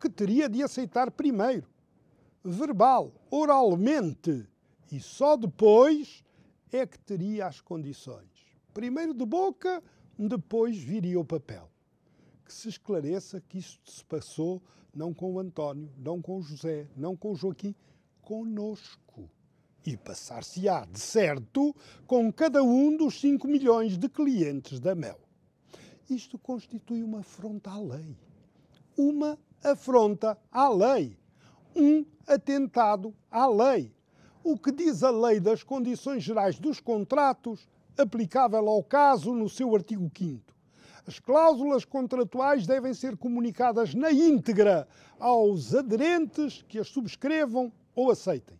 que 0.00 0.10
teria 0.10 0.48
de 0.48 0.62
aceitar 0.62 1.10
primeiro, 1.10 1.66
verbal, 2.44 3.12
oralmente, 3.30 4.46
e 4.90 5.00
só 5.00 5.36
depois 5.36 6.22
é 6.70 6.86
que 6.86 6.98
teria 6.98 7.46
as 7.46 7.60
condições. 7.60 8.28
Primeiro 8.74 9.14
de 9.14 9.24
boca, 9.24 9.82
depois 10.18 10.76
viria 10.78 11.18
o 11.18 11.24
papel. 11.24 11.70
Que 12.44 12.52
se 12.52 12.68
esclareça 12.68 13.40
que 13.40 13.58
isto 13.58 13.90
se 13.90 14.04
passou 14.04 14.62
não 14.94 15.14
com 15.14 15.32
o 15.32 15.38
António, 15.38 15.90
não 15.96 16.20
com 16.20 16.38
o 16.38 16.42
José, 16.42 16.86
não 16.96 17.16
com 17.16 17.32
o 17.32 17.34
Joaquim, 17.34 17.74
conosco. 18.20 19.28
E 19.84 19.96
passar-se-á, 19.96 20.84
de 20.84 21.00
certo, 21.00 21.74
com 22.06 22.32
cada 22.32 22.62
um 22.62 22.96
dos 22.96 23.20
5 23.20 23.48
milhões 23.48 23.98
de 23.98 24.08
clientes 24.08 24.78
da 24.78 24.94
Mel. 24.94 25.18
Isto 26.08 26.38
constitui 26.38 27.02
uma 27.02 27.20
afronta 27.20 27.70
à 27.70 27.80
lei. 27.80 28.16
Uma 28.96 29.38
afronta 29.64 30.38
à 30.52 30.68
lei. 30.68 31.16
Um 31.74 32.04
atentado 32.26 33.14
à 33.30 33.46
lei. 33.46 33.92
O 34.44 34.58
que 34.58 34.70
diz 34.70 35.02
a 35.02 35.10
lei 35.10 35.40
das 35.40 35.62
condições 35.62 36.22
gerais 36.22 36.58
dos 36.58 36.78
contratos 36.78 37.66
aplicável 37.96 38.68
ao 38.68 38.82
caso 38.82 39.32
no 39.32 39.48
seu 39.48 39.74
artigo 39.74 40.10
5 40.16 40.52
as 41.06 41.18
cláusulas 41.18 41.84
contratuais 41.84 42.66
devem 42.66 42.94
ser 42.94 43.16
comunicadas 43.16 43.94
na 43.94 44.12
íntegra 44.12 44.86
aos 45.18 45.74
aderentes 45.74 46.62
que 46.68 46.78
as 46.78 46.88
subscrevam 46.88 47.72
ou 47.94 48.10
aceitem. 48.10 48.58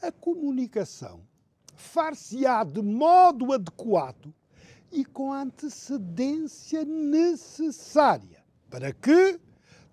A 0.00 0.12
comunicação 0.12 1.20
far-se-á 1.74 2.62
de 2.62 2.80
modo 2.80 3.52
adequado 3.52 4.32
e 4.92 5.04
com 5.04 5.32
a 5.32 5.42
antecedência 5.42 6.84
necessária 6.84 8.44
para 8.70 8.92
que, 8.92 9.40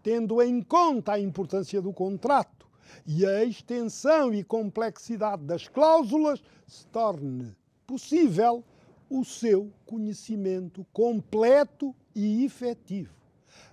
tendo 0.04 0.42
em 0.42 0.62
conta 0.62 1.14
a 1.14 1.20
importância 1.20 1.82
do 1.82 1.92
contrato 1.92 2.68
e 3.08 3.26
a 3.26 3.44
extensão 3.44 4.32
e 4.34 4.44
complexidade 4.44 5.44
das 5.44 5.68
cláusulas, 5.68 6.44
se 6.68 6.86
torne 6.88 7.56
possível 7.92 8.64
o 9.10 9.26
seu 9.26 9.70
conhecimento 9.86 10.88
completo 10.94 11.94
e 12.16 12.46
efetivo. 12.46 13.14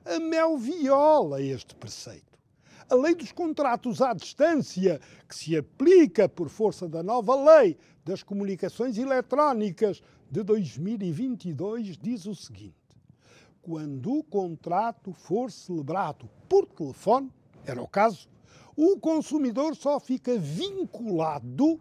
A 0.04 0.18
Mel 0.18 0.58
viola 0.58 1.40
este 1.40 1.76
preceito. 1.76 2.36
A 2.90 2.96
lei 2.96 3.14
dos 3.14 3.30
contratos 3.30 4.02
à 4.02 4.12
distância, 4.12 5.00
que 5.28 5.36
se 5.36 5.56
aplica 5.56 6.28
por 6.28 6.48
força 6.48 6.88
da 6.88 7.00
nova 7.00 7.36
lei 7.60 7.78
das 8.04 8.24
comunicações 8.24 8.98
eletrónicas 8.98 10.02
de 10.28 10.42
2022, 10.42 11.96
diz 11.96 12.26
o 12.26 12.34
seguinte: 12.34 12.74
quando 13.62 14.14
o 14.14 14.24
contrato 14.24 15.12
for 15.12 15.52
celebrado 15.52 16.28
por 16.48 16.66
telefone, 16.66 17.30
era 17.64 17.80
o 17.80 17.86
caso, 17.86 18.28
o 18.76 18.98
consumidor 18.98 19.76
só 19.76 20.00
fica 20.00 20.36
vinculado 20.36 21.78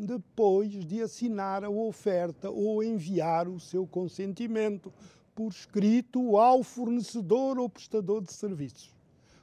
depois 0.00 0.70
de 0.70 1.02
assinar 1.02 1.62
a 1.62 1.68
oferta 1.68 2.50
ou 2.50 2.82
enviar 2.82 3.46
o 3.46 3.60
seu 3.60 3.86
consentimento 3.86 4.90
por 5.34 5.48
escrito 5.48 6.38
ao 6.38 6.62
fornecedor 6.62 7.58
ou 7.58 7.68
prestador 7.68 8.22
de 8.22 8.32
serviços. 8.32 8.94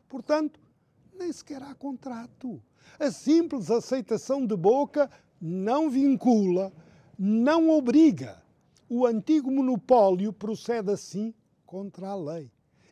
Portanto, 0.10 0.60
nem 1.18 1.32
sequer 1.32 1.62
há 1.62 1.76
contrato. 1.76 2.60
A 3.00 3.12
simples 3.12 3.70
aceitação 3.70 4.46
de 4.46 4.56
boca 4.56 5.12
não 5.40 5.90
vincula, 5.90 6.74
não 7.18 7.70
obriga. 7.70 8.42
O 8.90 9.06
antigo 9.06 9.52
monopólio 9.52 10.34
procede 10.34 10.92
assim 10.92 11.34
contra 11.66 12.10
a 12.10 12.16
lei, 12.16 12.50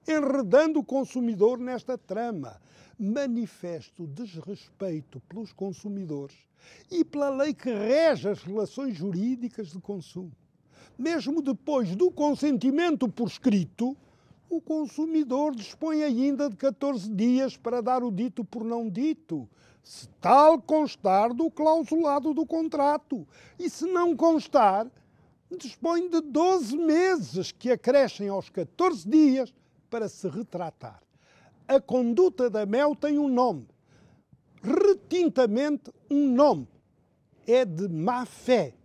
enredando 0.08 0.80
o 0.80 0.84
consumidor 0.84 1.60
nesta 1.60 1.98
trama, 1.98 2.60
manifesto 2.98 4.08
desrespeito 4.08 5.20
pelos 5.22 5.52
consumidores 5.52 6.36
e 6.90 7.04
pela 7.04 7.30
lei 7.30 7.54
que 7.54 7.72
rege 7.72 8.30
as 8.30 8.42
relações 8.44 8.96
jurídicas 8.96 9.72
de 9.72 9.80
consumo. 9.80 10.32
Mesmo 10.98 11.42
depois 11.42 11.96
do 11.96 12.10
consentimento 12.10 13.08
por 13.10 13.28
escrito, 13.28 13.98
o 14.50 14.62
consumidor 14.62 15.56
dispõe 15.56 16.04
ainda 16.04 16.50
de 16.50 16.56
14 16.56 17.10
dias 17.10 17.58
para 17.58 17.82
dar 17.82 18.04
o 18.04 18.12
dito 18.12 18.46
por 18.46 18.64
não 18.64 18.90
dito, 18.90 19.50
se 19.84 20.08
tal 20.22 20.62
constar 20.62 21.34
do 21.34 21.52
clausulado 21.52 22.34
do 22.34 22.46
contrato. 22.46 23.28
E 23.60 23.70
se 23.70 23.86
não 23.86 24.16
constar, 24.16 24.88
dispõe 25.58 26.10
de 26.10 26.22
12 26.22 26.78
meses 26.78 27.52
que 27.52 27.72
acrescem 27.72 28.30
aos 28.30 28.50
14 28.50 29.08
dias 29.08 29.54
para 29.96 30.10
se 30.10 30.28
retratar. 30.28 31.02
A 31.66 31.80
conduta 31.80 32.50
da 32.50 32.66
Mel 32.66 32.94
tem 32.98 33.18
um 33.18 33.30
nome, 33.30 33.66
retintamente 34.62 35.90
um 36.12 36.36
nome. 36.36 36.68
É 37.48 37.64
de 37.64 37.88
má 37.88 38.26
fé. 38.26 38.76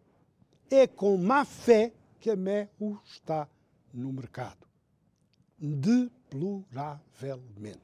É 0.71 0.87
com 0.87 1.17
má 1.17 1.45
fé 1.45 1.93
que 2.21 2.31
a 2.31 2.37
Mel 2.37 2.69
está 3.05 3.49
no 3.93 4.13
mercado. 4.13 4.69
Deploravelmente. 5.59 7.81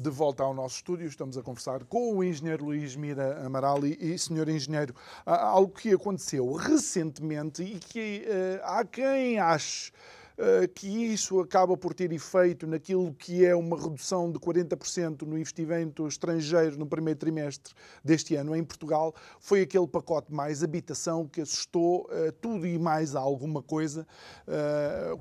De 0.00 0.08
volta 0.08 0.42
ao 0.42 0.54
nosso 0.54 0.76
estúdio. 0.76 1.06
Estamos 1.06 1.36
a 1.36 1.42
conversar 1.42 1.84
com 1.84 2.16
o 2.16 2.24
engenheiro 2.24 2.64
Luís 2.64 2.96
Mira 2.96 3.44
Amaral 3.44 3.84
e, 3.84 4.18
senhor 4.18 4.48
engenheiro, 4.48 4.94
algo 5.26 5.74
que 5.74 5.92
aconteceu 5.92 6.50
recentemente 6.54 7.62
e 7.62 7.78
que 7.78 8.24
uh, 8.26 8.60
há 8.64 8.84
quem 8.84 9.38
ache 9.38 9.92
que 10.74 10.88
isso 10.88 11.40
acaba 11.40 11.76
por 11.76 11.92
ter 11.92 12.12
efeito 12.12 12.66
naquilo 12.66 13.12
que 13.14 13.44
é 13.44 13.54
uma 13.54 13.80
redução 13.80 14.30
de 14.30 14.38
40% 14.38 15.22
no 15.22 15.36
investimento 15.36 16.06
estrangeiro 16.06 16.78
no 16.78 16.86
primeiro 16.86 17.18
trimestre 17.18 17.74
deste 18.04 18.36
ano 18.36 18.54
em 18.56 18.64
Portugal, 18.64 19.14
foi 19.38 19.62
aquele 19.62 19.86
pacote 19.86 20.32
mais 20.32 20.62
habitação 20.62 21.26
que 21.26 21.40
assustou 21.40 22.02
uh, 22.06 22.32
tudo 22.40 22.66
e 22.66 22.78
mais 22.78 23.14
alguma 23.14 23.62
coisa. 23.62 24.06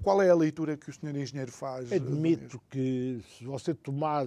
qual 0.04 0.22
é 0.22 0.30
a 0.30 0.36
leitura 0.36 0.78
que 0.78 0.90
o 0.90 0.94
senhor 0.94 1.16
engenheiro 1.16 1.52
faz? 1.52 1.92
Admito 1.92 2.60
que 2.70 3.22
se 3.38 3.46
você 3.46 3.74
tomar 3.74 4.26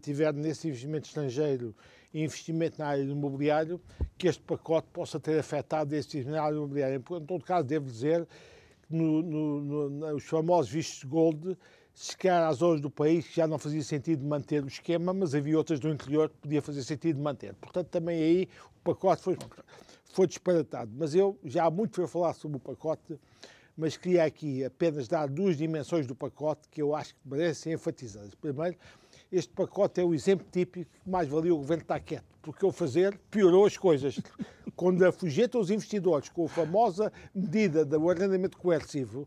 tiver 0.00 0.32
nesse 0.34 0.68
investimento 0.68 1.06
estrangeiro 1.06 1.74
e 2.12 2.22
investimento 2.22 2.78
na 2.78 2.88
área 2.88 3.04
do 3.04 3.12
imobiliário, 3.12 3.80
que 4.18 4.28
este 4.28 4.42
pacote 4.42 4.88
possa 4.92 5.18
ter 5.18 5.38
afetado 5.38 5.94
esse 5.94 6.08
investimento 6.08 6.36
na 6.36 6.42
área 6.42 6.56
imobiliária. 6.56 6.96
Em 6.96 7.00
todo 7.00 7.44
caso, 7.44 7.66
devo 7.66 7.86
dizer 7.86 8.26
no, 8.94 9.22
no, 9.22 9.90
no, 9.90 10.14
os 10.16 10.24
famosos 10.24 10.70
vistos 10.70 11.04
gold, 11.04 11.56
se 11.94 12.16
calhar 12.16 12.48
às 12.48 12.58
zonas 12.58 12.80
do 12.80 12.90
país 12.90 13.26
já 13.32 13.46
não 13.46 13.58
fazia 13.58 13.82
sentido 13.82 14.24
manter 14.24 14.64
o 14.64 14.66
esquema, 14.66 15.12
mas 15.12 15.34
havia 15.34 15.56
outras 15.56 15.78
do 15.78 15.88
interior 15.88 16.28
que 16.28 16.36
podia 16.36 16.62
fazer 16.62 16.82
sentido 16.82 17.20
manter. 17.20 17.54
Portanto, 17.54 17.88
também 17.88 18.22
aí 18.22 18.48
o 18.76 18.80
pacote 18.82 19.22
foi, 19.22 19.36
foi 20.12 20.26
disparatado. 20.26 20.90
Mas 20.96 21.14
eu 21.14 21.38
já 21.44 21.64
há 21.64 21.70
muito 21.70 21.92
para 21.92 22.08
falar 22.08 22.32
sobre 22.34 22.56
o 22.56 22.60
pacote, 22.60 23.18
mas 23.76 23.96
queria 23.96 24.24
aqui 24.24 24.64
apenas 24.64 25.06
dar 25.08 25.28
duas 25.28 25.56
dimensões 25.56 26.06
do 26.06 26.14
pacote 26.14 26.68
que 26.70 26.80
eu 26.80 26.94
acho 26.94 27.14
que 27.14 27.20
merecem 27.24 27.74
enfatizadas. 27.74 28.34
Primeiro, 28.34 28.76
este 29.32 29.52
pacote 29.54 30.00
é 30.00 30.04
o 30.04 30.14
exemplo 30.14 30.46
típico 30.52 30.90
que 31.02 31.10
mais 31.10 31.26
valia 31.26 31.54
o 31.54 31.58
governo 31.58 31.82
estar 31.82 31.98
quieto, 32.00 32.26
porque 32.42 32.64
o 32.66 32.70
fazer 32.70 33.18
piorou 33.30 33.64
as 33.64 33.76
coisas. 33.78 34.20
Quando 34.76 35.04
afugentou 35.04 35.60
os 35.60 35.70
investidores 35.70 36.28
com 36.28 36.44
a 36.44 36.48
famosa 36.48 37.12
medida 37.34 37.84
do 37.84 38.10
arrendamento 38.10 38.58
coercivo, 38.58 39.26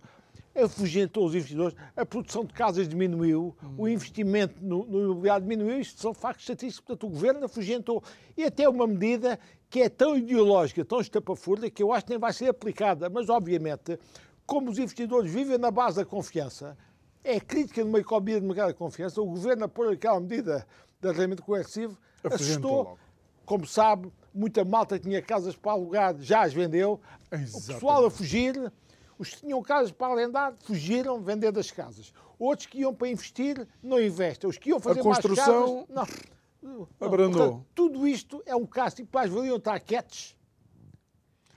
afugentou 0.56 1.26
os 1.26 1.36
investidores, 1.36 1.76
a 1.96 2.06
produção 2.06 2.46
de 2.46 2.54
casas 2.54 2.88
diminuiu, 2.88 3.56
hum. 3.64 3.76
o 3.78 3.88
investimento 3.88 4.64
no, 4.64 4.86
no 4.86 5.04
imobiliário 5.04 5.44
diminuiu, 5.44 5.80
isto 5.80 6.00
são 6.00 6.14
factos 6.14 6.44
estatísticos, 6.44 6.86
portanto 6.86 7.08
o 7.08 7.10
governo 7.10 7.46
afugentou. 7.46 8.04
E 8.38 8.44
até 8.44 8.70
uma 8.70 8.88
medida 8.88 9.40
que 9.70 9.82
é 9.82 9.90
tão 9.90 10.16
ideológica, 10.18 10.86
tão 10.86 11.02
estapafúrdia, 11.02 11.70
que 11.70 11.84
eu 11.84 11.92
acho 11.92 12.06
que 12.06 12.12
nem 12.12 12.20
vai 12.20 12.32
ser 12.32 12.50
aplicada, 12.50 13.10
mas 13.10 13.30
obviamente, 13.30 14.00
como 14.46 14.70
os 14.70 14.78
investidores 14.78 15.32
vivem 15.32 15.58
na 15.58 15.72
base 15.72 15.98
da 15.98 16.06
confiança, 16.06 16.78
é 17.26 17.40
crítica 17.40 17.84
numa 17.84 18.00
economia 18.00 18.40
de 18.40 18.46
mercado 18.46 18.68
de 18.70 18.76
confiança. 18.76 19.20
O 19.22 19.26
governo, 19.26 19.66
a 19.66 19.68
pôr 19.68 19.92
aquela 19.92 20.20
medida 20.20 20.66
de 21.02 21.10
arrendamento 21.10 21.44
coercivo, 21.44 21.98
assustou. 22.24 22.98
Como 23.46 23.66
sabe, 23.66 24.12
muita 24.34 24.66
malta 24.66 24.98
tinha 24.98 25.22
casas 25.22 25.56
para 25.56 25.74
alugar, 25.74 26.16
já 26.20 26.44
as 26.44 26.54
vendeu. 26.54 27.00
Exatamente. 27.32 27.58
O 27.58 27.74
pessoal 27.74 28.06
a 28.06 28.10
fugir, 28.12 28.74
os 29.20 29.30
que 29.30 29.42
tinham 29.42 29.62
casas 29.62 29.92
para 29.92 30.14
arrendar, 30.14 30.56
fugiram 30.62 31.22
vendendo 31.22 31.60
as 31.60 31.70
casas. 31.70 32.14
Outros 32.40 32.68
que 32.68 32.80
iam 32.80 32.94
para 32.94 33.08
investir, 33.08 33.68
não 33.84 34.02
investem. 34.02 34.50
Os 34.50 34.58
que 34.58 34.70
iam 34.70 34.80
fazer 34.80 35.00
a 35.00 35.04
construção 35.04 35.86
mais 35.90 36.10
casas, 36.10 36.24
não. 36.62 36.88
Abrandou. 37.00 37.42
Portanto, 37.42 37.66
tudo 37.76 38.08
isto 38.08 38.42
é 38.46 38.56
um 38.56 38.66
caso, 38.66 38.96
tipo, 38.98 39.16
mais 39.16 39.30
valiam 39.30 39.58
estar 39.58 39.80
quietos. 39.80 40.36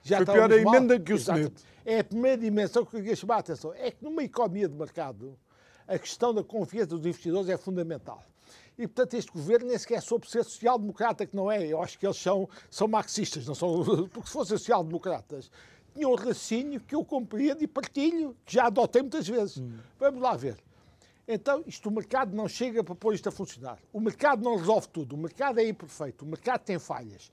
Já 0.03 0.17
Foi 0.17 0.25
pior 0.27 0.51
a 0.51 0.55
emenda 0.55 0.99
que 0.99 1.13
o 1.13 1.17
Senado. 1.17 1.51
É 1.83 1.99
a 1.99 2.03
primeira 2.03 2.37
dimensão 2.37 2.85
que 2.85 2.95
eu 2.95 2.99
queria 2.99 3.15
chamar 3.15 3.37
a 3.37 3.39
atenção. 3.39 3.73
É 3.73 3.89
que 3.89 4.03
numa 4.03 4.23
economia 4.23 4.67
de 4.67 4.75
mercado, 4.75 5.37
a 5.89 5.97
questão 5.97 6.33
da 6.33 6.43
confiança 6.43 6.89
dos 6.89 7.05
investidores 7.05 7.49
é 7.49 7.57
fundamental. 7.57 8.23
E, 8.77 8.87
portanto, 8.87 9.15
este 9.15 9.31
governo 9.31 9.67
nem 9.67 9.77
sequer 9.77 10.01
soube 10.01 10.29
ser 10.29 10.43
social-democrata, 10.43 11.25
que 11.25 11.35
não 11.35 11.51
é. 11.51 11.65
Eu 11.65 11.81
acho 11.81 11.97
que 11.97 12.05
eles 12.05 12.15
são, 12.17 12.47
são 12.69 12.87
marxistas, 12.87 13.45
não 13.45 13.55
são. 13.55 13.83
Porque 14.07 14.27
se 14.27 14.33
fossem 14.33 14.57
social-democratas, 14.57 15.51
tinham 15.93 16.11
um 16.11 16.15
raciocínio 16.15 16.79
que 16.79 16.95
eu 16.95 17.03
compreendo 17.03 17.63
e 17.63 17.67
partilho, 17.67 18.37
que 18.45 18.53
já 18.53 18.67
adotei 18.67 19.01
muitas 19.01 19.27
vezes. 19.27 19.57
Hum. 19.57 19.77
Vamos 19.99 20.21
lá 20.21 20.37
ver. 20.37 20.57
Então, 21.27 21.63
isto, 21.67 21.89
o 21.89 21.91
mercado 21.91 22.35
não 22.35 22.47
chega 22.47 22.83
para 22.83 22.95
pôr 22.95 23.13
isto 23.13 23.27
a 23.27 23.31
funcionar. 23.31 23.79
O 23.91 23.99
mercado 23.99 24.43
não 24.43 24.55
resolve 24.55 24.87
tudo. 24.87 25.15
O 25.15 25.17
mercado 25.17 25.59
é 25.59 25.67
imperfeito. 25.67 26.23
O 26.23 26.27
mercado 26.27 26.61
tem 26.61 26.79
falhas. 26.79 27.31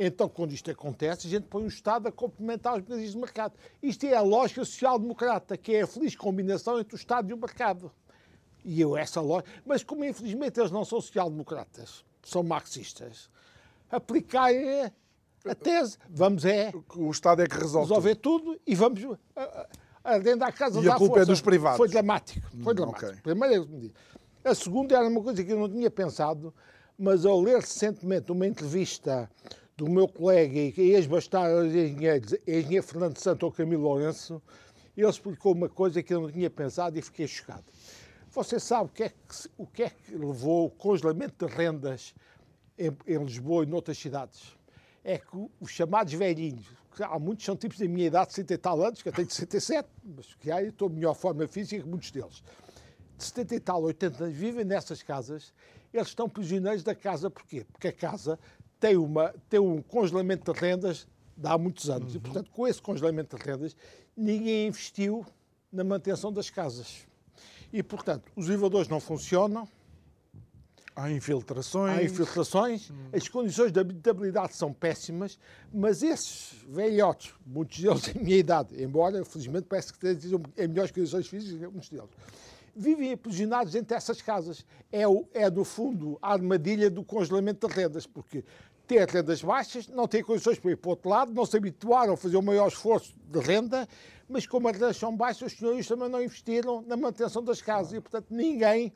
Então, 0.00 0.28
quando 0.28 0.52
isto 0.52 0.70
acontece, 0.70 1.26
a 1.26 1.30
gente 1.30 1.48
põe 1.48 1.64
o 1.64 1.66
Estado 1.66 2.06
a 2.06 2.12
complementar 2.12 2.74
os 2.74 2.82
mecanismos 2.82 3.14
de 3.14 3.18
mercado. 3.18 3.54
Isto 3.82 4.06
é 4.06 4.14
a 4.14 4.20
lógica 4.20 4.64
social-democrata, 4.64 5.56
que 5.56 5.74
é 5.74 5.82
a 5.82 5.86
feliz 5.88 6.14
combinação 6.14 6.78
entre 6.78 6.94
o 6.94 6.96
Estado 6.96 7.28
e 7.28 7.34
o 7.34 7.36
mercado. 7.36 7.90
E 8.64 8.80
eu, 8.80 8.96
essa 8.96 9.20
lógica. 9.20 9.50
Mas, 9.66 9.82
como 9.82 10.04
infelizmente 10.04 10.60
eles 10.60 10.70
não 10.70 10.84
são 10.84 11.00
social-democratas, 11.00 12.04
são 12.22 12.44
marxistas, 12.44 13.28
aplicar 13.90 14.52
a 15.44 15.54
tese, 15.56 15.98
vamos 16.08 16.44
é. 16.44 16.72
O 16.94 17.10
Estado 17.10 17.42
é 17.42 17.48
que 17.48 17.56
resolve. 17.56 17.88
Resolver 17.88 18.14
tudo, 18.14 18.44
tudo 18.44 18.60
e 18.64 18.76
vamos. 18.76 19.00
Dentro 20.22 20.38
da 20.38 20.52
casa 20.52 20.80
e 20.80 20.88
a 20.88 20.94
culpa 20.94 21.14
força. 21.14 21.22
é 21.22 21.26
dos 21.26 21.40
privados. 21.40 21.76
Foi 21.76 21.88
dramático. 21.88 22.48
Foi 22.62 22.72
hum, 22.72 22.76
dramático. 22.76 23.06
Okay. 23.06 23.20
Primeira 23.20 23.66
medida. 23.66 23.94
A 24.44 24.54
segunda 24.54 24.96
era 24.96 25.08
uma 25.08 25.20
coisa 25.20 25.42
que 25.42 25.52
eu 25.52 25.58
não 25.58 25.68
tinha 25.68 25.90
pensado, 25.90 26.54
mas 26.96 27.26
ao 27.26 27.40
ler 27.40 27.56
recentemente 27.56 28.30
uma 28.30 28.46
entrevista 28.46 29.28
do 29.78 29.88
meu 29.88 30.08
colega 30.08 30.58
e 30.58 30.90
ex-bastardo 30.90 31.64
engenheiro, 31.64 32.26
engenheiro 32.48 32.84
Fernando 32.84 33.16
Santo 33.16 33.46
ou 33.46 33.52
Camilo 33.52 33.84
Lourenço, 33.84 34.42
ele 34.96 35.08
explicou 35.08 35.54
uma 35.54 35.68
coisa 35.68 36.02
que 36.02 36.12
eu 36.12 36.20
não 36.20 36.32
tinha 36.32 36.50
pensado 36.50 36.98
e 36.98 37.02
fiquei 37.02 37.28
chocado. 37.28 37.62
Você 38.32 38.58
sabe 38.58 38.86
o 38.86 38.92
que 38.92 39.04
é 39.04 39.08
que, 39.08 39.14
o 39.56 39.66
que, 39.68 39.84
é 39.84 39.90
que 39.90 40.16
levou 40.16 40.66
o 40.66 40.70
congelamento 40.70 41.46
de 41.46 41.54
rendas 41.54 42.12
em, 42.76 42.90
em 43.06 43.24
Lisboa 43.24 43.62
e 43.62 43.66
noutras 43.66 43.96
cidades? 43.96 44.56
É 45.04 45.16
que 45.16 45.48
os 45.60 45.70
chamados 45.70 46.12
velhinhos, 46.12 46.66
que 46.96 47.04
há 47.04 47.16
muitos 47.16 47.44
são 47.44 47.54
tipos 47.54 47.78
da 47.78 47.86
minha 47.86 48.08
idade, 48.08 48.30
de 48.30 48.34
70 48.34 48.54
e 48.54 48.58
tal 48.58 48.82
anos, 48.82 49.00
que 49.00 49.08
eu 49.08 49.12
tenho 49.12 49.30
67, 49.30 49.88
mas 50.04 50.34
que 50.34 50.50
aí 50.50 50.70
estou 50.70 50.90
em 50.90 50.94
melhor 50.94 51.14
forma 51.14 51.46
física 51.46 51.84
que 51.84 51.88
muitos 51.88 52.10
deles. 52.10 52.42
De 53.16 53.24
70 53.24 53.54
e 53.54 53.60
tal, 53.60 53.82
80 53.84 54.24
anos, 54.24 54.36
vivem 54.36 54.64
nessas 54.64 55.04
casas, 55.04 55.52
eles 55.92 56.08
estão 56.08 56.28
prisioneiros 56.28 56.82
da 56.82 56.96
casa, 56.96 57.30
porquê? 57.30 57.64
Porque 57.72 57.88
a 57.88 57.92
casa 57.92 58.38
tem, 58.78 58.96
uma, 58.96 59.34
tem 59.48 59.60
um 59.60 59.82
congelamento 59.82 60.52
de 60.52 60.58
rendas 60.58 61.06
de 61.36 61.46
há 61.48 61.56
muitos 61.56 61.88
anos. 61.88 62.12
Uhum. 62.12 62.18
E, 62.18 62.20
portanto, 62.20 62.50
com 62.50 62.66
esse 62.66 62.82
congelamento 62.82 63.36
de 63.36 63.42
rendas, 63.42 63.76
ninguém 64.16 64.66
investiu 64.66 65.24
na 65.72 65.84
manutenção 65.84 66.32
das 66.32 66.50
casas. 66.50 67.06
E, 67.72 67.82
portanto, 67.82 68.30
os 68.34 68.48
elevadores 68.48 68.88
não 68.88 69.00
funcionam. 69.00 69.68
Há 70.96 71.12
infiltrações. 71.12 71.96
Há 71.96 72.02
infiltrações. 72.02 72.90
Hum. 72.90 72.94
As 73.12 73.28
condições 73.28 73.70
de 73.70 73.78
habitabilidade 73.78 74.56
são 74.56 74.72
péssimas, 74.72 75.38
mas 75.72 76.02
esses 76.02 76.54
velhotes, 76.68 77.32
muitos 77.46 77.78
deles 77.78 78.08
em 78.08 78.20
minha 78.20 78.36
idade, 78.36 78.82
embora, 78.82 79.24
felizmente, 79.24 79.66
parece 79.68 79.92
que 79.92 80.04
estejam 80.04 80.42
em 80.56 80.66
melhores 80.66 80.90
condições 80.90 81.28
físicas, 81.28 81.70
muitos 81.70 81.88
deles, 81.88 82.10
vivem 82.74 83.12
aprisionados 83.12 83.74
entre 83.76 83.96
essas 83.96 84.20
casas. 84.20 84.64
É, 84.90 85.06
o, 85.06 85.24
é, 85.32 85.48
no 85.50 85.64
fundo, 85.64 86.18
a 86.20 86.32
armadilha 86.32 86.90
do 86.90 87.04
congelamento 87.04 87.68
de 87.68 87.74
rendas, 87.74 88.06
porque 88.06 88.44
ter 88.88 89.06
rendas 89.06 89.42
baixas, 89.42 89.86
não 89.86 90.08
têm 90.08 90.24
condições 90.24 90.58
para 90.58 90.70
ir 90.70 90.76
para 90.76 90.88
o 90.88 90.90
outro 90.92 91.10
lado, 91.10 91.32
não 91.32 91.44
se 91.44 91.56
habituaram 91.56 92.14
a 92.14 92.16
fazer 92.16 92.38
o 92.38 92.42
maior 92.42 92.68
esforço 92.68 93.14
de 93.26 93.38
renda, 93.38 93.86
mas 94.26 94.46
como 94.46 94.66
as 94.66 94.72
rendas 94.72 94.96
são 94.96 95.14
baixas, 95.14 95.52
os 95.52 95.58
senhores 95.58 95.86
também 95.86 96.08
não 96.08 96.22
investiram 96.22 96.80
na 96.82 96.96
manutenção 96.96 97.44
das 97.44 97.60
casas 97.60 97.92
e, 97.92 98.00
portanto, 98.00 98.26
ninguém 98.30 98.92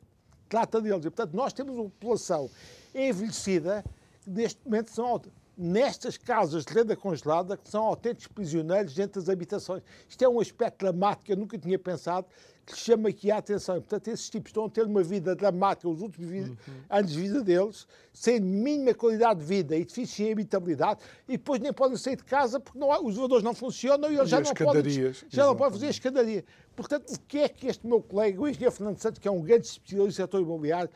trata 0.49 0.81
deles. 0.81 1.05
E, 1.05 1.11
portanto, 1.11 1.35
nós 1.35 1.53
temos 1.53 1.75
uma 1.75 1.85
população 1.85 2.51
envelhecida 2.95 3.85
que, 4.23 4.31
neste 4.31 4.65
momento, 4.65 4.91
são 4.91 5.21
nestas 5.57 6.17
casas 6.17 6.65
de 6.65 6.73
renda 6.73 6.97
congelada 6.97 7.59
que 7.59 7.69
são 7.69 7.85
autênticos 7.85 8.29
prisioneiros 8.29 8.95
dentro 8.95 9.21
das 9.21 9.29
habitações. 9.29 9.83
Isto 10.09 10.25
é 10.25 10.29
um 10.29 10.41
aspecto 10.41 10.79
dramático 10.79 11.31
eu 11.31 11.37
nunca 11.37 11.59
tinha 11.59 11.79
pensado, 11.79 12.27
que 12.65 12.77
chama 12.77 13.09
aqui 13.09 13.31
a 13.31 13.39
atenção. 13.39 13.77
Portanto, 13.77 14.09
esses 14.09 14.31
tipos 14.31 14.51
estão 14.51 14.67
a 14.67 14.71
ter 14.71 14.87
uma 14.87 15.03
vida 15.03 15.35
dramática 15.35 15.89
os 15.89 16.01
últimos 16.01 16.31
uhum. 16.31 16.57
anos 16.89 17.13
de 17.13 17.21
vida 17.21 17.43
deles, 17.43 17.87
sem 18.13 18.41
mínima 18.41 18.95
qualidade 18.95 19.41
de 19.41 19.47
vida, 19.47 19.77
edifícios 19.77 20.17
sem 20.17 20.33
habitabilidade, 20.33 21.01
e 21.29 21.33
depois 21.33 21.61
nem 21.61 21.73
podem 21.73 21.97
sair 21.97 22.17
de 22.17 22.25
casa 22.25 22.61
porque 22.61 22.79
não 22.79 22.93
há, 22.93 23.01
os 23.01 23.15
elevadores 23.15 23.43
não 23.43 23.55
funcionam 23.55 24.11
e 24.11 24.17
eles 24.17 24.29
e 24.29 24.31
já, 24.31 24.41
não 24.41 24.55
podem, 24.55 25.13
já 25.29 25.47
não 25.47 25.57
podem 25.57 25.73
fazer 25.73 25.87
a 25.87 25.91
escadaria. 25.91 26.45
Portanto, 26.77 27.13
o 27.13 27.21
que 27.21 27.39
é 27.39 27.49
que 27.49 27.67
este 27.67 27.87
meu 27.87 28.01
colega, 28.01 28.41
o 28.41 28.49
engenheiro 28.49 28.73
Fernando 28.73 28.99
Santos, 28.99 29.19
que 29.19 29.29
é 29.29 29.31
um 29.31 29.43
grande 29.43 29.67
especialista 29.67 30.23
do 30.23 30.27
setor 30.27 30.41
imobiliário, 30.41 30.91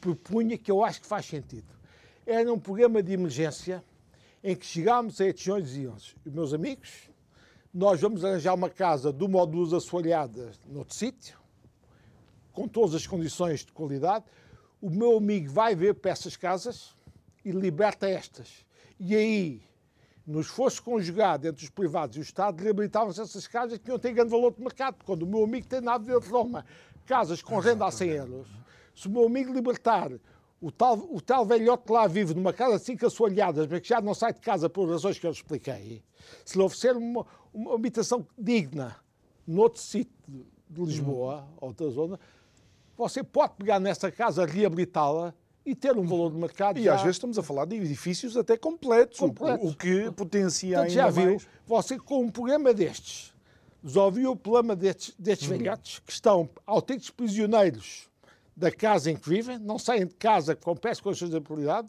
propunha 0.00 0.56
que 0.56 0.70
eu 0.70 0.84
acho 0.84 1.00
que 1.00 1.06
faz 1.06 1.26
sentido? 1.26 1.66
Era 2.24 2.52
um 2.52 2.58
programa 2.58 3.02
de 3.02 3.12
emergência 3.12 3.84
em 4.42 4.56
que 4.56 4.64
chegámos 4.64 5.20
a 5.20 5.26
estes 5.26 5.46
e 5.46 5.62
diziam-se, 5.62 6.14
meus 6.24 6.54
amigos, 6.54 7.09
nós 7.72 8.00
vamos 8.00 8.24
arranjar 8.24 8.54
uma 8.54 8.68
casa 8.68 9.12
de 9.12 9.24
uma 9.24 9.38
ou 9.38 9.46
duas 9.46 9.72
assoalhadas 9.72 10.58
noutro 10.66 10.94
sítio, 10.94 11.38
com 12.52 12.66
todas 12.66 12.94
as 12.94 13.06
condições 13.06 13.64
de 13.64 13.72
qualidade. 13.72 14.24
O 14.80 14.90
meu 14.90 15.16
amigo 15.16 15.52
vai 15.52 15.74
ver 15.74 15.94
para 15.94 16.10
essas 16.10 16.36
casas 16.36 16.94
e 17.44 17.52
liberta 17.52 18.08
estas. 18.08 18.64
E 18.98 19.14
aí, 19.14 19.62
no 20.26 20.40
esforço 20.40 20.82
conjugado 20.82 21.46
entre 21.46 21.62
os 21.62 21.70
privados 21.70 22.16
e 22.16 22.20
o 22.20 22.22
Estado, 22.22 22.62
reabilitavam-se 22.62 23.20
essas 23.20 23.46
casas 23.46 23.78
que 23.78 23.84
tinham 23.84 23.98
ter 23.98 24.12
grande 24.12 24.30
valor 24.30 24.52
de 24.52 24.60
mercado. 24.60 24.96
Quando 25.04 25.22
o 25.22 25.26
meu 25.26 25.44
amigo 25.44 25.66
tem 25.66 25.80
na 25.80 25.94
Avenida 25.94 26.20
de 26.20 26.28
Roma 26.28 26.66
casas 27.06 27.40
com 27.40 27.58
renda 27.58 27.86
a 27.86 27.90
100 27.90 28.08
euros, 28.10 28.48
se 28.94 29.06
o 29.06 29.10
meu 29.10 29.26
amigo 29.26 29.52
libertar 29.52 30.10
o 30.60 30.70
tal, 30.70 30.98
o 31.10 31.20
tal 31.20 31.46
velhote 31.46 31.90
lá 31.90 32.06
vive 32.06 32.34
numa 32.34 32.52
casa 32.52 32.78
de 32.78 32.84
cinco 32.84 33.06
assoalhadas, 33.06 33.66
mas 33.66 33.80
que 33.80 33.88
já 33.88 34.00
não 34.00 34.12
sai 34.12 34.34
de 34.34 34.40
casa 34.40 34.68
por 34.68 34.88
razões 34.88 35.18
que 35.18 35.26
eu 35.26 35.30
expliquei, 35.30 36.02
se 36.44 36.58
lhe 36.58 36.62
oferecer 36.62 36.96
uma, 36.96 37.26
uma 37.52 37.74
habitação 37.74 38.26
digna 38.36 38.96
noutro 39.46 39.80
sítio 39.80 40.12
de 40.68 40.82
Lisboa, 40.82 41.48
hum. 41.52 41.66
outra 41.66 41.88
zona, 41.88 42.20
você 42.96 43.24
pode 43.24 43.54
pegar 43.54 43.80
nessa 43.80 44.10
casa, 44.10 44.44
reabilitá-la 44.44 45.34
e 45.64 45.74
ter 45.74 45.96
um 45.96 46.06
valor 46.06 46.30
de 46.30 46.36
mercado. 46.36 46.78
E 46.78 46.84
já... 46.84 46.94
às 46.94 47.00
vezes 47.00 47.16
estamos 47.16 47.38
a 47.38 47.42
falar 47.42 47.64
de 47.64 47.76
edifícios 47.76 48.36
até 48.36 48.56
completos, 48.56 49.18
completos. 49.18 49.64
O, 49.64 49.72
o, 49.72 49.76
que 49.76 50.10
potencia 50.12 50.76
Portanto, 50.76 50.90
ainda 50.90 51.02
já 51.02 51.10
viu, 51.10 51.30
mais. 51.30 51.48
Você 51.66 51.98
com 51.98 52.20
um 52.22 52.30
programa 52.30 52.74
destes, 52.74 53.32
resolveu 53.82 54.32
o 54.32 54.36
problema 54.36 54.76
destes, 54.76 55.14
destes 55.18 55.48
hum. 55.48 55.56
velhotes 55.56 55.98
que 56.00 56.12
estão 56.12 56.48
autênticos 56.66 57.10
prisioneiros 57.10 58.09
da 58.60 58.70
casa 58.70 59.10
em 59.10 59.16
que 59.16 59.26
vivem, 59.26 59.58
não 59.58 59.78
saem 59.78 60.06
de 60.06 60.14
casa 60.14 60.54
com 60.54 60.76
peças 60.76 61.00
com 61.00 61.10
de 61.12 61.34
habilidade 61.34 61.88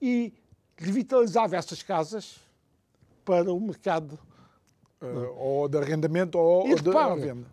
e 0.00 0.32
revitalizava 0.76 1.56
essas 1.56 1.82
casas 1.82 2.36
para 3.24 3.52
o 3.52 3.60
mercado. 3.60 4.18
Uh, 5.02 5.36
ou 5.36 5.68
de 5.68 5.76
arrendamento 5.76 6.38
ou, 6.38 6.68
e, 6.68 6.74
de 6.76 6.82
venda. 6.90 7.46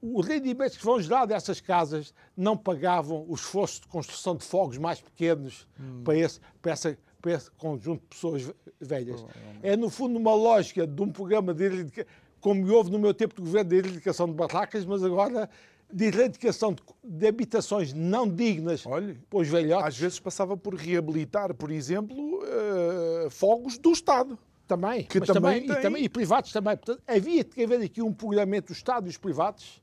Os 0.00 0.26
rendimentos 0.26 0.78
que 0.78 0.84
vão 0.84 1.00
gerar 1.00 1.26
dessas 1.26 1.60
casas 1.60 2.14
não 2.34 2.56
pagavam 2.56 3.26
o 3.28 3.34
esforço 3.34 3.82
de 3.82 3.88
construção 3.88 4.34
de 4.34 4.44
fogos 4.44 4.78
mais 4.78 5.00
pequenos 5.00 5.68
hum. 5.78 6.02
para, 6.04 6.16
esse, 6.16 6.40
para, 6.62 6.72
essa, 6.72 6.98
para 7.20 7.32
esse 7.32 7.50
conjunto 7.50 8.00
de 8.00 8.06
pessoas 8.06 8.50
velhas. 8.80 9.24
É, 9.62 9.76
no 9.76 9.90
fundo, 9.90 10.18
uma 10.18 10.34
lógica 10.34 10.86
de 10.86 11.02
um 11.02 11.10
programa 11.12 11.52
de 11.52 12.04
como 12.40 12.70
houve 12.72 12.90
no 12.90 12.98
meu 12.98 13.12
tempo 13.12 13.34
de 13.34 13.42
governo 13.42 13.70
de 13.70 13.76
erradicação 13.76 14.26
de 14.26 14.34
barracas, 14.34 14.84
mas 14.84 15.02
agora 15.02 15.50
de 15.94 16.06
erradicação 16.06 16.72
de, 16.72 16.82
de, 17.04 17.26
habitações 17.28 17.92
não 17.92 18.28
dignas 18.28 18.84
Olha, 18.84 19.16
para 19.30 19.38
os 19.38 19.48
velhotes. 19.48 19.86
Às 19.86 19.96
vezes 19.96 20.18
passava 20.18 20.56
por 20.56 20.74
reabilitar, 20.74 21.54
por 21.54 21.70
exemplo, 21.70 22.16
uh, 22.16 23.30
fogos 23.30 23.78
do 23.78 23.92
Estado. 23.92 24.36
Também, 24.66 25.04
que 25.04 25.20
também, 25.20 25.34
também, 25.34 25.66
tem... 25.66 25.76
e, 25.76 25.82
também, 25.82 26.04
e 26.04 26.08
privados 26.08 26.50
também. 26.50 26.76
Portanto, 26.76 27.02
havia 27.06 27.44
que 27.44 27.62
haver 27.62 27.82
aqui 27.82 28.02
um 28.02 28.12
programa 28.12 28.56
entre 28.56 28.72
o 28.72 28.74
Estado 28.74 29.06
e 29.06 29.10
os 29.10 29.18
privados 29.18 29.82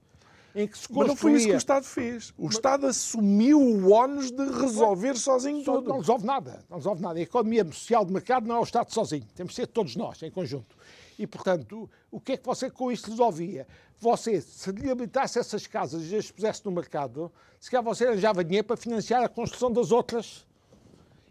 em 0.55 0.67
que 0.67 0.77
se 0.77 0.87
construía... 0.87 1.07
Mas 1.07 1.07
não 1.07 1.15
foi 1.15 1.33
isso 1.33 1.47
que 1.47 1.53
o 1.53 1.57
Estado 1.57 1.85
fez. 1.85 2.33
O 2.37 2.45
Mas... 2.45 2.55
Estado 2.55 2.87
assumiu 2.87 3.61
o 3.61 3.91
ónus 3.91 4.31
de 4.31 4.43
resolver 4.43 5.15
sozinho 5.15 5.63
Só, 5.63 5.75
tudo. 5.75 5.89
Não 5.89 5.99
resolve 5.99 6.25
nada. 6.25 6.65
Não 6.69 6.77
resolve 6.77 7.01
nada. 7.01 7.19
A 7.19 7.21
economia 7.21 7.63
social 7.71 8.03
de 8.03 8.11
mercado 8.11 8.47
não 8.47 8.55
é 8.55 8.59
o 8.59 8.63
Estado 8.63 8.91
sozinho. 8.91 9.25
Temos 9.35 9.53
que 9.53 9.61
ser 9.61 9.67
todos 9.67 9.95
nós, 9.95 10.21
em 10.23 10.31
conjunto. 10.31 10.75
E, 11.21 11.27
portanto, 11.27 11.87
o 12.09 12.19
que 12.19 12.31
é 12.31 12.37
que 12.37 12.43
você 12.43 12.67
com 12.67 12.91
isto 12.91 13.11
resolvia? 13.11 13.67
Você, 13.99 14.41
se 14.41 14.71
reabilitasse 14.71 15.37
essas 15.37 15.67
casas 15.67 16.11
e 16.11 16.15
as 16.15 16.31
pusesse 16.31 16.65
no 16.65 16.71
mercado, 16.71 17.31
se 17.59 17.69
calhar 17.69 17.83
você 17.83 18.07
arranjava 18.07 18.43
dinheiro 18.43 18.65
para 18.65 18.75
financiar 18.75 19.21
a 19.21 19.29
construção 19.29 19.71
das 19.71 19.91
outras. 19.91 20.47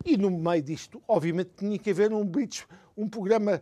E 0.05 0.16
no 0.16 0.30
meio 0.30 0.62
disto, 0.62 1.03
obviamente, 1.09 1.51
tinha 1.57 1.76
que 1.76 1.91
haver 1.91 2.12
um 2.12 2.24
bridge, 2.24 2.64
um 2.97 3.09
programa 3.09 3.61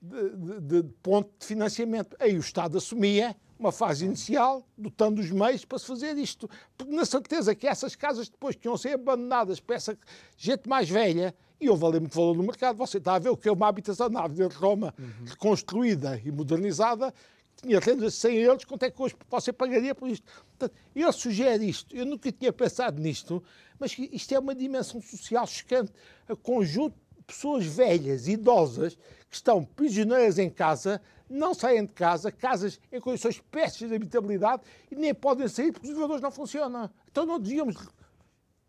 de, 0.00 0.36
de, 0.36 0.82
de 0.82 0.88
ponto 1.02 1.32
de 1.36 1.44
financiamento. 1.44 2.16
Aí 2.20 2.36
o 2.36 2.40
Estado 2.40 2.78
assumia 2.78 3.34
uma 3.58 3.72
fase 3.72 4.04
inicial, 4.04 4.64
dotando 4.78 5.20
os 5.20 5.32
meios 5.32 5.64
para 5.64 5.80
se 5.80 5.86
fazer 5.86 6.16
isto. 6.16 6.48
Porque 6.78 6.94
na 6.94 7.04
certeza 7.04 7.56
que 7.56 7.66
essas 7.66 7.96
casas 7.96 8.28
depois 8.28 8.54
que 8.54 8.68
iam 8.68 8.76
ser 8.76 8.90
abandonadas 8.90 9.58
para 9.58 9.74
essa 9.74 9.98
gente 10.36 10.68
mais 10.68 10.88
velha, 10.88 11.34
e 11.60 11.68
houve 11.68 11.84
ali 11.86 12.00
muito 12.00 12.14
valor 12.14 12.36
no 12.36 12.42
mercado. 12.42 12.76
Você 12.76 12.98
está 12.98 13.14
a 13.14 13.18
ver 13.18 13.30
o 13.30 13.36
que 13.36 13.48
é 13.48 13.52
uma 13.52 13.68
habitação 13.68 14.08
na 14.08 14.22
Avenida 14.24 14.48
de 14.48 14.56
Roma, 14.56 14.94
uhum. 14.98 15.24
reconstruída 15.24 16.20
e 16.24 16.30
modernizada, 16.30 17.12
tinha 17.56 17.80
rendas 17.80 18.12
de 18.12 18.18
100 18.18 18.36
euros, 18.38 18.64
quanto 18.64 18.82
é 18.82 18.90
que 18.90 19.00
hoje 19.00 19.16
você 19.30 19.52
pagaria 19.52 19.94
por 19.94 20.08
isto? 20.08 20.24
Portanto, 20.50 20.78
ele 20.94 21.12
sugere 21.12 21.68
isto, 21.68 21.96
eu 21.96 22.04
nunca 22.04 22.30
tinha 22.30 22.52
pensado 22.52 23.00
nisto, 23.00 23.42
mas 23.78 23.96
isto 23.98 24.34
é 24.34 24.38
uma 24.38 24.54
dimensão 24.54 25.00
social 25.00 25.46
chocante. 25.46 25.92
A 26.28 26.36
conjunto 26.36 26.94
de 27.16 27.24
pessoas 27.24 27.64
velhas, 27.64 28.28
idosas, 28.28 28.94
que 29.28 29.36
estão 29.36 29.64
prisioneiras 29.64 30.38
em 30.38 30.50
casa, 30.50 31.00
não 31.28 31.54
saem 31.54 31.84
de 31.84 31.92
casa, 31.92 32.30
casas 32.30 32.78
em 32.92 33.00
condições 33.00 33.40
péssimas 33.50 33.90
de 33.90 33.96
habitabilidade 33.96 34.62
e 34.90 34.94
nem 34.94 35.14
podem 35.14 35.48
sair 35.48 35.72
porque 35.72 35.86
os 35.86 35.92
elevadores 35.92 36.22
não 36.22 36.30
funcionam. 36.30 36.90
Então 37.10 37.26
não 37.26 37.40
devíamos 37.40 37.76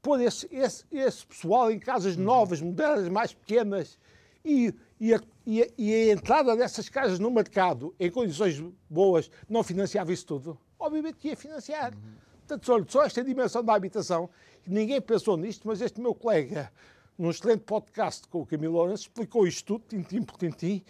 pôr 0.02 0.22
esse, 0.22 0.48
esse, 0.52 0.86
esse 0.92 1.26
pessoal 1.26 1.72
em 1.72 1.80
casas 1.80 2.16
uhum. 2.16 2.24
novas, 2.24 2.62
modernas, 2.62 3.10
mais 3.10 3.34
pequenas 3.34 3.98
e, 4.44 4.74
e, 5.00 5.14
a, 5.14 5.22
e, 5.46 5.64
a, 5.64 5.68
e, 5.78 5.94
a, 5.94 6.14
entrada 6.14 6.56
dessas 6.56 6.88
casas 6.90 7.20
no 7.20 7.30
mercado 7.30 7.94
em 8.00 8.10
condições 8.10 8.64
boas 8.90 9.30
não 9.50 9.64
financiava 9.64 10.14
isso 10.14 10.26
tudo? 10.26 10.60
Obviamente 10.80 11.16
que 11.16 11.30
ia 11.30 11.36
financiar. 11.36 11.94
Uhum. 11.94 12.28
Portanto, 12.48 12.72
olha, 12.72 12.86
só 12.88 13.04
esta 13.04 13.24
dimensão 13.24 13.64
da 13.64 13.74
habitação, 13.74 14.30
ninguém 14.66 15.02
pensou 15.02 15.36
nisto, 15.36 15.68
mas 15.68 15.82
este 15.82 16.00
meu 16.00 16.16
colega, 16.16 16.72
num 17.18 17.30
excelente 17.30 17.64
podcast 17.64 18.26
com 18.30 18.42
o 18.42 18.46
Camilo 18.46 18.74
Lourenço, 18.74 19.04
explicou 19.04 19.46
isto 19.46 19.66
tudo, 19.66 19.84
tintim 19.90 20.22
por 20.22 20.38
tintim, 20.38 20.82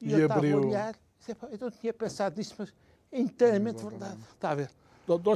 e, 0.00 0.08
e 0.08 0.12
eu 0.12 0.32
abriu... 0.32 0.58
estava 0.58 0.64
a 0.64 0.68
olhar, 0.68 0.98
eu 1.52 1.58
não 1.60 1.70
tinha 1.70 1.92
pensado 1.92 2.38
nisto, 2.38 2.54
mas 2.58 2.72
é 3.10 3.20
inteiramente 3.20 3.84
verdade. 3.84 4.20
Está 4.34 4.50
a 4.50 4.54
ver? 4.54 4.70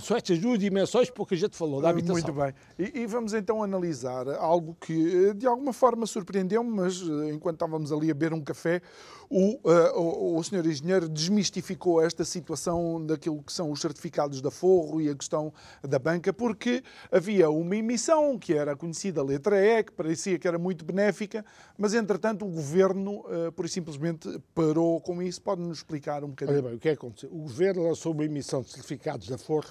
São 0.02 0.16
estas 0.16 0.38
duas 0.38 0.58
dimensões 0.58 1.10
porque 1.10 1.34
a 1.34 1.38
gente 1.38 1.56
falou 1.56 1.80
da 1.80 1.90
habitação. 1.90 2.14
Muito 2.14 2.32
bem. 2.32 2.54
E, 2.78 3.00
e, 3.00 3.06
vamos 3.06 3.34
então 3.34 3.62
analisar 3.62 4.28
algo 4.28 4.76
que 4.80 5.28
eh, 5.28 5.34
de 5.34 5.46
alguma 5.46 5.72
forma 5.72 6.06
surpreendeu-me, 6.06 6.70
mas 6.70 7.02
eh, 7.02 7.32
enquanto 7.32 7.56
estávamos 7.56 7.92
ali 7.92 8.10
a 8.10 8.14
beber 8.14 8.32
um 8.32 8.40
café, 8.40 8.80
o, 9.28 9.54
uh, 9.68 9.98
o, 9.98 10.38
o 10.38 10.44
senhor 10.44 10.64
engenheiro 10.64 11.08
desmistificou 11.08 12.00
esta 12.00 12.24
situação 12.24 13.04
daquilo 13.04 13.42
que 13.42 13.52
são 13.52 13.72
os 13.72 13.80
certificados 13.80 14.40
da 14.40 14.50
Forro 14.50 15.00
e 15.00 15.08
a 15.08 15.14
questão 15.14 15.52
da 15.82 15.98
banca, 15.98 16.32
porque 16.32 16.82
havia 17.10 17.50
uma 17.50 17.76
emissão 17.76 18.38
que 18.38 18.54
era 18.54 18.72
a 18.72 18.76
conhecida 18.76 19.22
letra 19.22 19.60
E, 19.60 19.82
que 19.82 19.92
parecia 19.92 20.38
que 20.38 20.46
era 20.46 20.58
muito 20.58 20.84
benéfica, 20.84 21.44
mas 21.76 21.92
entretanto 21.92 22.44
o 22.44 22.48
governo, 22.48 23.24
uh, 23.26 23.50
por 23.52 23.68
simplesmente, 23.68 24.40
parou 24.54 25.00
com 25.00 25.20
isso. 25.20 25.42
Pode-nos 25.42 25.78
explicar 25.78 26.22
um 26.22 26.28
bocadinho? 26.28 26.58
Olha 26.58 26.68
bem, 26.68 26.76
o 26.76 26.78
que 26.78 26.88
é 26.88 26.92
que 26.92 26.98
aconteceu? 26.98 27.30
O 27.32 27.42
governo 27.42 27.82
lançou 27.82 28.12
uma 28.12 28.24
emissão 28.24 28.62
de 28.62 28.70
certificados 28.70 29.28
da 29.28 29.36
Forro 29.36 29.65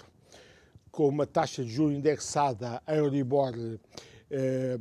com 0.95 1.09
uma 1.09 1.27
taxa 1.27 1.61
de 1.61 1.69
juros 1.69 1.93
indexada 1.93 2.81
a 2.87 2.95
Euribor 2.95 3.53
eh, 4.31 4.77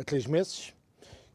a 0.00 0.04
três 0.04 0.26
meses, 0.26 0.74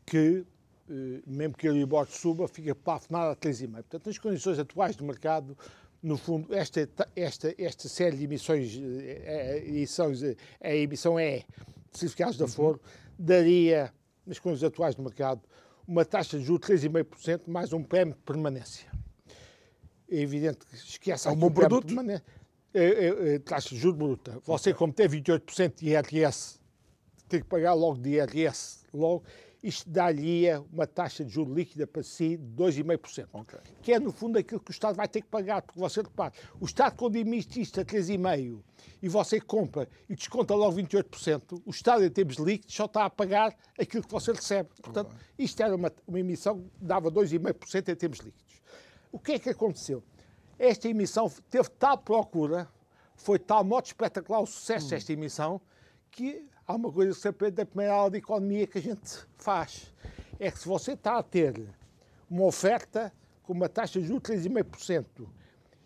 que, 0.06 0.46
eh, 0.90 1.22
mesmo 1.26 1.56
que 1.56 1.66
a 1.66 1.70
Euribor 1.70 2.06
suba, 2.06 2.46
fica 2.50 2.76
plafonada 2.76 3.32
a 3.32 3.36
3,5. 3.36 3.72
Portanto, 3.72 4.08
nas 4.08 4.18
condições 4.18 4.60
atuais 4.60 4.98
do 4.98 5.06
mercado, 5.06 5.58
no 6.04 6.18
fundo, 6.18 6.54
esta, 6.54 6.88
esta, 7.16 7.56
esta 7.58 7.88
série 7.88 8.18
de 8.18 8.26
emissões, 8.26 8.78
eh, 8.78 9.64
emissões, 9.66 10.22
a 10.62 10.76
emissão 10.76 11.18
é 11.18 11.46
certificados 11.94 12.38
da 12.38 12.48
Foro, 12.48 12.82
daria, 13.18 13.94
nas 14.26 14.38
condições 14.38 14.68
atuais 14.68 14.96
do 14.96 15.02
mercado, 15.02 15.42
uma 15.88 16.04
taxa 16.04 16.38
de 16.38 16.44
juros 16.44 16.82
de 16.82 16.90
3,5% 16.90 17.44
mais 17.48 17.72
um 17.72 17.82
prémio 17.82 18.16
de 18.16 18.22
permanência. 18.22 18.86
É 20.12 20.18
evidente 20.18 20.66
que 20.66 20.76
esquece 20.76 21.28
é 21.28 21.32
um 21.32 21.38
bom 21.38 21.50
produto. 21.50 21.86
Permanência 21.86 22.39
taxa 23.46 23.70
de 23.70 23.78
juros 23.78 23.98
bruta. 23.98 24.40
Você, 24.46 24.74
como 24.74 24.94
tem 24.94 25.08
28% 25.08 25.76
de 25.76 25.90
IRS, 25.90 26.60
tem 27.28 27.42
que 27.42 27.48
pagar 27.48 27.74
logo 27.74 28.00
de 28.00 28.10
IRS, 28.12 28.86
logo, 28.94 29.24
isto 29.62 29.90
dá-lhe 29.90 30.46
uma 30.72 30.88
taxa 30.88 31.24
de 31.24 31.32
juros 31.32 31.54
líquida 31.54 31.86
para 31.86 32.02
si 32.02 32.38
de 32.38 32.64
2,5%. 32.64 33.28
Okay. 33.34 33.60
Que 33.82 33.94
é, 33.94 34.00
no 34.00 34.12
fundo, 34.12 34.38
aquilo 34.38 34.60
que 34.60 34.72
o 34.72 34.74
Estado 34.74 34.96
vai 34.96 35.08
ter 35.08 35.22
que 35.22 35.28
pagar, 35.28 35.62
porque 35.62 35.80
você 35.80 36.02
repara, 36.02 36.34
o 36.60 36.66
Estado, 36.66 36.96
quando 36.96 37.18
emite 37.18 37.62
isto 37.62 37.80
a 37.82 37.86
3,5% 37.86 38.62
e 39.02 39.10
você 39.10 39.40
compra 39.42 39.88
e 40.08 40.16
desconta 40.16 40.56
logo 40.56 40.78
28%, 40.78 41.62
o 41.66 41.70
Estado, 41.70 42.06
em 42.06 42.10
termos 42.10 42.38
líquidos, 42.38 42.74
só 42.74 42.86
está 42.86 43.06
a 43.06 43.10
pagar 43.10 43.56
aquilo 43.78 44.04
que 44.04 44.12
você 44.12 44.32
recebe. 44.32 44.70
Portanto, 44.82 45.16
isto 45.38 45.62
era 45.62 45.76
uma, 45.76 45.92
uma 46.08 46.20
emissão 46.20 46.60
que 46.60 46.86
dava 46.86 47.12
2,5% 47.12 47.90
em 47.90 47.96
termos 47.96 48.20
líquidos. 48.20 48.62
O 49.12 49.20
que 49.20 49.34
é 49.34 49.40
que 49.40 49.50
aconteceu? 49.50 50.04
Esta 50.60 50.90
emissão 50.90 51.32
teve 51.50 51.70
tal 51.70 51.98
procura, 51.98 52.68
foi 53.16 53.40
tal 53.40 53.64
modo 53.64 53.86
espetacular 53.86 54.42
o 54.42 54.46
sucesso 54.46 54.88
hum. 54.88 54.90
desta 54.90 55.14
emissão, 55.14 55.62
que 56.12 56.46
há 56.68 56.76
uma 56.76 56.92
coisa 56.92 57.14
que 57.14 57.20
se 57.20 57.28
aprende 57.30 57.56
da 57.56 57.66
primeira 57.66 57.94
aula 57.94 58.12
de 58.12 58.18
economia 58.18 58.68
que 58.68 58.78
a 58.78 58.82
gente 58.82 59.26
faz. 59.38 59.94
É 60.38 60.52
que 60.52 60.60
se 60.60 60.68
você 60.68 60.92
está 60.92 61.18
a 61.18 61.24
ter 61.24 61.56
uma 62.30 62.44
oferta 62.44 63.12
com 63.42 63.54
uma 63.54 63.70
taxa 63.70 64.02
de 64.02 64.08
juros 64.08 64.22
de 64.42 64.50
3,5%, 64.50 65.06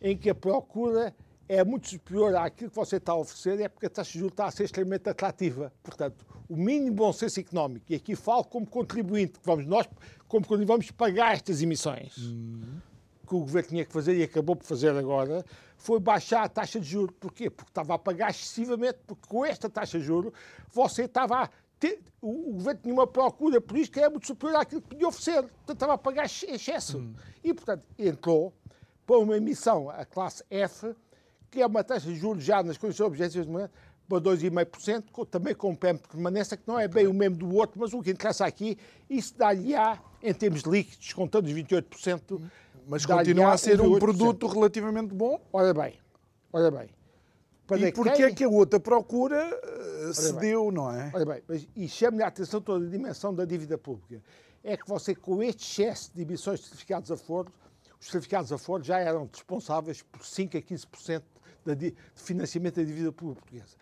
em 0.01 0.17
que 0.17 0.29
a 0.29 0.35
procura 0.35 1.15
é 1.47 1.63
muito 1.63 1.89
superior 1.89 2.35
àquilo 2.35 2.69
que 2.69 2.75
você 2.75 2.97
está 2.97 3.11
a 3.11 3.15
oferecer, 3.15 3.59
é 3.61 3.69
porque 3.69 3.85
a 3.85 3.89
taxa 3.89 4.11
de 4.11 4.19
juros 4.19 4.33
está 4.33 4.47
a 4.47 4.51
ser 4.51 4.63
extremamente 4.63 5.07
atrativa. 5.07 5.71
Portanto, 5.83 6.25
o 6.49 6.55
mínimo 6.55 6.95
bom 6.95 7.13
senso 7.13 7.39
económico, 7.39 7.85
e 7.89 7.95
aqui 7.95 8.15
falo 8.15 8.43
como 8.43 8.65
contribuinte, 8.65 9.39
que 9.39 9.45
vamos 9.45 9.65
nós, 9.65 9.87
como 10.27 10.45
vamos 10.65 10.91
pagar 10.91 11.35
estas 11.35 11.61
emissões, 11.61 12.17
uhum. 12.17 12.81
Que 13.27 13.35
o 13.35 13.39
governo 13.39 13.69
tinha 13.69 13.85
que 13.85 13.93
fazer 13.93 14.15
e 14.17 14.23
acabou 14.23 14.55
por 14.55 14.65
fazer 14.65 14.95
agora, 14.95 15.45
foi 15.77 15.99
baixar 15.99 16.43
a 16.43 16.49
taxa 16.49 16.79
de 16.79 16.87
juros. 16.87 17.15
Porquê? 17.19 17.49
Porque 17.49 17.69
estava 17.69 17.95
a 17.95 17.97
pagar 17.97 18.29
excessivamente, 18.29 18.99
porque 19.05 19.27
com 19.27 19.45
esta 19.45 19.69
taxa 19.69 19.99
de 19.99 20.05
juros 20.05 20.33
você 20.71 21.03
estava 21.03 21.43
a 21.43 21.49
ter, 21.79 22.01
o, 22.21 22.51
o, 22.51 22.53
governo 22.53 22.81
tinha 22.81 22.93
uma 22.93 23.07
procura 23.07 23.59
por 23.59 23.77
isto 23.77 23.91
que 23.91 23.99
era 23.99 24.09
muito 24.09 24.27
superior 24.27 24.59
àquilo 24.59 24.81
que 24.81 24.89
podia 24.89 25.07
oferecer. 25.07 25.41
Portanto, 25.41 25.71
estava 25.73 25.93
a 25.93 25.97
pagar 25.97 26.25
excesso. 26.25 26.97
Hum. 26.97 27.13
E, 27.43 27.53
portanto, 27.53 27.83
entrou 27.97 28.53
para 29.05 29.17
uma 29.17 29.35
emissão, 29.35 29.89
a 29.89 30.05
classe 30.05 30.43
F, 30.49 30.95
que 31.51 31.61
é 31.61 31.65
uma 31.65 31.83
taxa 31.83 32.07
de 32.07 32.15
juros 32.15 32.43
já 32.43 32.63
nas 32.63 32.77
condições 32.77 33.07
objetivas 33.07 33.45
de 33.45 33.51
manhã, 33.51 33.69
para 34.07 34.19
2,5%, 34.19 35.27
também 35.27 35.55
com 35.55 35.71
um 35.71 35.75
PEM 35.75 35.95
de 35.95 36.07
permanência, 36.07 36.57
que 36.57 36.67
não 36.67 36.79
é 36.79 36.87
bem 36.87 37.07
o 37.07 37.13
mesmo 37.13 37.37
do 37.37 37.55
outro, 37.55 37.79
mas 37.79 37.93
o 37.93 38.01
que 38.01 38.11
interessa 38.11 38.45
aqui, 38.45 38.77
isso 39.09 39.35
dá-lhe-á, 39.37 39.99
em 40.21 40.33
termos 40.33 40.61
líquidos, 40.61 41.13
contando 41.13 41.45
os 41.47 41.53
28%, 41.53 42.33
hum 42.33 42.49
mas 42.87 43.05
continua 43.05 43.53
a 43.53 43.57
ser 43.57 43.81
um 43.81 43.97
produto 43.97 44.47
relativamente 44.47 45.13
bom. 45.13 45.39
Olha 45.51 45.73
bem, 45.73 45.99
olha 46.51 46.71
bem. 46.71 46.89
Para 47.65 47.79
e 47.79 47.91
porquê 47.91 48.15
quem... 48.15 48.25
é 48.25 48.31
que 48.31 48.43
a 48.43 48.49
outra 48.49 48.79
procura 48.79 49.59
uh, 50.09 50.13
cedeu, 50.13 50.71
não 50.71 50.91
é? 50.91 51.11
Olha 51.13 51.25
bem, 51.25 51.43
mas, 51.47 51.67
e 51.75 51.87
chame-lhe 51.87 52.23
a 52.23 52.27
atenção 52.27 52.61
toda 52.61 52.85
a 52.85 52.89
dimensão 52.89 53.33
da 53.33 53.45
dívida 53.45 53.77
pública. 53.77 54.21
É 54.63 54.75
que 54.75 54.87
você, 54.87 55.15
com 55.15 55.41
este 55.41 55.63
excesso 55.63 56.11
de 56.13 56.21
emissões 56.21 56.59
de 56.59 56.65
certificados 56.65 57.09
a 57.11 57.17
foro, 57.17 57.51
os 57.99 58.07
certificados 58.07 58.51
a 58.51 58.57
foro 58.57 58.83
já 58.83 58.99
eram 58.99 59.29
responsáveis 59.31 60.01
por 60.01 60.25
5 60.25 60.57
a 60.57 60.61
15% 60.61 61.23
de 61.77 61.95
financiamento 62.15 62.75
da 62.75 62.83
dívida 62.83 63.11
pública 63.11 63.41
portuguesa. 63.41 63.77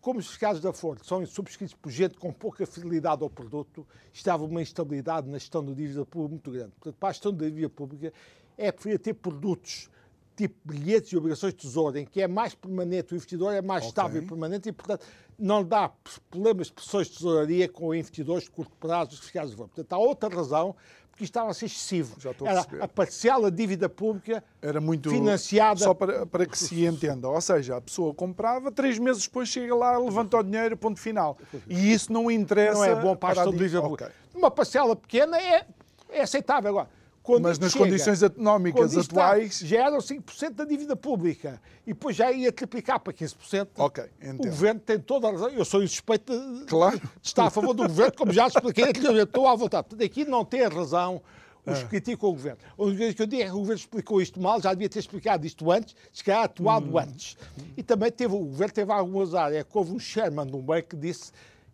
Como 0.00 0.20
os 0.20 0.26
certificados 0.26 0.60
da 0.60 0.72
Ford 0.72 1.04
são 1.04 1.26
subscritos 1.26 1.74
por 1.74 1.90
gente 1.90 2.16
com 2.16 2.32
pouca 2.32 2.64
fidelidade 2.64 3.22
ao 3.22 3.28
produto, 3.28 3.84
estava 4.12 4.44
uma 4.44 4.62
instabilidade 4.62 5.28
na 5.28 5.36
gestão 5.36 5.64
da 5.64 5.72
dívida 5.72 6.06
pública 6.06 6.30
muito 6.30 6.50
grande. 6.50 6.72
Portanto, 6.78 6.96
para 6.96 7.08
a 7.08 7.12
gestão 7.12 7.32
da 7.32 7.44
dívida 7.44 7.68
pública, 7.68 8.12
é 8.56 8.72
preferir 8.72 8.98
ter 8.98 9.14
produtos 9.14 9.88
tipo 10.36 10.54
bilhetes 10.64 11.10
e 11.12 11.16
obrigações 11.16 11.54
de 11.54 11.60
tesouro, 11.60 11.96
em 11.98 12.04
que 12.04 12.20
é 12.20 12.28
mais 12.28 12.54
permanente, 12.54 13.14
o 13.14 13.16
investidor 13.16 13.54
é 13.54 13.62
mais 13.62 13.84
okay. 13.84 13.88
estável 13.88 14.22
e 14.22 14.26
permanente 14.26 14.68
e, 14.68 14.72
portanto, 14.72 15.06
não 15.38 15.64
dá 15.64 15.90
problemas 16.30 16.66
de 16.66 16.74
pressões 16.74 17.08
de 17.08 17.14
tesouraria 17.14 17.68
com 17.68 17.94
investidores 17.94 18.44
de 18.44 18.50
curto 18.50 18.76
prazo 18.76 19.20
fiscais 19.20 19.50
de 19.50 19.56
valor. 19.56 19.68
Portanto, 19.68 19.92
há 19.94 19.98
outra 19.98 20.28
razão, 20.28 20.76
porque 21.10 21.24
isto 21.24 21.30
estava 21.30 21.50
a 21.50 21.54
ser 21.54 21.64
excessivo. 21.64 22.20
Já 22.20 22.32
estou 22.32 22.46
a 22.46 22.50
Era 22.50 22.66
a 22.80 22.88
parcial 22.88 23.40
da 23.40 23.48
dívida 23.48 23.88
pública 23.88 24.44
Era 24.60 24.78
muito 24.78 25.08
financiada... 25.08 25.80
Só 25.80 25.94
para, 25.94 26.26
para 26.26 26.44
que 26.44 26.58
se 26.58 26.84
entenda, 26.84 27.28
ou 27.28 27.40
seja, 27.40 27.76
a 27.78 27.80
pessoa 27.80 28.12
comprava, 28.12 28.70
três 28.70 28.98
meses 28.98 29.22
depois 29.22 29.48
chega 29.48 29.74
lá, 29.74 29.96
levanta 29.96 30.36
o 30.36 30.42
dinheiro, 30.42 30.76
ponto 30.76 31.00
final. 31.00 31.38
E 31.66 31.92
isso 31.94 32.12
não 32.12 32.30
interessa... 32.30 32.74
Não 32.74 32.84
é 32.84 32.94
bom 32.94 33.16
para 33.16 33.30
a 33.30 33.34
gestão 33.36 33.52
dívida 33.52 33.80
pública. 33.80 34.04
Okay. 34.04 34.38
Uma 34.38 34.50
parcela 34.50 34.94
pequena 34.94 35.40
é, 35.40 35.66
é 36.10 36.20
aceitável. 36.20 36.68
Agora, 36.68 36.95
quando 37.26 37.42
Mas 37.42 37.58
nas 37.58 37.72
chega, 37.72 37.84
condições 37.84 38.22
económicas 38.22 38.96
atuais. 38.96 39.54
Está, 39.54 39.66
já 39.66 39.86
eram 39.86 39.98
5% 39.98 40.50
da 40.50 40.64
dívida 40.64 40.94
pública 40.94 41.60
e 41.84 41.92
depois 41.92 42.14
já 42.14 42.30
ia 42.30 42.52
triplicar 42.52 43.00
para 43.00 43.12
15%. 43.12 43.66
Ok, 43.76 44.04
entendo. 44.22 44.44
O 44.44 44.46
governo 44.46 44.80
tem 44.80 45.00
toda 45.00 45.26
a 45.26 45.32
razão. 45.32 45.48
Eu 45.48 45.64
sou 45.64 45.82
insuspeito 45.82 46.32
de, 46.32 46.66
claro. 46.66 47.00
de 47.00 47.08
estar 47.20 47.46
a 47.46 47.50
favor 47.50 47.74
do 47.74 47.82
governo, 47.82 48.12
como 48.16 48.32
já 48.32 48.46
expliquei 48.46 48.84
Estou 49.20 49.48
à 49.48 49.56
vontade. 49.56 49.88
Portanto, 49.88 50.06
aqui 50.06 50.24
não 50.24 50.44
tem 50.44 50.68
razão 50.68 51.20
os 51.66 51.80
que 51.80 51.88
criticam 51.88 52.28
o 52.28 52.32
governo. 52.32 52.58
A 52.78 52.82
única 52.84 52.98
coisa 52.98 53.14
que 53.14 53.22
eu 53.22 53.26
digo 53.26 53.42
é 53.42 53.46
que 53.46 53.50
o 53.50 53.58
governo 53.58 53.80
explicou 53.80 54.22
isto 54.22 54.40
mal, 54.40 54.62
já 54.62 54.72
devia 54.72 54.88
ter 54.88 55.00
explicado 55.00 55.44
isto 55.44 55.68
antes, 55.72 55.96
se 56.12 56.22
calhar 56.22 56.44
atuado 56.44 56.94
hum. 56.94 56.96
antes. 56.96 57.36
E 57.76 57.82
também 57.82 58.12
teve, 58.12 58.34
o 58.34 58.38
governo 58.38 58.72
teve 58.72 58.92
algum 58.92 59.20
azar. 59.20 59.52
É 59.52 59.64
que 59.64 59.76
houve 59.76 59.90
um 59.90 59.98
chairman 59.98 60.46
de 60.46 60.54
um 60.54 60.62
banco 60.62 60.90
que 60.90 60.96
disse 60.96 61.32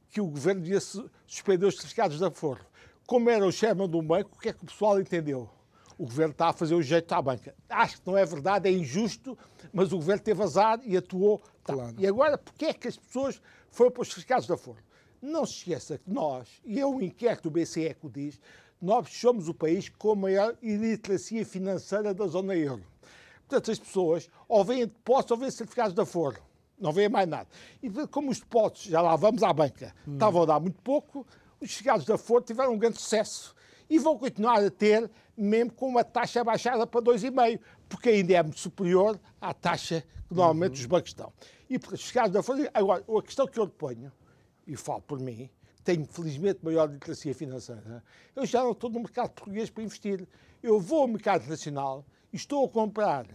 que 0.08 0.18
o 0.18 0.26
governo 0.26 0.62
devia 0.62 0.80
suspender 1.26 1.66
os 1.66 1.74
certificados 1.74 2.16
de 2.16 2.24
aforro 2.24 2.71
como 3.12 3.28
era 3.28 3.46
o 3.46 3.52
chairman 3.52 3.86
do 3.86 4.00
banco, 4.00 4.30
o 4.34 4.40
que 4.40 4.48
é 4.48 4.54
que 4.54 4.64
o 4.64 4.66
pessoal 4.66 4.98
entendeu? 4.98 5.46
O 5.98 6.04
governo 6.06 6.32
está 6.32 6.48
a 6.48 6.52
fazer 6.54 6.74
o 6.74 6.80
jeito 6.80 7.12
à 7.12 7.20
banca. 7.20 7.54
Acho 7.68 8.00
que 8.00 8.06
não 8.06 8.16
é 8.16 8.24
verdade, 8.24 8.70
é 8.70 8.72
injusto, 8.72 9.36
mas 9.70 9.92
o 9.92 9.96
governo 9.96 10.22
teve 10.22 10.42
azar 10.42 10.80
e 10.82 10.96
atuou. 10.96 11.42
Tá. 11.62 11.74
Claro. 11.74 11.94
E 11.98 12.06
agora, 12.06 12.38
porquê 12.38 12.64
é 12.64 12.72
que 12.72 12.88
as 12.88 12.96
pessoas 12.96 13.38
foram 13.70 13.90
para 13.90 14.00
os 14.00 14.08
certificados 14.08 14.46
da 14.46 14.56
Forno? 14.56 14.80
Não 15.20 15.44
se 15.44 15.56
esqueça 15.56 15.98
que 15.98 16.10
nós, 16.10 16.48
e 16.64 16.80
é 16.80 16.86
um 16.86 17.02
inquérito 17.02 17.50
do 17.50 17.50
BCE 17.50 17.94
que 18.00 18.06
o 18.06 18.08
diz, 18.08 18.40
nós 18.80 19.10
somos 19.10 19.46
o 19.46 19.52
país 19.52 19.90
com 19.90 20.12
a 20.12 20.16
maior 20.16 20.56
iliteracia 20.62 21.44
financeira 21.44 22.14
da 22.14 22.26
zona 22.26 22.56
euro. 22.56 22.82
Portanto, 23.46 23.70
as 23.70 23.78
pessoas 23.78 24.26
ou 24.48 24.64
vêm 24.64 24.86
depósitos 24.86 25.32
ou 25.32 25.36
vêm 25.36 25.50
certificados 25.50 25.92
da 25.92 26.06
Forno. 26.06 26.40
Não 26.80 26.92
vêm 26.92 27.10
mais 27.10 27.28
nada. 27.28 27.46
E 27.82 27.90
como 28.06 28.30
os 28.30 28.40
depósitos, 28.40 28.84
já 28.84 29.02
lá 29.02 29.14
vamos 29.16 29.42
à 29.42 29.52
banca, 29.52 29.94
hum. 30.08 30.14
estavam 30.14 30.44
a 30.44 30.46
dar 30.46 30.60
muito 30.60 30.80
pouco, 30.80 31.26
os 31.62 31.70
chegados 31.70 32.04
da 32.04 32.18
Ford 32.18 32.44
tiveram 32.44 32.74
um 32.74 32.78
grande 32.78 33.00
sucesso 33.00 33.54
e 33.88 33.98
vão 33.98 34.18
continuar 34.18 34.62
a 34.62 34.70
ter, 34.70 35.10
mesmo 35.36 35.72
com 35.72 35.86
uma 35.88 36.02
taxa 36.02 36.42
baixada 36.42 36.86
para 36.86 37.00
2,5%, 37.02 37.60
porque 37.88 38.08
ainda 38.08 38.34
é 38.34 38.42
muito 38.42 38.58
superior 38.58 39.20
à 39.40 39.54
taxa 39.54 40.04
que 40.28 40.34
normalmente 40.34 40.74
uhum. 40.74 40.80
os 40.80 40.86
bancos 40.86 41.14
dão. 41.14 41.32
E 41.68 41.76
os 41.76 42.00
chegados 42.00 42.32
da 42.32 42.42
Ford. 42.42 42.68
Agora, 42.74 43.04
a 43.06 43.22
questão 43.22 43.46
que 43.46 43.58
eu 43.58 43.64
lhe 43.64 43.70
ponho, 43.70 44.12
e 44.66 44.76
falo 44.76 45.02
por 45.02 45.20
mim, 45.20 45.48
tenho 45.84 46.04
felizmente 46.06 46.64
maior 46.64 46.90
literacia 46.90 47.34
financeira, 47.34 48.02
eu 48.34 48.46
já 48.46 48.62
não 48.62 48.72
estou 48.72 48.90
no 48.90 49.00
mercado 49.00 49.30
português 49.30 49.70
para 49.70 49.82
investir. 49.82 50.26
Eu 50.62 50.80
vou 50.80 51.02
ao 51.02 51.08
mercado 51.08 51.46
nacional 51.48 52.04
e 52.32 52.36
estou 52.36 52.64
a 52.64 52.68
comprar 52.68 53.26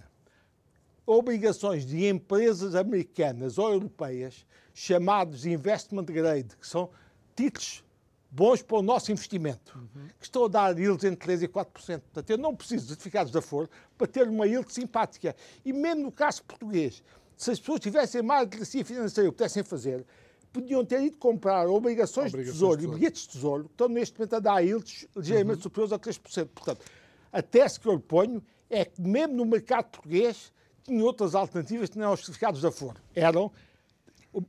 obrigações 1.05 1.85
de 1.85 2.05
empresas 2.07 2.75
americanas 2.75 3.57
ou 3.57 3.71
europeias 3.71 4.45
chamados 4.73 5.45
investment 5.45 6.05
grade, 6.05 6.55
que 6.57 6.67
são 6.67 6.89
títulos 7.35 7.83
bons 8.29 8.61
para 8.61 8.77
o 8.77 8.81
nosso 8.81 9.11
investimento, 9.11 9.77
uhum. 9.77 10.07
que 10.19 10.25
estão 10.25 10.45
a 10.45 10.47
dar 10.47 10.77
yields 10.77 11.03
entre 11.03 11.37
3% 11.37 11.43
e 11.43 11.47
4%. 11.47 11.65
Portanto, 11.73 12.29
eu 12.29 12.37
não 12.37 12.55
preciso 12.55 12.83
de 12.83 12.89
certificados 12.89 13.31
de 13.31 13.37
Aforo 13.37 13.69
para 13.97 14.07
ter 14.07 14.27
uma 14.27 14.45
yield 14.45 14.71
simpática. 14.71 15.35
E 15.63 15.71
mesmo 15.71 16.03
no 16.03 16.11
caso 16.11 16.43
português, 16.43 17.03
se 17.35 17.51
as 17.51 17.59
pessoas 17.59 17.79
tivessem 17.79 18.21
mais 18.21 18.43
literacia 18.43 18.83
financeira 18.83 19.27
e 19.27 19.29
o 19.29 19.33
pudessem 19.33 19.63
fazer, 19.63 20.05
podiam 20.51 20.83
ter 20.83 21.01
ido 21.01 21.17
comprar 21.17 21.67
obrigações, 21.67 22.33
obrigações 22.33 22.45
de 22.45 22.51
tesouro 22.51 22.83
e 22.83 22.87
bilhetes 22.87 23.21
de 23.23 23.29
tesouro, 23.29 23.63
que 23.65 23.71
estão 23.71 23.87
neste 23.87 24.17
momento 24.17 24.35
a 24.35 24.39
dar 24.39 24.59
yields 24.61 25.07
ligeiramente 25.15 25.57
uhum. 25.57 25.63
superiores 25.63 25.93
a 25.93 25.99
3%. 25.99 26.47
Portanto, 26.47 26.85
a 27.31 27.41
tese 27.41 27.79
que 27.79 27.87
eu 27.87 27.93
lhe 27.93 28.01
ponho 28.01 28.43
é 28.69 28.85
que 28.85 29.01
mesmo 29.01 29.35
no 29.35 29.45
mercado 29.45 29.85
português 29.85 30.51
tinha 30.83 31.03
outras 31.03 31.35
alternativas 31.35 31.89
que 31.89 31.99
não 31.99 32.13
os 32.13 32.21
certificados 32.21 32.61
de 32.61 32.67
Aforo. 32.67 32.99
Eram 33.13 33.51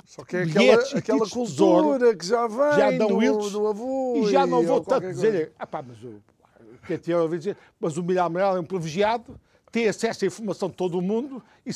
só 0.04 0.24
que 0.24 0.36
é 0.36 0.42
aquela, 0.42 0.82
aquela 0.98 1.28
cultura 1.28 2.16
que 2.16 2.26
já 2.26 2.46
vem 2.46 2.72
já 2.76 2.90
dão 2.92 3.08
do, 3.08 3.50
do 3.50 3.66
avô. 3.68 4.14
E 4.16 4.30
já 4.30 4.46
não 4.46 4.62
vou 4.62 4.80
tanto 4.80 5.06
dizer, 5.06 5.52
ah, 5.58 5.66
pá, 5.66 5.82
mas 5.82 5.96
o 6.02 6.20
que 6.86 6.94
é 6.94 7.14
eu 7.14 7.28
dizer, 7.28 7.56
mas 7.78 7.96
o 7.96 8.02
Milhar 8.02 8.26
Amarelo 8.26 8.56
é 8.56 8.60
um 8.60 8.64
privilegiado, 8.64 9.38
tem 9.70 9.88
acesso 9.88 10.24
à 10.24 10.26
informação 10.26 10.68
de 10.68 10.74
todo 10.74 10.98
o 10.98 11.02
mundo 11.02 11.42
e, 11.66 11.70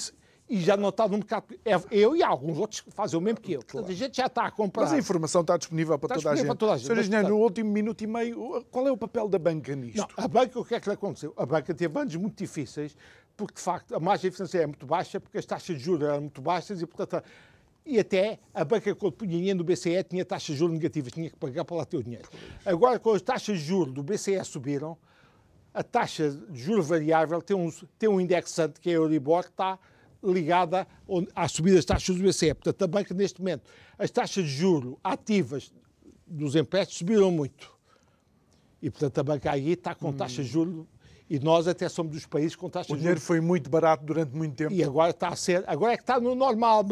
e 0.49 0.61
já 0.61 0.77
não 0.77 0.89
está 0.89 1.07
no 1.07 1.19
mercado. 1.19 1.45
É, 1.65 1.75
eu 1.91 2.17
e 2.17 2.23
alguns 2.23 2.59
outros 2.59 2.83
fazem 2.91 3.19
o 3.19 3.23
mesmo 3.23 3.41
que 3.41 3.53
eu. 3.53 3.63
Claro. 3.67 3.87
a 3.87 3.93
gente 3.93 4.17
já 4.17 4.27
está 4.27 4.47
a 4.47 4.51
comprar. 4.51 4.85
Mas 4.85 4.93
a 4.93 4.99
informação 4.99 5.43
está 5.43 5.57
disponível 5.57 5.99
para, 5.99 6.17
está 6.17 6.31
toda, 6.31 6.35
disponível 6.35 6.53
a 6.53 6.55
para 6.55 6.59
toda 6.59 6.73
a 6.73 6.77
gente. 6.77 6.87
Sr. 6.87 6.99
Engenheiro, 6.99 7.29
no 7.29 7.37
último 7.39 7.71
minuto 7.71 8.03
e 8.03 8.07
meio, 8.07 8.65
qual 8.71 8.89
é 8.89 8.93
o 8.93 8.97
papel 8.97 9.29
da 9.29 9.39
banca 9.39 9.75
nisto? 9.75 9.99
Não, 9.99 10.09
a 10.17 10.29
banca, 10.29 10.59
o 10.59 10.65
que 10.65 10.75
é 10.75 10.81
que 10.81 10.89
lhe 10.89 10.95
aconteceu? 10.95 11.33
A 11.37 11.45
banca 11.45 11.75
teve 11.75 11.99
anos 11.99 12.17
muito 12.17 12.37
difíceis, 12.37 12.97
porque 13.37 13.55
de 13.55 13.61
facto 13.61 13.95
a 13.95 14.01
margem 14.01 14.31
financeira 14.31 14.65
é 14.65 14.67
muito 14.67 14.87
baixa, 14.87 15.21
porque 15.21 15.39
as 15.39 15.47
taxas 15.47 15.77
de 15.77 15.83
juros 15.83 16.07
eram 16.07 16.21
muito 16.23 16.41
baixas 16.41 16.81
e, 16.81 16.87
portanto, 16.87 17.25
e 17.85 17.99
até 17.99 18.39
a 18.55 18.65
banca, 18.65 18.95
quando 18.95 19.13
punha 19.13 19.31
dinheiro 19.31 19.59
no 19.59 19.65
BCE, 19.65 20.03
tinha 20.05 20.25
taxas 20.25 20.55
de 20.55 20.57
juros 20.57 20.75
negativas, 20.75 21.13
tinha 21.13 21.29
que 21.29 21.37
pagar 21.37 21.65
para 21.65 21.77
lá 21.77 21.85
ter 21.85 21.97
o 21.97 22.03
dinheiro. 22.03 22.29
Agora, 22.65 22.99
quando 22.99 23.17
as 23.17 23.23
taxas 23.23 23.59
de 23.59 23.65
juros 23.65 23.93
do 23.93 24.03
BCE 24.03 24.43
subiram, 24.45 24.97
a 25.75 25.83
taxa 25.83 26.31
de 26.31 26.63
juros 26.63 26.87
variável 26.87 27.43
tem 27.43 27.57
um, 27.57 27.71
tem 27.99 28.09
um 28.09 28.21
indexante, 28.21 28.79
que 28.79 28.91
é 28.91 28.93
a 28.93 28.97
Euribor, 28.97 29.45
que 29.45 29.51
está 29.51 29.79
ligada 30.23 30.87
à 31.35 31.49
subida 31.49 31.77
das 31.77 31.85
taxas 31.85 32.17
do 32.17 32.23
BCE. 32.23 32.55
Portanto, 32.55 32.83
a 32.83 32.87
banca, 32.87 33.15
neste 33.15 33.41
momento, 33.41 33.69
as 33.99 34.11
taxas 34.11 34.45
de 34.45 34.51
juros 34.51 34.97
ativas 35.03 35.73
dos 36.27 36.55
empréstimos 36.55 36.99
subiram 36.99 37.31
muito. 37.31 37.73
E, 38.81 38.91
portanto, 38.91 39.19
a 39.19 39.23
banca 39.23 39.51
aí 39.51 39.73
está 39.73 39.95
com 39.95 40.13
taxa 40.13 40.43
de 40.43 40.49
juros 40.49 40.87
e 41.29 41.39
nós 41.39 41.67
até 41.67 41.89
somos 41.89 42.13
dos 42.13 42.27
países 42.27 42.55
com 42.57 42.69
taxa 42.69 42.93
O 42.93 42.97
de 42.97 43.01
dinheiro 43.01 43.19
juros. 43.19 43.27
foi 43.27 43.41
muito 43.41 43.71
barato 43.71 44.05
durante 44.05 44.35
muito 44.37 44.55
tempo. 44.55 44.73
E 44.73 44.83
agora 44.83 45.11
está 45.11 45.29
a 45.29 45.37
ser, 45.37 45.65
agora 45.67 45.93
é 45.93 45.97
que 45.97 46.03
está 46.03 46.21
no 46.21 46.35
normal. 46.35 46.85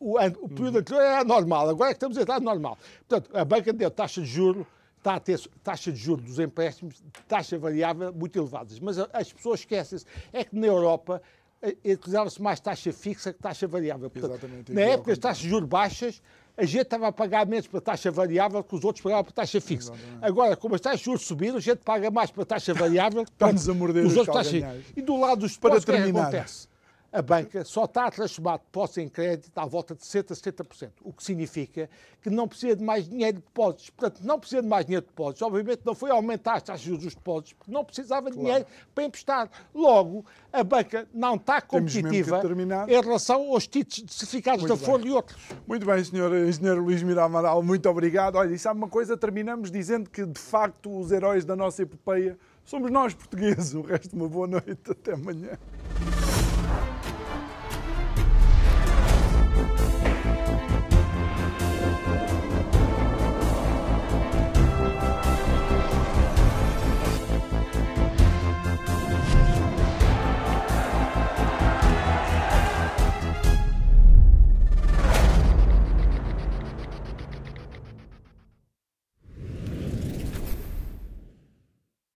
O, 0.00 0.16
o 0.44 0.48
período 0.48 0.78
anterior 0.78 1.02
era 1.02 1.24
normal, 1.24 1.68
agora 1.70 1.90
é 1.90 1.94
que 1.94 1.96
estamos 1.96 2.18
a 2.18 2.22
entrar 2.22 2.38
no 2.40 2.44
normal. 2.46 2.76
Portanto, 3.08 3.36
a 3.36 3.44
banca 3.44 3.72
deu 3.72 3.90
taxa 3.90 4.20
de 4.20 4.26
juros, 4.26 4.66
está 4.98 5.14
a 5.14 5.20
ter 5.20 5.40
taxa 5.62 5.92
de 5.92 5.98
juros 5.98 6.24
dos 6.24 6.38
empréstimos, 6.38 7.02
taxa 7.28 7.58
variável 7.58 8.12
muito 8.12 8.38
elevadas. 8.38 8.78
Mas 8.80 8.98
as 8.98 9.32
pessoas 9.32 9.60
esquecem-se, 9.60 10.04
é 10.32 10.44
que 10.44 10.54
na 10.56 10.66
Europa 10.66 11.22
eh, 11.62 11.76
utilizava-se 11.92 12.42
mais 12.42 12.60
taxa 12.60 12.92
fixa 12.92 13.32
que 13.32 13.40
taxa 13.40 13.66
variável. 13.66 14.10
Portanto, 14.10 14.32
Exatamente, 14.32 14.72
na 14.72 14.80
época 14.82 15.12
das 15.12 15.18
taxas 15.18 15.42
de 15.42 15.48
juros 15.48 15.68
baixas, 15.68 16.20
a 16.56 16.64
gente 16.64 16.82
estava 16.82 17.08
a 17.08 17.12
pagar 17.12 17.46
menos 17.46 17.66
para 17.66 17.80
taxa 17.80 18.10
variável 18.10 18.64
que 18.64 18.74
os 18.74 18.84
outros 18.84 19.02
pagavam 19.02 19.24
para 19.24 19.32
taxa 19.34 19.60
fixa. 19.60 19.92
Agora, 20.22 20.56
como 20.56 20.74
as 20.74 20.80
taxas 20.80 21.00
de 21.00 21.04
juros 21.04 21.22
subiram, 21.22 21.56
a 21.56 21.60
gente 21.60 21.78
paga 21.78 22.10
mais 22.10 22.30
para 22.30 22.44
taxa 22.46 22.72
variável 22.72 23.24
para 23.38 23.48
a 23.48 23.74
morder 23.74 24.04
os 24.04 24.12
os 24.12 24.18
outros 24.18 24.36
taxas. 24.36 24.84
E 24.96 25.02
do 25.02 25.16
lado 25.16 25.40
dos 25.40 25.56
Para 25.56 25.74
depósitos, 25.74 25.82
o 25.82 25.86
que 25.86 25.92
é 25.92 25.94
que 25.96 26.02
terminar. 26.02 26.22
acontece? 26.28 26.68
A 27.16 27.22
banca 27.22 27.64
só 27.64 27.86
está 27.86 28.08
a 28.08 28.10
transformar 28.10 28.58
depósitos 28.58 28.98
em 28.98 29.08
crédito 29.08 29.56
à 29.56 29.64
volta 29.64 29.94
de 29.94 30.02
60% 30.02 30.32
a 30.32 30.34
70%, 30.34 30.90
o 31.02 31.14
que 31.14 31.24
significa 31.24 31.88
que 32.20 32.28
não 32.28 32.46
precisa 32.46 32.76
de 32.76 32.84
mais 32.84 33.08
dinheiro 33.08 33.38
de 33.38 33.42
depósitos. 33.42 33.88
Portanto, 33.88 34.20
não 34.22 34.38
precisa 34.38 34.60
de 34.60 34.68
mais 34.68 34.84
dinheiro 34.84 35.06
de 35.06 35.08
depósitos. 35.08 35.40
Obviamente 35.40 35.80
não 35.82 35.94
foi 35.94 36.10
aumentar 36.10 36.56
as 36.56 36.62
taxas 36.64 36.86
dos 36.86 37.14
depósitos, 37.14 37.54
porque 37.54 37.72
não 37.72 37.82
precisava 37.86 38.30
de 38.30 38.36
dinheiro 38.36 38.66
para 38.94 39.04
emprestar. 39.04 39.50
Logo, 39.74 40.26
a 40.52 40.62
banca 40.62 41.08
não 41.14 41.36
está 41.36 41.58
competitiva 41.62 42.42
em 42.86 43.00
relação 43.00 43.50
aos 43.50 43.66
títulos 43.66 44.12
certificados 44.12 44.68
da 44.68 44.76
Folha 44.76 45.06
e 45.06 45.10
outros. 45.10 45.40
Muito 45.66 45.86
bem, 45.86 46.04
senhor 46.04 46.36
engenheiro 46.36 46.82
Luís 46.82 47.02
Mira 47.02 47.24
Amaral, 47.24 47.62
muito 47.62 47.88
obrigado. 47.88 48.36
Olha, 48.36 48.52
e 48.52 48.58
sabe 48.58 48.76
uma 48.76 48.90
coisa? 48.90 49.16
Terminamos 49.16 49.70
dizendo 49.70 50.10
que, 50.10 50.26
de 50.26 50.38
facto, 50.38 50.94
os 50.94 51.10
heróis 51.10 51.46
da 51.46 51.56
nossa 51.56 51.80
epopeia 51.80 52.38
somos 52.62 52.90
nós, 52.90 53.14
portugueses. 53.14 53.72
O 53.72 53.80
resto, 53.80 54.14
uma 54.14 54.28
boa 54.28 54.46
noite. 54.46 54.90
Até 54.90 55.14
amanhã. 55.14 55.56